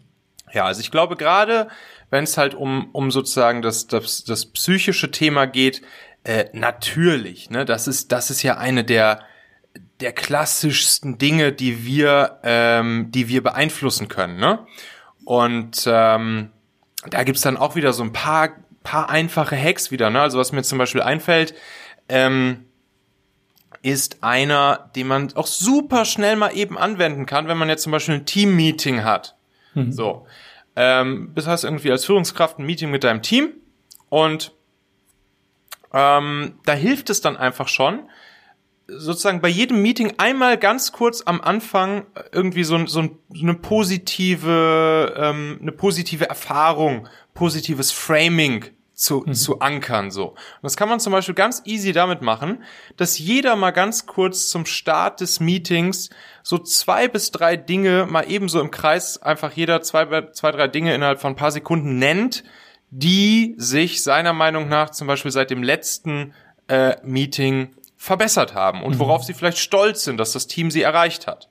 Ja, 0.53 0.65
also 0.65 0.81
ich 0.81 0.91
glaube 0.91 1.15
gerade, 1.15 1.69
wenn 2.11 2.25
es 2.25 2.37
halt 2.37 2.53
um, 2.53 2.89
um 2.91 3.09
sozusagen 3.09 3.63
das, 3.63 3.87
das, 3.87 4.23
das 4.23 4.45
psychische 4.45 5.09
Thema 5.09 5.47
geht, 5.47 5.81
äh, 6.23 6.45
natürlich, 6.53 7.49
ne, 7.49 7.65
das 7.65 7.87
ist, 7.87 8.11
das 8.11 8.29
ist 8.29 8.43
ja 8.43 8.57
eine 8.57 8.83
der, 8.83 9.21
der 10.03 10.11
klassischsten 10.11 11.17
Dinge, 11.17 11.53
die 11.53 11.85
wir, 11.85 12.39
ähm, 12.43 13.07
die 13.09 13.29
wir 13.29 13.41
beeinflussen 13.41 14.09
können. 14.09 14.37
Ne? 14.37 14.59
Und 15.23 15.85
ähm, 15.87 16.49
da 17.09 17.23
gibt's 17.23 17.41
dann 17.41 17.55
auch 17.55 17.75
wieder 17.75 17.93
so 17.93 18.03
ein 18.03 18.11
paar, 18.11 18.49
paar 18.83 19.09
einfache 19.09 19.57
Hacks 19.57 19.91
wieder. 19.91 20.09
Ne? 20.09 20.19
Also 20.19 20.37
was 20.37 20.51
mir 20.51 20.61
zum 20.63 20.77
Beispiel 20.77 21.01
einfällt, 21.01 21.55
ähm, 22.09 22.65
ist 23.81 24.23
einer, 24.23 24.91
den 24.93 25.07
man 25.07 25.33
auch 25.35 25.47
super 25.47 26.03
schnell 26.03 26.35
mal 26.35 26.55
eben 26.55 26.77
anwenden 26.77 27.25
kann, 27.25 27.47
wenn 27.47 27.57
man 27.57 27.69
jetzt 27.69 27.83
zum 27.83 27.93
Beispiel 27.93 28.15
ein 28.15 28.25
Team-Meeting 28.25 29.05
hat. 29.05 29.37
Mhm. 29.73 29.93
So, 29.93 30.27
ähm, 30.75 31.31
das 31.33 31.47
heißt 31.47 31.63
irgendwie 31.63 31.91
als 31.91 32.03
Führungskraft 32.03 32.59
ein 32.59 32.65
Meeting 32.65 32.91
mit 32.91 33.05
deinem 33.05 33.21
Team 33.21 33.53
und 34.09 34.51
ähm, 35.93 36.59
da 36.65 36.73
hilft 36.73 37.09
es 37.09 37.21
dann 37.21 37.37
einfach 37.37 37.69
schon, 37.69 38.09
sozusagen 38.87 39.41
bei 39.41 39.49
jedem 39.49 39.81
Meeting 39.81 40.13
einmal 40.17 40.57
ganz 40.57 40.91
kurz 40.91 41.21
am 41.21 41.41
Anfang 41.41 42.05
irgendwie 42.31 42.63
so, 42.63 42.85
so, 42.85 43.09
eine 43.33 43.53
positive, 43.53 45.13
ähm, 45.17 45.59
eine 45.61 45.71
positive 45.71 46.27
Erfahrung, 46.27 47.07
positives 47.33 47.91
Framing 47.91 48.65
zu, 48.93 49.23
mhm. 49.25 49.33
zu 49.33 49.59
ankern, 49.59 50.11
so. 50.11 50.29
Und 50.29 50.37
das 50.61 50.77
kann 50.77 50.89
man 50.89 50.99
zum 50.99 51.13
Beispiel 51.13 51.35
ganz 51.35 51.61
easy 51.65 51.93
damit 51.93 52.21
machen, 52.21 52.63
dass 52.97 53.17
jeder 53.17 53.55
mal 53.55 53.71
ganz 53.71 54.05
kurz 54.05 54.49
zum 54.49 54.65
Start 54.65 55.21
des 55.21 55.39
Meetings 55.39 56.09
so 56.43 56.57
zwei 56.59 57.07
bis 57.07 57.31
drei 57.31 57.55
Dinge 57.55 58.05
mal 58.09 58.29
ebenso 58.29 58.59
im 58.59 58.71
Kreis 58.71 59.21
einfach 59.21 59.51
jeder 59.53 59.81
zwei, 59.81 60.27
zwei, 60.31 60.51
drei 60.51 60.67
Dinge 60.67 60.93
innerhalb 60.93 61.21
von 61.21 61.33
ein 61.33 61.37
paar 61.37 61.51
Sekunden 61.51 61.97
nennt, 61.97 62.43
die 62.91 63.55
sich 63.57 64.03
seiner 64.03 64.33
Meinung 64.33 64.69
nach 64.69 64.91
zum 64.91 65.07
Beispiel 65.07 65.31
seit 65.31 65.49
dem 65.49 65.63
letzten 65.63 66.33
äh, 66.67 66.95
Meeting 67.03 67.75
verbessert 68.03 68.53
haben 68.53 68.83
und 68.83 68.95
mhm. 68.95 68.99
worauf 68.99 69.23
sie 69.23 69.33
vielleicht 69.33 69.59
stolz 69.59 70.03
sind, 70.03 70.17
dass 70.17 70.33
das 70.33 70.47
Team 70.47 70.69
sie 70.71 70.81
erreicht 70.81 71.25
hat. 71.25 71.47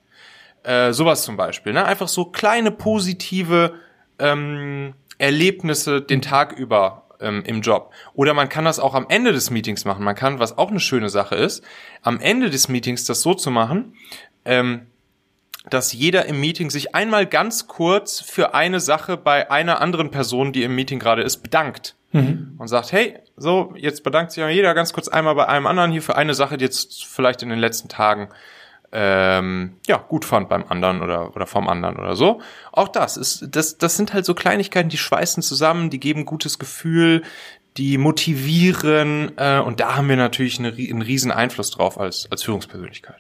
Äh, 0.65 0.93
sowas 0.93 1.25
zum 1.25 1.39
Beispiel. 1.39 1.73
Ne? 1.73 1.83
Einfach 1.83 2.09
so 2.09 2.27
kleine 2.27 2.71
positive 2.71 3.73
ähm, 4.19 4.93
Erlebnisse 5.17 6.03
den 6.03 6.21
Tag 6.21 6.53
über 6.53 7.07
ähm, 7.21 7.43
im 7.47 7.63
Job. 7.63 7.91
Oder 8.13 8.35
man 8.35 8.51
kann 8.51 8.67
das 8.67 8.81
auch 8.81 8.93
am 8.93 9.07
Ende 9.09 9.33
des 9.33 9.49
Meetings 9.49 9.87
machen. 9.87 10.05
Man 10.05 10.15
kann, 10.15 10.41
was 10.41 10.59
auch 10.59 10.69
eine 10.69 10.79
schöne 10.79 11.09
Sache 11.09 11.37
ist, 11.37 11.65
am 12.03 12.21
Ende 12.21 12.51
des 12.51 12.69
Meetings 12.69 13.07
das 13.07 13.23
so 13.23 13.33
zu 13.33 13.51
machen, 13.51 13.95
ähm, 14.45 14.89
dass 15.71 15.93
jeder 15.93 16.27
im 16.27 16.41
Meeting 16.41 16.71
sich 16.71 16.95
einmal 16.95 17.27
ganz 17.27 17.69
kurz 17.69 18.21
für 18.21 18.55
eine 18.55 18.81
Sache 18.81 19.17
bei 19.17 19.51
einer 19.51 19.81
anderen 19.81 20.11
Person, 20.11 20.53
die 20.53 20.65
im 20.65 20.75
Meeting 20.75 20.99
gerade 20.99 21.23
ist, 21.23 21.39
bedankt. 21.39 21.95
Mhm. 22.13 22.57
Und 22.59 22.69
sagt, 22.69 22.93
hey, 22.93 23.19
so, 23.37 23.73
jetzt 23.77 24.05
bedankt 24.05 24.33
sich 24.33 24.45
jeder 24.45 24.75
ganz 24.75 24.93
kurz 24.93 25.09
einmal 25.09 25.35
bei 25.35 25.49
einem 25.49 25.67
anderen 25.67 25.93
hier 25.93 26.03
für 26.03 26.17
eine 26.17 26.35
Sache, 26.35 26.59
die 26.59 26.65
jetzt 26.65 27.07
vielleicht 27.07 27.43
in 27.43 27.49
den 27.49 27.59
letzten 27.59 27.89
Tagen 27.89 28.29
ähm, 28.93 29.77
ja, 29.87 29.97
gut 29.97 30.27
fand 30.27 30.51
beim 30.51 30.65
anderen 30.69 31.01
oder, 31.01 31.35
oder 31.35 31.47
vom 31.47 31.69
anderen 31.69 31.97
oder 31.97 32.15
so. 32.15 32.43
Auch 32.73 32.89
das 32.89 33.17
ist, 33.17 33.49
das, 33.51 33.79
das 33.79 33.97
sind 33.97 34.13
halt 34.13 34.27
so 34.27 34.35
Kleinigkeiten, 34.35 34.91
die 34.91 34.99
schweißen 34.99 35.43
zusammen, 35.43 35.89
die 35.89 35.99
geben 35.99 36.27
gutes 36.27 36.59
Gefühl, 36.59 37.23
die 37.79 37.97
motivieren 37.97 39.33
äh, 39.39 39.61
und 39.61 39.81
da 39.81 39.97
haben 39.97 40.11
wir 40.11 40.17
natürlich 40.17 40.59
eine, 40.59 40.69
einen 40.69 41.01
riesen 41.01 41.33
Einfluss 41.33 41.71
drauf 41.71 41.99
als, 41.99 42.29
als 42.31 42.43
Führungspersönlichkeit. 42.43 43.17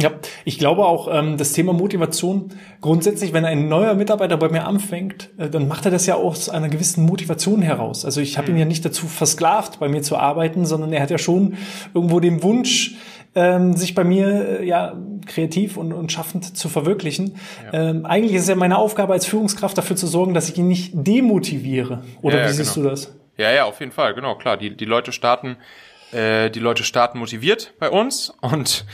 Ja, 0.00 0.12
ich 0.44 0.58
glaube 0.58 0.86
auch, 0.86 1.08
ähm, 1.12 1.36
das 1.38 1.52
Thema 1.52 1.72
Motivation 1.72 2.52
grundsätzlich, 2.80 3.32
wenn 3.32 3.44
ein 3.44 3.68
neuer 3.68 3.94
Mitarbeiter 3.94 4.36
bei 4.36 4.48
mir 4.48 4.64
anfängt, 4.64 5.30
äh, 5.38 5.50
dann 5.50 5.66
macht 5.66 5.86
er 5.86 5.90
das 5.90 6.06
ja 6.06 6.14
aus 6.14 6.48
einer 6.48 6.68
gewissen 6.68 7.04
Motivation 7.04 7.62
heraus. 7.62 8.04
Also 8.04 8.20
ich 8.20 8.38
habe 8.38 8.48
mhm. 8.48 8.56
ihn 8.56 8.60
ja 8.60 8.64
nicht 8.66 8.84
dazu 8.84 9.08
versklavt, 9.08 9.80
bei 9.80 9.88
mir 9.88 10.02
zu 10.02 10.16
arbeiten, 10.16 10.66
sondern 10.66 10.92
er 10.92 11.02
hat 11.02 11.10
ja 11.10 11.18
schon 11.18 11.56
irgendwo 11.94 12.20
den 12.20 12.44
Wunsch, 12.44 12.94
ähm, 13.34 13.74
sich 13.76 13.96
bei 13.96 14.04
mir 14.04 14.60
äh, 14.60 14.66
ja 14.66 14.94
kreativ 15.26 15.76
und, 15.76 15.92
und 15.92 16.12
schaffend 16.12 16.56
zu 16.56 16.68
verwirklichen. 16.68 17.36
Ja. 17.72 17.90
Ähm, 17.90 18.06
eigentlich 18.06 18.34
ist 18.34 18.42
es 18.42 18.48
ja 18.48 18.54
meine 18.54 18.78
Aufgabe 18.78 19.12
als 19.14 19.26
Führungskraft 19.26 19.76
dafür 19.76 19.96
zu 19.96 20.06
sorgen, 20.06 20.32
dass 20.32 20.48
ich 20.48 20.56
ihn 20.58 20.68
nicht 20.68 20.92
demotiviere. 20.94 22.04
Oder 22.22 22.36
ja, 22.36 22.42
ja, 22.44 22.48
wie 22.50 22.54
siehst 22.54 22.74
genau. 22.74 22.84
du 22.84 22.90
das? 22.90 23.14
Ja, 23.36 23.50
ja, 23.50 23.64
auf 23.64 23.80
jeden 23.80 23.92
Fall, 23.92 24.14
genau, 24.14 24.36
klar. 24.36 24.56
Die, 24.56 24.76
die 24.76 24.84
Leute 24.84 25.10
starten 25.10 25.56
äh, 26.12 26.50
die 26.50 26.60
Leute 26.60 26.84
starten 26.84 27.18
motiviert 27.18 27.74
bei 27.78 27.90
uns 27.90 28.32
und 28.40 28.84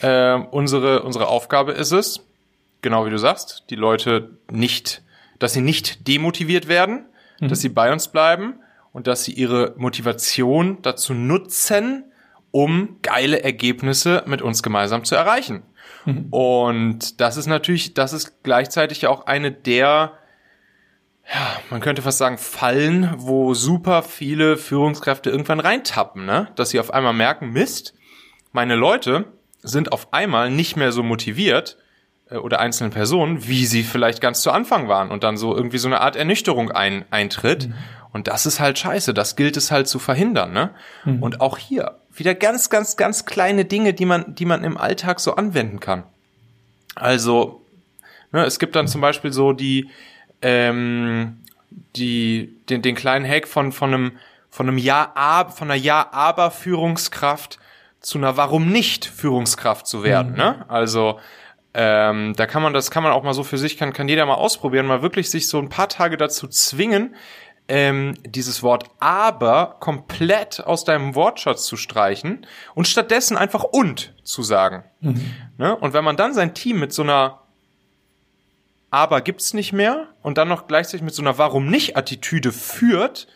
äh, 0.00 0.34
unsere, 0.34 1.02
unsere 1.02 1.28
Aufgabe 1.28 1.72
ist 1.72 1.92
es, 1.92 2.24
genau 2.80 3.06
wie 3.06 3.10
du 3.10 3.18
sagst, 3.18 3.64
die 3.70 3.76
Leute 3.76 4.30
nicht, 4.50 5.02
dass 5.38 5.52
sie 5.52 5.60
nicht 5.60 6.06
demotiviert 6.08 6.68
werden, 6.68 7.06
mhm. 7.40 7.48
dass 7.48 7.60
sie 7.60 7.68
bei 7.68 7.92
uns 7.92 8.08
bleiben 8.08 8.54
und 8.92 9.06
dass 9.06 9.24
sie 9.24 9.32
ihre 9.32 9.74
Motivation 9.76 10.78
dazu 10.82 11.14
nutzen, 11.14 12.04
um 12.50 12.98
geile 13.02 13.42
Ergebnisse 13.42 14.22
mit 14.26 14.42
uns 14.42 14.62
gemeinsam 14.62 15.04
zu 15.04 15.14
erreichen. 15.14 15.62
Mhm. 16.04 16.26
Und 16.30 17.20
das 17.20 17.36
ist 17.36 17.46
natürlich, 17.46 17.94
das 17.94 18.12
ist 18.12 18.42
gleichzeitig 18.42 19.06
auch 19.06 19.26
eine 19.26 19.52
der 19.52 20.12
ja, 21.30 21.60
man 21.70 21.80
könnte 21.80 22.02
fast 22.02 22.18
sagen, 22.18 22.38
Fallen, 22.38 23.14
wo 23.16 23.54
super 23.54 24.02
viele 24.02 24.56
Führungskräfte 24.56 25.30
irgendwann 25.30 25.60
reintappen, 25.60 26.24
ne? 26.24 26.48
Dass 26.56 26.70
sie 26.70 26.80
auf 26.80 26.92
einmal 26.92 27.12
merken, 27.12 27.52
Mist, 27.52 27.94
meine 28.52 28.74
Leute 28.74 29.26
sind 29.62 29.92
auf 29.92 30.12
einmal 30.12 30.50
nicht 30.50 30.76
mehr 30.76 30.92
so 30.92 31.02
motiviert 31.02 31.78
äh, 32.30 32.36
oder 32.36 32.60
einzelne 32.60 32.90
Personen, 32.90 33.46
wie 33.46 33.66
sie 33.66 33.82
vielleicht 33.82 34.20
ganz 34.20 34.42
zu 34.42 34.50
Anfang 34.50 34.88
waren 34.88 35.10
und 35.10 35.22
dann 35.22 35.36
so 35.36 35.54
irgendwie 35.54 35.78
so 35.78 35.88
eine 35.88 36.00
Art 36.00 36.16
Ernüchterung 36.16 36.70
ein, 36.70 37.04
eintritt. 37.10 37.68
Mhm. 37.68 37.74
Und 38.12 38.28
das 38.28 38.44
ist 38.44 38.60
halt 38.60 38.78
scheiße, 38.78 39.14
das 39.14 39.36
gilt 39.36 39.56
es 39.56 39.70
halt 39.70 39.88
zu 39.88 39.98
verhindern, 39.98 40.52
ne? 40.52 40.70
Mhm. 41.04 41.22
Und 41.22 41.40
auch 41.40 41.56
hier 41.56 41.98
wieder 42.14 42.34
ganz, 42.34 42.68
ganz, 42.68 42.96
ganz 42.96 43.24
kleine 43.24 43.64
Dinge, 43.64 43.94
die 43.94 44.04
man, 44.04 44.34
die 44.34 44.44
man 44.44 44.64
im 44.64 44.76
Alltag 44.76 45.20
so 45.20 45.34
anwenden 45.36 45.80
kann. 45.80 46.04
Also, 46.94 47.62
ne, 48.32 48.44
es 48.44 48.58
gibt 48.58 48.76
dann 48.76 48.86
zum 48.86 49.00
Beispiel 49.00 49.32
so 49.32 49.52
die, 49.52 49.88
ähm, 50.42 51.38
die, 51.96 52.56
den, 52.68 52.82
den 52.82 52.94
kleinen 52.94 53.26
Hack 53.26 53.48
von, 53.48 53.72
von 53.72 53.94
einem, 53.94 54.12
von 54.50 54.68
einem 54.68 54.78
Ja, 54.78 55.48
von 55.54 55.70
einer 55.70 55.80
Ja-Aber-Führungskraft 55.80 57.58
zu 58.00 58.18
einer 58.18 58.36
Warum 58.36 58.68
nicht 58.68 59.04
Führungskraft 59.04 59.86
zu 59.86 60.02
werden, 60.02 60.32
mhm. 60.32 60.38
ne? 60.38 60.64
Also, 60.68 61.20
ähm, 61.74 62.34
da 62.36 62.46
kann 62.46 62.62
man, 62.62 62.74
das 62.74 62.90
kann 62.90 63.02
man 63.02 63.12
auch 63.12 63.22
mal 63.22 63.32
so 63.32 63.44
für 63.44 63.56
sich, 63.56 63.78
kann, 63.78 63.92
kann 63.92 64.08
jeder 64.08 64.26
mal 64.26 64.34
ausprobieren, 64.34 64.86
mal 64.86 65.02
wirklich 65.02 65.30
sich 65.30 65.48
so 65.48 65.58
ein 65.58 65.70
paar 65.70 65.88
Tage 65.88 66.16
dazu 66.16 66.46
zwingen, 66.48 67.14
ähm, 67.68 68.14
dieses 68.26 68.62
Wort 68.62 68.84
aber 68.98 69.76
komplett 69.80 70.62
aus 70.62 70.84
deinem 70.84 71.14
Wortschatz 71.14 71.64
zu 71.64 71.76
streichen 71.76 72.46
und 72.74 72.88
stattdessen 72.88 73.36
einfach 73.36 73.62
und 73.62 74.14
zu 74.24 74.42
sagen. 74.42 74.84
Mhm. 75.00 75.34
Ne? 75.56 75.74
Und 75.76 75.94
wenn 75.94 76.04
man 76.04 76.16
dann 76.16 76.34
sein 76.34 76.54
Team 76.54 76.80
mit 76.80 76.92
so 76.92 77.02
einer 77.02 77.41
aber 78.92 79.22
gibt's 79.22 79.54
nicht 79.54 79.72
mehr 79.72 80.08
und 80.22 80.36
dann 80.38 80.48
noch 80.48 80.68
gleichzeitig 80.68 81.02
mit 81.02 81.14
so 81.14 81.22
einer 81.22 81.38
Warum 81.38 81.66
nicht 81.66 81.96
Attitüde 81.96 82.52
führt, 82.52 83.26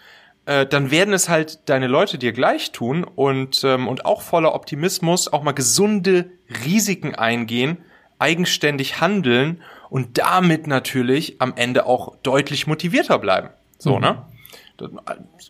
äh, 0.44 0.66
dann 0.66 0.90
werden 0.90 1.14
es 1.14 1.30
halt 1.30 1.68
deine 1.70 1.86
Leute 1.86 2.18
dir 2.18 2.32
gleich 2.32 2.72
tun 2.72 3.04
und, 3.04 3.64
ähm, 3.64 3.88
und 3.88 4.04
auch 4.04 4.20
voller 4.20 4.54
Optimismus 4.54 5.32
auch 5.32 5.42
mal 5.42 5.52
gesunde 5.52 6.30
Risiken 6.66 7.14
eingehen, 7.14 7.78
eigenständig 8.18 9.00
handeln 9.00 9.62
und 9.88 10.18
damit 10.18 10.66
natürlich 10.66 11.40
am 11.40 11.54
Ende 11.56 11.86
auch 11.86 12.16
deutlich 12.22 12.66
motivierter 12.66 13.18
bleiben. 13.18 13.48
So, 13.78 13.96
mhm. 13.96 14.02
ne? 14.02 14.22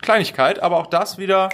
Kleinigkeit, 0.03 0.63
aber 0.63 0.77
auch 0.77 0.87
das 0.87 1.19
wieder 1.19 1.49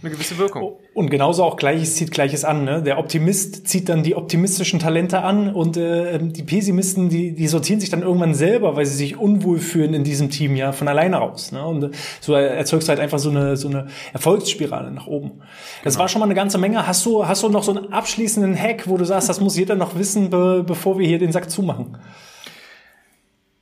eine 0.00 0.12
gewisse 0.12 0.38
Wirkung. 0.38 0.76
Und 0.94 1.10
genauso 1.10 1.42
auch 1.42 1.56
Gleiches 1.56 1.96
zieht 1.96 2.12
Gleiches 2.12 2.44
an. 2.44 2.64
Ne? 2.64 2.82
Der 2.82 2.98
Optimist 2.98 3.66
zieht 3.66 3.88
dann 3.88 4.04
die 4.04 4.14
optimistischen 4.14 4.78
Talente 4.78 5.22
an 5.22 5.52
und 5.52 5.76
äh, 5.76 6.18
die 6.20 6.44
Pessimisten, 6.44 7.08
die, 7.08 7.34
die 7.34 7.48
sortieren 7.48 7.80
sich 7.80 7.90
dann 7.90 8.02
irgendwann 8.02 8.34
selber, 8.34 8.76
weil 8.76 8.86
sie 8.86 8.94
sich 8.94 9.16
unwohl 9.16 9.58
fühlen 9.58 9.94
in 9.94 10.04
diesem 10.04 10.30
Team 10.30 10.54
ja 10.54 10.70
von 10.70 10.86
alleine 10.86 11.16
raus. 11.16 11.50
Ne? 11.50 11.64
Und 11.64 11.82
äh, 11.82 11.90
so 12.20 12.34
erzeugst 12.34 12.86
du 12.86 12.90
halt 12.90 13.00
einfach 13.00 13.18
so 13.18 13.30
eine, 13.30 13.56
so 13.56 13.68
eine 13.68 13.88
Erfolgsspirale 14.12 14.92
nach 14.92 15.08
oben. 15.08 15.40
Das 15.82 15.94
genau. 15.94 16.02
war 16.02 16.08
schon 16.08 16.20
mal 16.20 16.26
eine 16.26 16.34
ganze 16.34 16.58
Menge. 16.58 16.86
Hast 16.86 17.04
du, 17.04 17.26
hast 17.26 17.42
du 17.42 17.48
noch 17.48 17.64
so 17.64 17.76
einen 17.76 17.92
abschließenden 17.92 18.56
Hack, 18.56 18.86
wo 18.86 18.96
du 18.96 19.04
sagst, 19.04 19.28
das 19.28 19.40
muss 19.40 19.56
jeder 19.56 19.74
noch 19.74 19.98
wissen, 19.98 20.30
be 20.30 20.62
bevor 20.64 20.98
wir 20.98 21.06
hier 21.06 21.18
den 21.18 21.32
Sack 21.32 21.50
zumachen? 21.50 21.98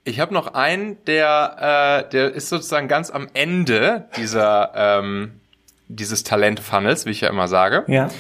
Ich 0.05 0.21
habe 0.21 0.35
noch 0.35 0.55
einen, 0.55 0.99
der, 1.07 2.05
äh, 2.07 2.11
der 2.11 2.33
ist 2.33 2.49
sozusagen 2.49 2.89
ganz 2.89 3.11
am 3.11 3.27
Ende 3.35 4.09
dieser 4.17 4.71
ähm, 4.77 5.41
dieses 5.89 6.25
Talent-Funnels, 6.25 7.07
wie 7.07 7.11
ich 7.11 7.21
ja 7.21 7.29
immer 7.29 7.49
sage. 7.49 7.85
Ja. 7.87 8.11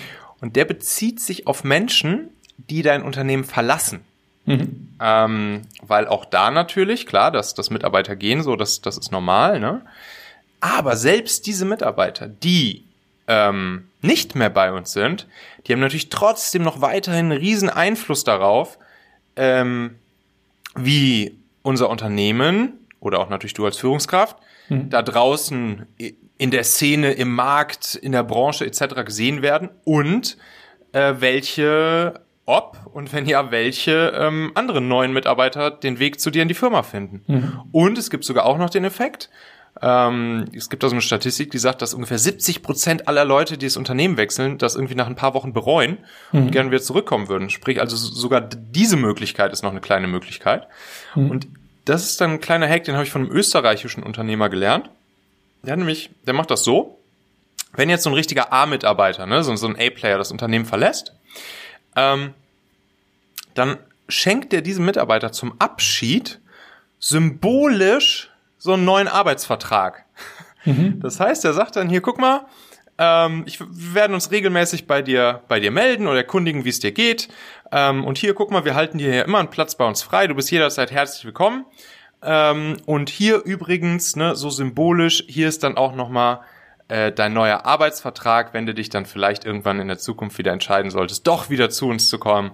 Und 0.40 0.56
der 0.56 0.64
bezieht 0.64 1.20
sich 1.20 1.46
auf 1.46 1.64
Menschen, 1.64 2.28
die 2.56 2.82
dein 2.82 3.02
Unternehmen 3.02 3.44
verlassen. 3.44 4.00
Mhm. 4.44 4.88
Ähm, 5.00 5.62
weil 5.82 6.06
auch 6.06 6.24
da 6.24 6.50
natürlich, 6.50 7.06
klar, 7.06 7.30
dass, 7.30 7.54
dass 7.54 7.70
Mitarbeiter 7.70 8.14
gehen, 8.16 8.42
so, 8.42 8.56
das, 8.56 8.80
das 8.80 8.96
ist 8.96 9.10
normal, 9.10 9.60
ne? 9.60 9.82
Aber 10.60 10.96
selbst 10.96 11.46
diese 11.46 11.64
Mitarbeiter, 11.64 12.28
die 12.28 12.84
ähm, 13.26 13.88
nicht 14.02 14.34
mehr 14.34 14.50
bei 14.50 14.72
uns 14.72 14.92
sind, 14.92 15.26
die 15.66 15.72
haben 15.72 15.80
natürlich 15.80 16.08
trotzdem 16.08 16.62
noch 16.62 16.80
weiterhin 16.80 17.30
einen 17.30 17.40
riesen 17.40 17.68
Einfluss 17.68 18.24
darauf, 18.24 18.78
ähm, 19.34 19.96
wie 20.76 21.36
unser 21.62 21.90
Unternehmen 21.90 22.72
oder 23.00 23.18
auch 23.18 23.28
natürlich 23.28 23.54
du 23.54 23.64
als 23.64 23.76
Führungskraft 23.76 24.36
mhm. 24.68 24.90
da 24.90 25.02
draußen 25.02 25.86
in 26.38 26.50
der 26.50 26.64
Szene, 26.64 27.12
im 27.12 27.34
Markt, 27.34 27.94
in 27.94 28.12
der 28.12 28.22
Branche 28.22 28.66
etc. 28.66 29.04
gesehen 29.04 29.42
werden 29.42 29.70
und 29.84 30.36
äh, 30.92 31.14
welche, 31.18 32.20
ob 32.44 32.78
und 32.92 33.12
wenn 33.12 33.26
ja, 33.26 33.50
welche 33.50 34.12
ähm, 34.16 34.52
anderen 34.54 34.88
neuen 34.88 35.12
Mitarbeiter 35.12 35.70
den 35.70 35.98
Weg 35.98 36.20
zu 36.20 36.30
dir 36.30 36.42
in 36.42 36.48
die 36.48 36.54
Firma 36.54 36.82
finden. 36.82 37.22
Mhm. 37.26 37.60
Und 37.72 37.98
es 37.98 38.10
gibt 38.10 38.24
sogar 38.24 38.44
auch 38.44 38.58
noch 38.58 38.70
den 38.70 38.84
Effekt, 38.84 39.30
ähm, 39.82 40.46
es 40.54 40.70
gibt 40.70 40.82
da 40.82 40.88
so 40.88 40.94
eine 40.94 41.02
Statistik, 41.02 41.50
die 41.50 41.58
sagt, 41.58 41.82
dass 41.82 41.92
ungefähr 41.92 42.18
70 42.18 42.62
Prozent 42.62 43.08
aller 43.08 43.24
Leute, 43.24 43.58
die 43.58 43.66
das 43.66 43.76
Unternehmen 43.76 44.16
wechseln, 44.16 44.58
das 44.58 44.74
irgendwie 44.74 44.94
nach 44.94 45.06
ein 45.06 45.16
paar 45.16 45.34
Wochen 45.34 45.52
bereuen 45.52 45.98
mhm. 46.32 46.44
und 46.44 46.50
gerne 46.50 46.70
wieder 46.70 46.80
zurückkommen 46.80 47.28
würden. 47.28 47.50
Sprich, 47.50 47.80
also 47.80 47.96
sogar 47.96 48.40
diese 48.40 48.96
Möglichkeit 48.96 49.52
ist 49.52 49.62
noch 49.62 49.70
eine 49.70 49.80
kleine 49.80 50.06
Möglichkeit. 50.06 50.66
Mhm. 51.14 51.30
Und 51.30 51.48
das 51.84 52.04
ist 52.04 52.20
dann 52.20 52.32
ein 52.32 52.40
kleiner 52.40 52.68
Hack, 52.68 52.84
den 52.84 52.94
habe 52.94 53.04
ich 53.04 53.10
von 53.10 53.22
einem 53.22 53.30
österreichischen 53.30 54.02
Unternehmer 54.02 54.48
gelernt. 54.48 54.90
Der 55.66 55.72
hat 55.72 55.78
nämlich, 55.78 56.10
der 56.26 56.32
macht 56.32 56.50
das 56.50 56.62
so, 56.62 56.98
wenn 57.74 57.90
jetzt 57.90 58.04
so 58.04 58.10
ein 58.10 58.14
richtiger 58.14 58.52
A-Mitarbeiter, 58.52 59.26
ne, 59.26 59.42
so, 59.42 59.54
so 59.56 59.66
ein 59.66 59.76
A-Player 59.76 60.16
das 60.16 60.30
Unternehmen 60.30 60.64
verlässt, 60.64 61.12
ähm, 61.96 62.34
dann 63.54 63.78
schenkt 64.08 64.54
er 64.54 64.62
diesem 64.62 64.84
Mitarbeiter 64.84 65.32
zum 65.32 65.60
Abschied 65.60 66.40
symbolisch 67.00 68.30
so 68.58 68.72
einen 68.74 68.84
neuen 68.84 69.08
Arbeitsvertrag. 69.08 70.04
Mhm. 70.64 71.00
Das 71.02 71.20
heißt, 71.20 71.44
er 71.44 71.52
sagt 71.52 71.76
dann 71.76 71.88
hier, 71.88 72.00
guck 72.00 72.18
mal, 72.18 72.46
ähm, 72.98 73.44
ich, 73.46 73.60
wir 73.60 73.94
werden 73.94 74.14
uns 74.14 74.30
regelmäßig 74.30 74.86
bei 74.86 75.02
dir, 75.02 75.42
bei 75.48 75.60
dir 75.60 75.70
melden 75.70 76.06
oder 76.06 76.18
erkundigen, 76.18 76.64
wie 76.64 76.70
es 76.70 76.80
dir 76.80 76.92
geht. 76.92 77.28
Ähm, 77.72 78.04
und 78.04 78.18
hier, 78.18 78.34
guck 78.34 78.50
mal, 78.50 78.64
wir 78.64 78.74
halten 78.74 78.98
dir 78.98 79.12
hier 79.12 79.24
immer 79.24 79.38
einen 79.38 79.50
Platz 79.50 79.74
bei 79.74 79.84
uns 79.84 80.02
frei. 80.02 80.26
Du 80.26 80.34
bist 80.34 80.50
jederzeit 80.50 80.90
herzlich 80.90 81.24
willkommen. 81.24 81.66
Ähm, 82.22 82.76
und 82.86 83.10
hier 83.10 83.42
übrigens, 83.44 84.16
ne, 84.16 84.36
so 84.36 84.50
symbolisch, 84.50 85.24
hier 85.26 85.48
ist 85.48 85.62
dann 85.62 85.76
auch 85.76 85.94
nochmal 85.94 86.40
äh, 86.88 87.12
dein 87.12 87.32
neuer 87.32 87.66
Arbeitsvertrag, 87.66 88.54
wenn 88.54 88.66
du 88.66 88.74
dich 88.74 88.88
dann 88.88 89.06
vielleicht 89.06 89.44
irgendwann 89.44 89.80
in 89.80 89.88
der 89.88 89.98
Zukunft 89.98 90.38
wieder 90.38 90.52
entscheiden 90.52 90.90
solltest, 90.90 91.26
doch 91.26 91.50
wieder 91.50 91.70
zu 91.70 91.88
uns 91.88 92.08
zu 92.08 92.18
kommen. 92.18 92.52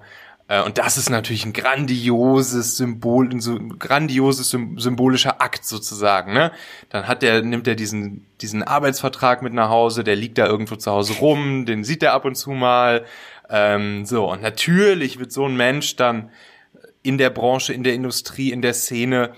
Äh, 0.49 0.63
und 0.63 0.79
das 0.79 0.97
ist 0.97 1.11
natürlich 1.11 1.45
ein 1.45 1.53
grandioses 1.53 2.77
Symbol, 2.77 3.31
ein, 3.31 3.41
so, 3.41 3.59
grandioses 3.79 4.51
symbolischer 4.51 5.41
Akt 5.41 5.65
sozusagen. 5.65 6.33
Ne? 6.33 6.53
Dann 6.91 7.07
hat 7.07 7.23
der, 7.23 7.43
nimmt 7.43 7.67
er 7.69 7.75
diesen, 7.75 8.27
diesen 8.41 8.63
Arbeitsvertrag 8.63 9.43
mit 9.43 9.53
nach 9.53 9.69
Hause, 9.69 10.05
der 10.05 10.17
liegt 10.17 10.39
da 10.39 10.47
irgendwo 10.47 10.77
zu 10.77 10.91
Hause 10.91 11.15
rum, 11.15 11.67
den 11.67 11.85
sieht 11.85 12.03
er 12.03 12.13
ab 12.13 12.25
und 12.25 12.35
zu 12.35 12.51
mal. 12.51 13.05
Ähm, 13.49 14.07
so, 14.07 14.31
und 14.31 14.43
natürlich 14.43 15.19
wird 15.19 15.33
so 15.33 15.47
ein 15.47 15.57
Mensch 15.57 15.97
dann 15.97 16.31
in 17.03 17.19
der 17.19 17.31
Branche, 17.31 17.73
in 17.73 17.83
der 17.83 17.95
Industrie, 17.95 18.51
in 18.51 18.63
der 18.63 18.75
Szene, 18.75 19.33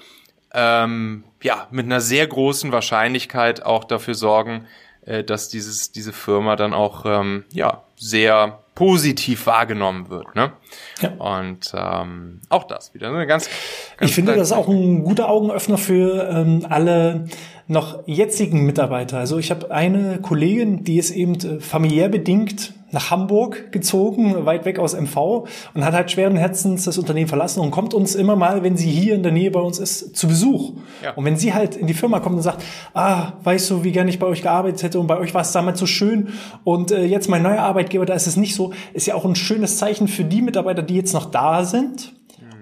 ähm, 0.54 1.24
ja, 1.42 1.66
mit 1.70 1.86
einer 1.86 2.00
sehr 2.00 2.26
großen 2.26 2.72
Wahrscheinlichkeit 2.72 3.64
auch 3.64 3.84
dafür 3.84 4.14
sorgen, 4.14 4.66
äh, 5.04 5.24
dass 5.24 5.48
dieses, 5.48 5.92
diese 5.92 6.12
Firma 6.12 6.56
dann 6.56 6.72
auch, 6.72 7.04
ähm, 7.06 7.44
ja, 7.52 7.82
sehr 7.96 8.60
positiv 8.74 9.46
wahrgenommen 9.46 10.10
wird. 10.10 10.34
Ne? 10.34 10.52
Ja. 11.00 11.10
Und 11.10 11.72
ähm, 11.76 12.40
auch 12.48 12.64
das 12.64 12.92
wieder 12.92 13.08
eine 13.08 13.26
ganz. 13.26 13.48
ganz 13.96 14.10
ich 14.10 14.14
finde, 14.14 14.34
das 14.34 14.48
ist 14.48 14.52
auch 14.52 14.68
ein 14.68 15.04
guter 15.04 15.28
Augenöffner 15.28 15.78
für 15.78 16.28
ähm, 16.28 16.66
alle 16.68 17.26
noch 17.66 18.06
jetzigen 18.06 18.66
Mitarbeiter. 18.66 19.18
Also 19.18 19.38
ich 19.38 19.50
habe 19.50 19.70
eine 19.70 20.18
Kollegin, 20.20 20.84
die 20.84 20.98
ist 20.98 21.10
eben 21.10 21.34
äh, 21.34 21.60
familiär 21.60 22.08
bedingt 22.08 22.74
nach 22.94 23.10
Hamburg 23.10 23.72
gezogen, 23.72 24.46
weit 24.46 24.64
weg 24.64 24.78
aus 24.78 24.94
MV 24.94 25.46
und 25.74 25.84
hat 25.84 25.94
halt 25.94 26.10
schweren 26.12 26.36
Herzens 26.36 26.84
das 26.84 26.96
Unternehmen 26.96 27.26
verlassen 27.26 27.60
und 27.60 27.72
kommt 27.72 27.92
uns 27.92 28.14
immer 28.14 28.36
mal, 28.36 28.62
wenn 28.62 28.76
sie 28.76 28.88
hier 28.88 29.16
in 29.16 29.24
der 29.24 29.32
Nähe 29.32 29.50
bei 29.50 29.60
uns 29.60 29.80
ist, 29.80 30.16
zu 30.16 30.28
Besuch. 30.28 30.74
Ja. 31.02 31.12
Und 31.14 31.24
wenn 31.24 31.36
sie 31.36 31.52
halt 31.52 31.74
in 31.74 31.88
die 31.88 31.94
Firma 31.94 32.20
kommt 32.20 32.36
und 32.36 32.42
sagt, 32.42 32.62
ah, 32.94 33.32
weißt 33.42 33.70
du, 33.70 33.84
wie 33.84 33.90
gerne 33.90 34.10
ich 34.10 34.20
bei 34.20 34.26
euch 34.26 34.42
gearbeitet 34.42 34.84
hätte 34.84 35.00
und 35.00 35.08
bei 35.08 35.18
euch 35.18 35.34
war 35.34 35.42
es 35.42 35.50
damals 35.50 35.80
so 35.80 35.86
schön 35.86 36.28
und 36.62 36.92
äh, 36.92 37.04
jetzt 37.04 37.28
mein 37.28 37.42
neuer 37.42 37.62
Arbeitgeber, 37.62 38.06
da 38.06 38.14
ist 38.14 38.28
es 38.28 38.36
nicht 38.36 38.54
so, 38.54 38.72
ist 38.92 39.06
ja 39.06 39.16
auch 39.16 39.24
ein 39.24 39.34
schönes 39.34 39.76
Zeichen 39.76 40.06
für 40.06 40.24
die 40.24 40.40
Mitarbeiter, 40.40 40.82
die 40.82 40.94
jetzt 40.94 41.14
noch 41.14 41.30
da 41.30 41.64
sind 41.64 42.14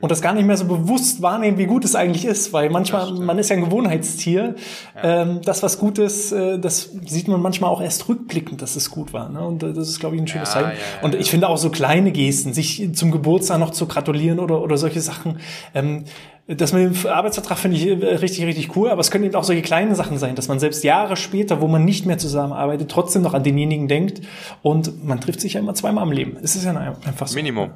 und 0.03 0.11
das 0.11 0.21
gar 0.21 0.35
nicht 0.35 0.47
mehr 0.47 0.57
so 0.57 0.65
bewusst 0.65 1.23
wahrnehmen, 1.23 1.59
wie 1.59 1.67
gut 1.67 1.85
es 1.85 1.95
eigentlich 1.95 2.25
ist, 2.25 2.53
weil 2.53 2.71
manchmal, 2.71 3.13
man 3.13 3.39
ist 3.39 3.51
ja 3.51 3.57
ein 3.57 3.65
Gewohnheitstier. 3.65 4.57
Ja. 4.97 5.23
Ähm, 5.23 5.41
das, 5.45 5.63
was 5.63 5.79
gut 5.79 5.99
ist, 5.99 6.33
äh, 6.33 6.59
das 6.59 6.91
sieht 7.07 7.29
man 7.29 7.41
manchmal 7.41 7.71
auch 7.71 7.81
erst 7.81 8.09
rückblickend, 8.09 8.61
dass 8.63 8.75
es 8.75 8.91
gut 8.91 9.13
war. 9.13 9.29
Ne? 9.29 9.41
Und 9.41 9.63
äh, 9.63 9.73
das 9.73 9.89
ist, 9.89 10.01
glaube 10.01 10.17
ich, 10.17 10.23
ein 10.23 10.27
schönes 10.27 10.55
ja, 10.55 10.61
Zeichen. 10.61 10.77
Ja, 10.77 11.05
und 11.05 11.15
ich 11.15 11.31
finde 11.31 11.49
auch 11.49 11.57
so 11.57 11.71
kleine 11.71 12.11
Gesten, 12.11 12.53
sich 12.53 12.91
zum 12.95 13.13
Geburtstag 13.13 13.61
noch 13.61 13.71
zu 13.71 13.87
gratulieren 13.87 14.41
oder, 14.41 14.61
oder 14.61 14.77
solche 14.77 15.01
Sachen. 15.01 15.39
Ähm, 15.73 16.05
das 16.49 16.73
mit 16.73 16.83
dem 16.83 17.11
Arbeitsvertrag 17.11 17.59
finde 17.59 17.77
ich 17.77 17.87
äh, 17.87 17.93
richtig, 18.17 18.45
richtig 18.45 18.77
cool, 18.77 18.91
aber 18.91 19.01
es 19.01 19.13
können 19.13 19.23
eben 19.23 19.37
auch 19.37 19.45
solche 19.45 19.63
kleinen 19.63 19.95
Sachen 19.95 20.19
sein, 20.19 20.35
dass 20.35 20.49
man 20.49 20.59
selbst 20.59 20.83
Jahre 20.83 21.17
später, 21.17 21.61
wo 21.61 21.69
man 21.69 21.85
nicht 21.85 22.07
mehr 22.07 22.19
zusammenarbeitet, 22.19 22.91
trotzdem 22.91 23.23
noch 23.23 23.35
an 23.35 23.45
denjenigen 23.45 23.87
denkt 23.87 24.23
und 24.63 25.07
man 25.07 25.21
trifft 25.21 25.41
sich 25.41 25.53
ja 25.53 25.61
immer 25.61 25.75
zweimal 25.75 26.05
im 26.05 26.13
Leben. 26.13 26.39
Es 26.43 26.57
ist 26.57 26.65
ja 26.65 26.73
einfach 26.73 27.29
so. 27.29 27.37
Minimum. 27.37 27.71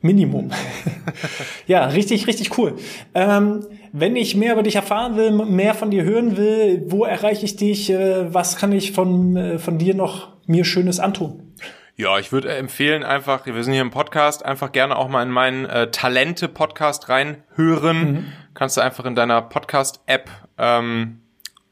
Minimum. 0.00 0.50
ja, 1.66 1.86
richtig, 1.86 2.26
richtig 2.26 2.56
cool. 2.56 2.76
Ähm, 3.14 3.66
wenn 3.92 4.14
ich 4.14 4.36
mehr 4.36 4.52
über 4.52 4.62
dich 4.62 4.76
erfahren 4.76 5.16
will, 5.16 5.32
mehr 5.32 5.74
von 5.74 5.90
dir 5.90 6.04
hören 6.04 6.36
will, 6.36 6.84
wo 6.86 7.04
erreiche 7.04 7.44
ich 7.44 7.56
dich? 7.56 7.90
Äh, 7.90 8.32
was 8.32 8.56
kann 8.56 8.72
ich 8.72 8.92
von, 8.92 9.36
äh, 9.36 9.58
von 9.58 9.78
dir 9.78 9.94
noch 9.94 10.28
mir 10.46 10.64
Schönes 10.64 11.00
antun? 11.00 11.54
Ja, 11.96 12.16
ich 12.20 12.30
würde 12.30 12.54
empfehlen, 12.54 13.02
einfach, 13.02 13.44
wir 13.44 13.64
sind 13.64 13.72
hier 13.72 13.82
im 13.82 13.90
Podcast, 13.90 14.44
einfach 14.44 14.70
gerne 14.70 14.96
auch 14.96 15.08
mal 15.08 15.24
in 15.24 15.30
meinen 15.30 15.64
äh, 15.64 15.90
Talente-Podcast 15.90 17.08
reinhören. 17.08 18.12
Mhm. 18.12 18.32
Kannst 18.54 18.76
du 18.76 18.82
einfach 18.82 19.04
in 19.04 19.16
deiner 19.16 19.42
Podcast-App 19.42 20.30
ähm, 20.58 21.22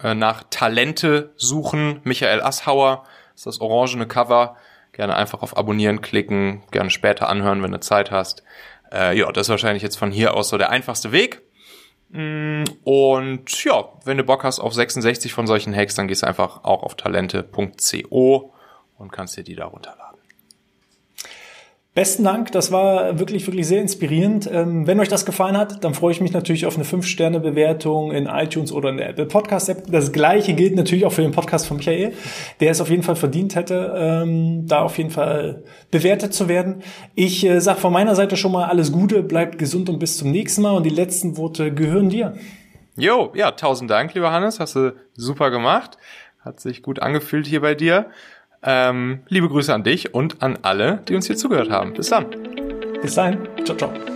äh, 0.03 0.15
nach 0.15 0.43
Talente 0.51 1.31
suchen. 1.37 2.01
Michael 2.03 2.43
Asshauer 2.43 3.05
ist 3.37 3.47
das 3.47 3.61
orangene 3.61 4.09
Cover 4.09 4.57
Gerne 4.97 5.15
einfach 5.15 5.43
auf 5.43 5.59
Abonnieren 5.59 6.01
klicken, 6.01 6.63
gerne 6.71 6.89
später 6.89 7.29
anhören, 7.29 7.63
wenn 7.63 7.71
du 7.71 7.81
Zeit 7.81 8.11
hast. 8.11 8.43
Äh, 8.91 9.19
ja, 9.19 9.31
das 9.31 9.47
ist 9.47 9.51
wahrscheinlich 9.51 9.83
jetzt 9.83 9.97
von 9.97 10.11
hier 10.11 10.33
aus 10.33 10.49
so 10.49 10.57
der 10.57 10.71
einfachste 10.71 11.13
Weg. 11.13 11.43
Mm, 12.09 12.65
und 12.83 13.63
ja, 13.63 13.91
wenn 14.07 14.17
du 14.17 14.25
Bock 14.25 14.43
hast 14.43 14.59
auf 14.59 14.73
66 14.73 15.35
von 15.35 15.47
solchen 15.47 15.77
Hacks, 15.77 15.97
dann 15.97 16.09
gehst 16.09 16.23
du 16.23 16.27
einfach 16.27 16.65
auch 16.65 16.83
auf 16.83 16.95
talente.co 16.95 18.55
und 18.97 19.13
kannst 19.13 19.37
dir 19.37 19.45
die 19.45 19.55
da 19.55 19.67
runterladen. 19.67 20.06
Besten 21.97 22.25
Dank, 22.25 22.53
das 22.53 22.73
war 22.73 23.19
wirklich, 23.19 23.47
wirklich 23.47 23.67
sehr 23.67 23.81
inspirierend. 23.81 24.47
Ähm, 24.53 24.87
wenn 24.87 25.01
euch 25.01 25.09
das 25.09 25.25
gefallen 25.25 25.57
hat, 25.57 25.83
dann 25.83 25.95
freue 25.95 26.13
ich 26.13 26.21
mich 26.21 26.31
natürlich 26.31 26.67
auf 26.67 26.77
eine 26.77 26.85
5-Sterne-Bewertung 26.85 28.13
in 28.13 28.27
iTunes 28.27 28.71
oder 28.71 28.91
in 28.91 28.99
der 28.99 29.09
Apple 29.09 29.25
Podcast-App. 29.25 29.85
Das 29.91 30.13
gleiche 30.13 30.53
gilt 30.53 30.77
natürlich 30.77 31.07
auch 31.07 31.13
für 31.15 31.23
den 31.23 31.31
Podcast 31.31 31.67
von 31.67 31.79
Michael, 31.79 32.13
der 32.61 32.71
es 32.71 32.83
auf 32.83 32.91
jeden 32.91 33.03
Fall 33.03 33.17
verdient 33.17 33.55
hätte, 33.55 33.95
ähm, 33.97 34.67
da 34.67 34.83
auf 34.83 34.99
jeden 34.99 35.09
Fall 35.09 35.63
bewertet 35.91 36.35
zu 36.35 36.49
werden. 36.49 36.83
Ich 37.15 37.47
äh, 37.47 37.61
sage 37.61 37.81
von 37.81 37.95
meiner 37.95 38.15
Seite 38.15 38.37
schon 38.37 38.53
mal 38.53 38.67
alles 38.67 38.93
Gute, 38.93 39.23
bleibt 39.23 39.59
gesund 39.59 39.89
und 39.89 39.99
bis 39.99 40.19
zum 40.19 40.31
nächsten 40.31 40.61
Mal. 40.61 40.77
Und 40.77 40.83
die 40.83 40.91
letzten 40.91 41.39
Worte 41.39 41.73
gehören 41.73 42.11
dir. 42.11 42.35
Jo, 42.99 43.33
ja, 43.35 43.53
tausend 43.53 43.91
Dank, 43.91 44.13
lieber 44.13 44.33
Hannes, 44.33 44.61
hast 44.61 44.77
du 44.77 44.95
super 45.15 45.51
gemacht. 45.51 45.97
Hat 46.41 46.61
sich 46.61 46.83
gut 46.83 47.01
angefühlt 47.01 47.47
hier 47.47 47.63
bei 47.63 47.75
dir. 47.75 48.11
Ähm, 48.63 49.21
liebe 49.29 49.49
Grüße 49.49 49.73
an 49.73 49.85
dich 49.85 50.15
und 50.15 50.43
an 50.43 50.59
alle, 50.63 51.01
die 51.09 51.15
uns 51.15 51.27
hier 51.27 51.37
zugehört 51.37 51.71
haben. 51.71 51.93
Bis 51.93 52.09
dann. 52.09 52.27
Bis 53.01 53.15
dahin. 53.15 53.39
Ciao, 53.65 53.77
ciao. 53.77 54.16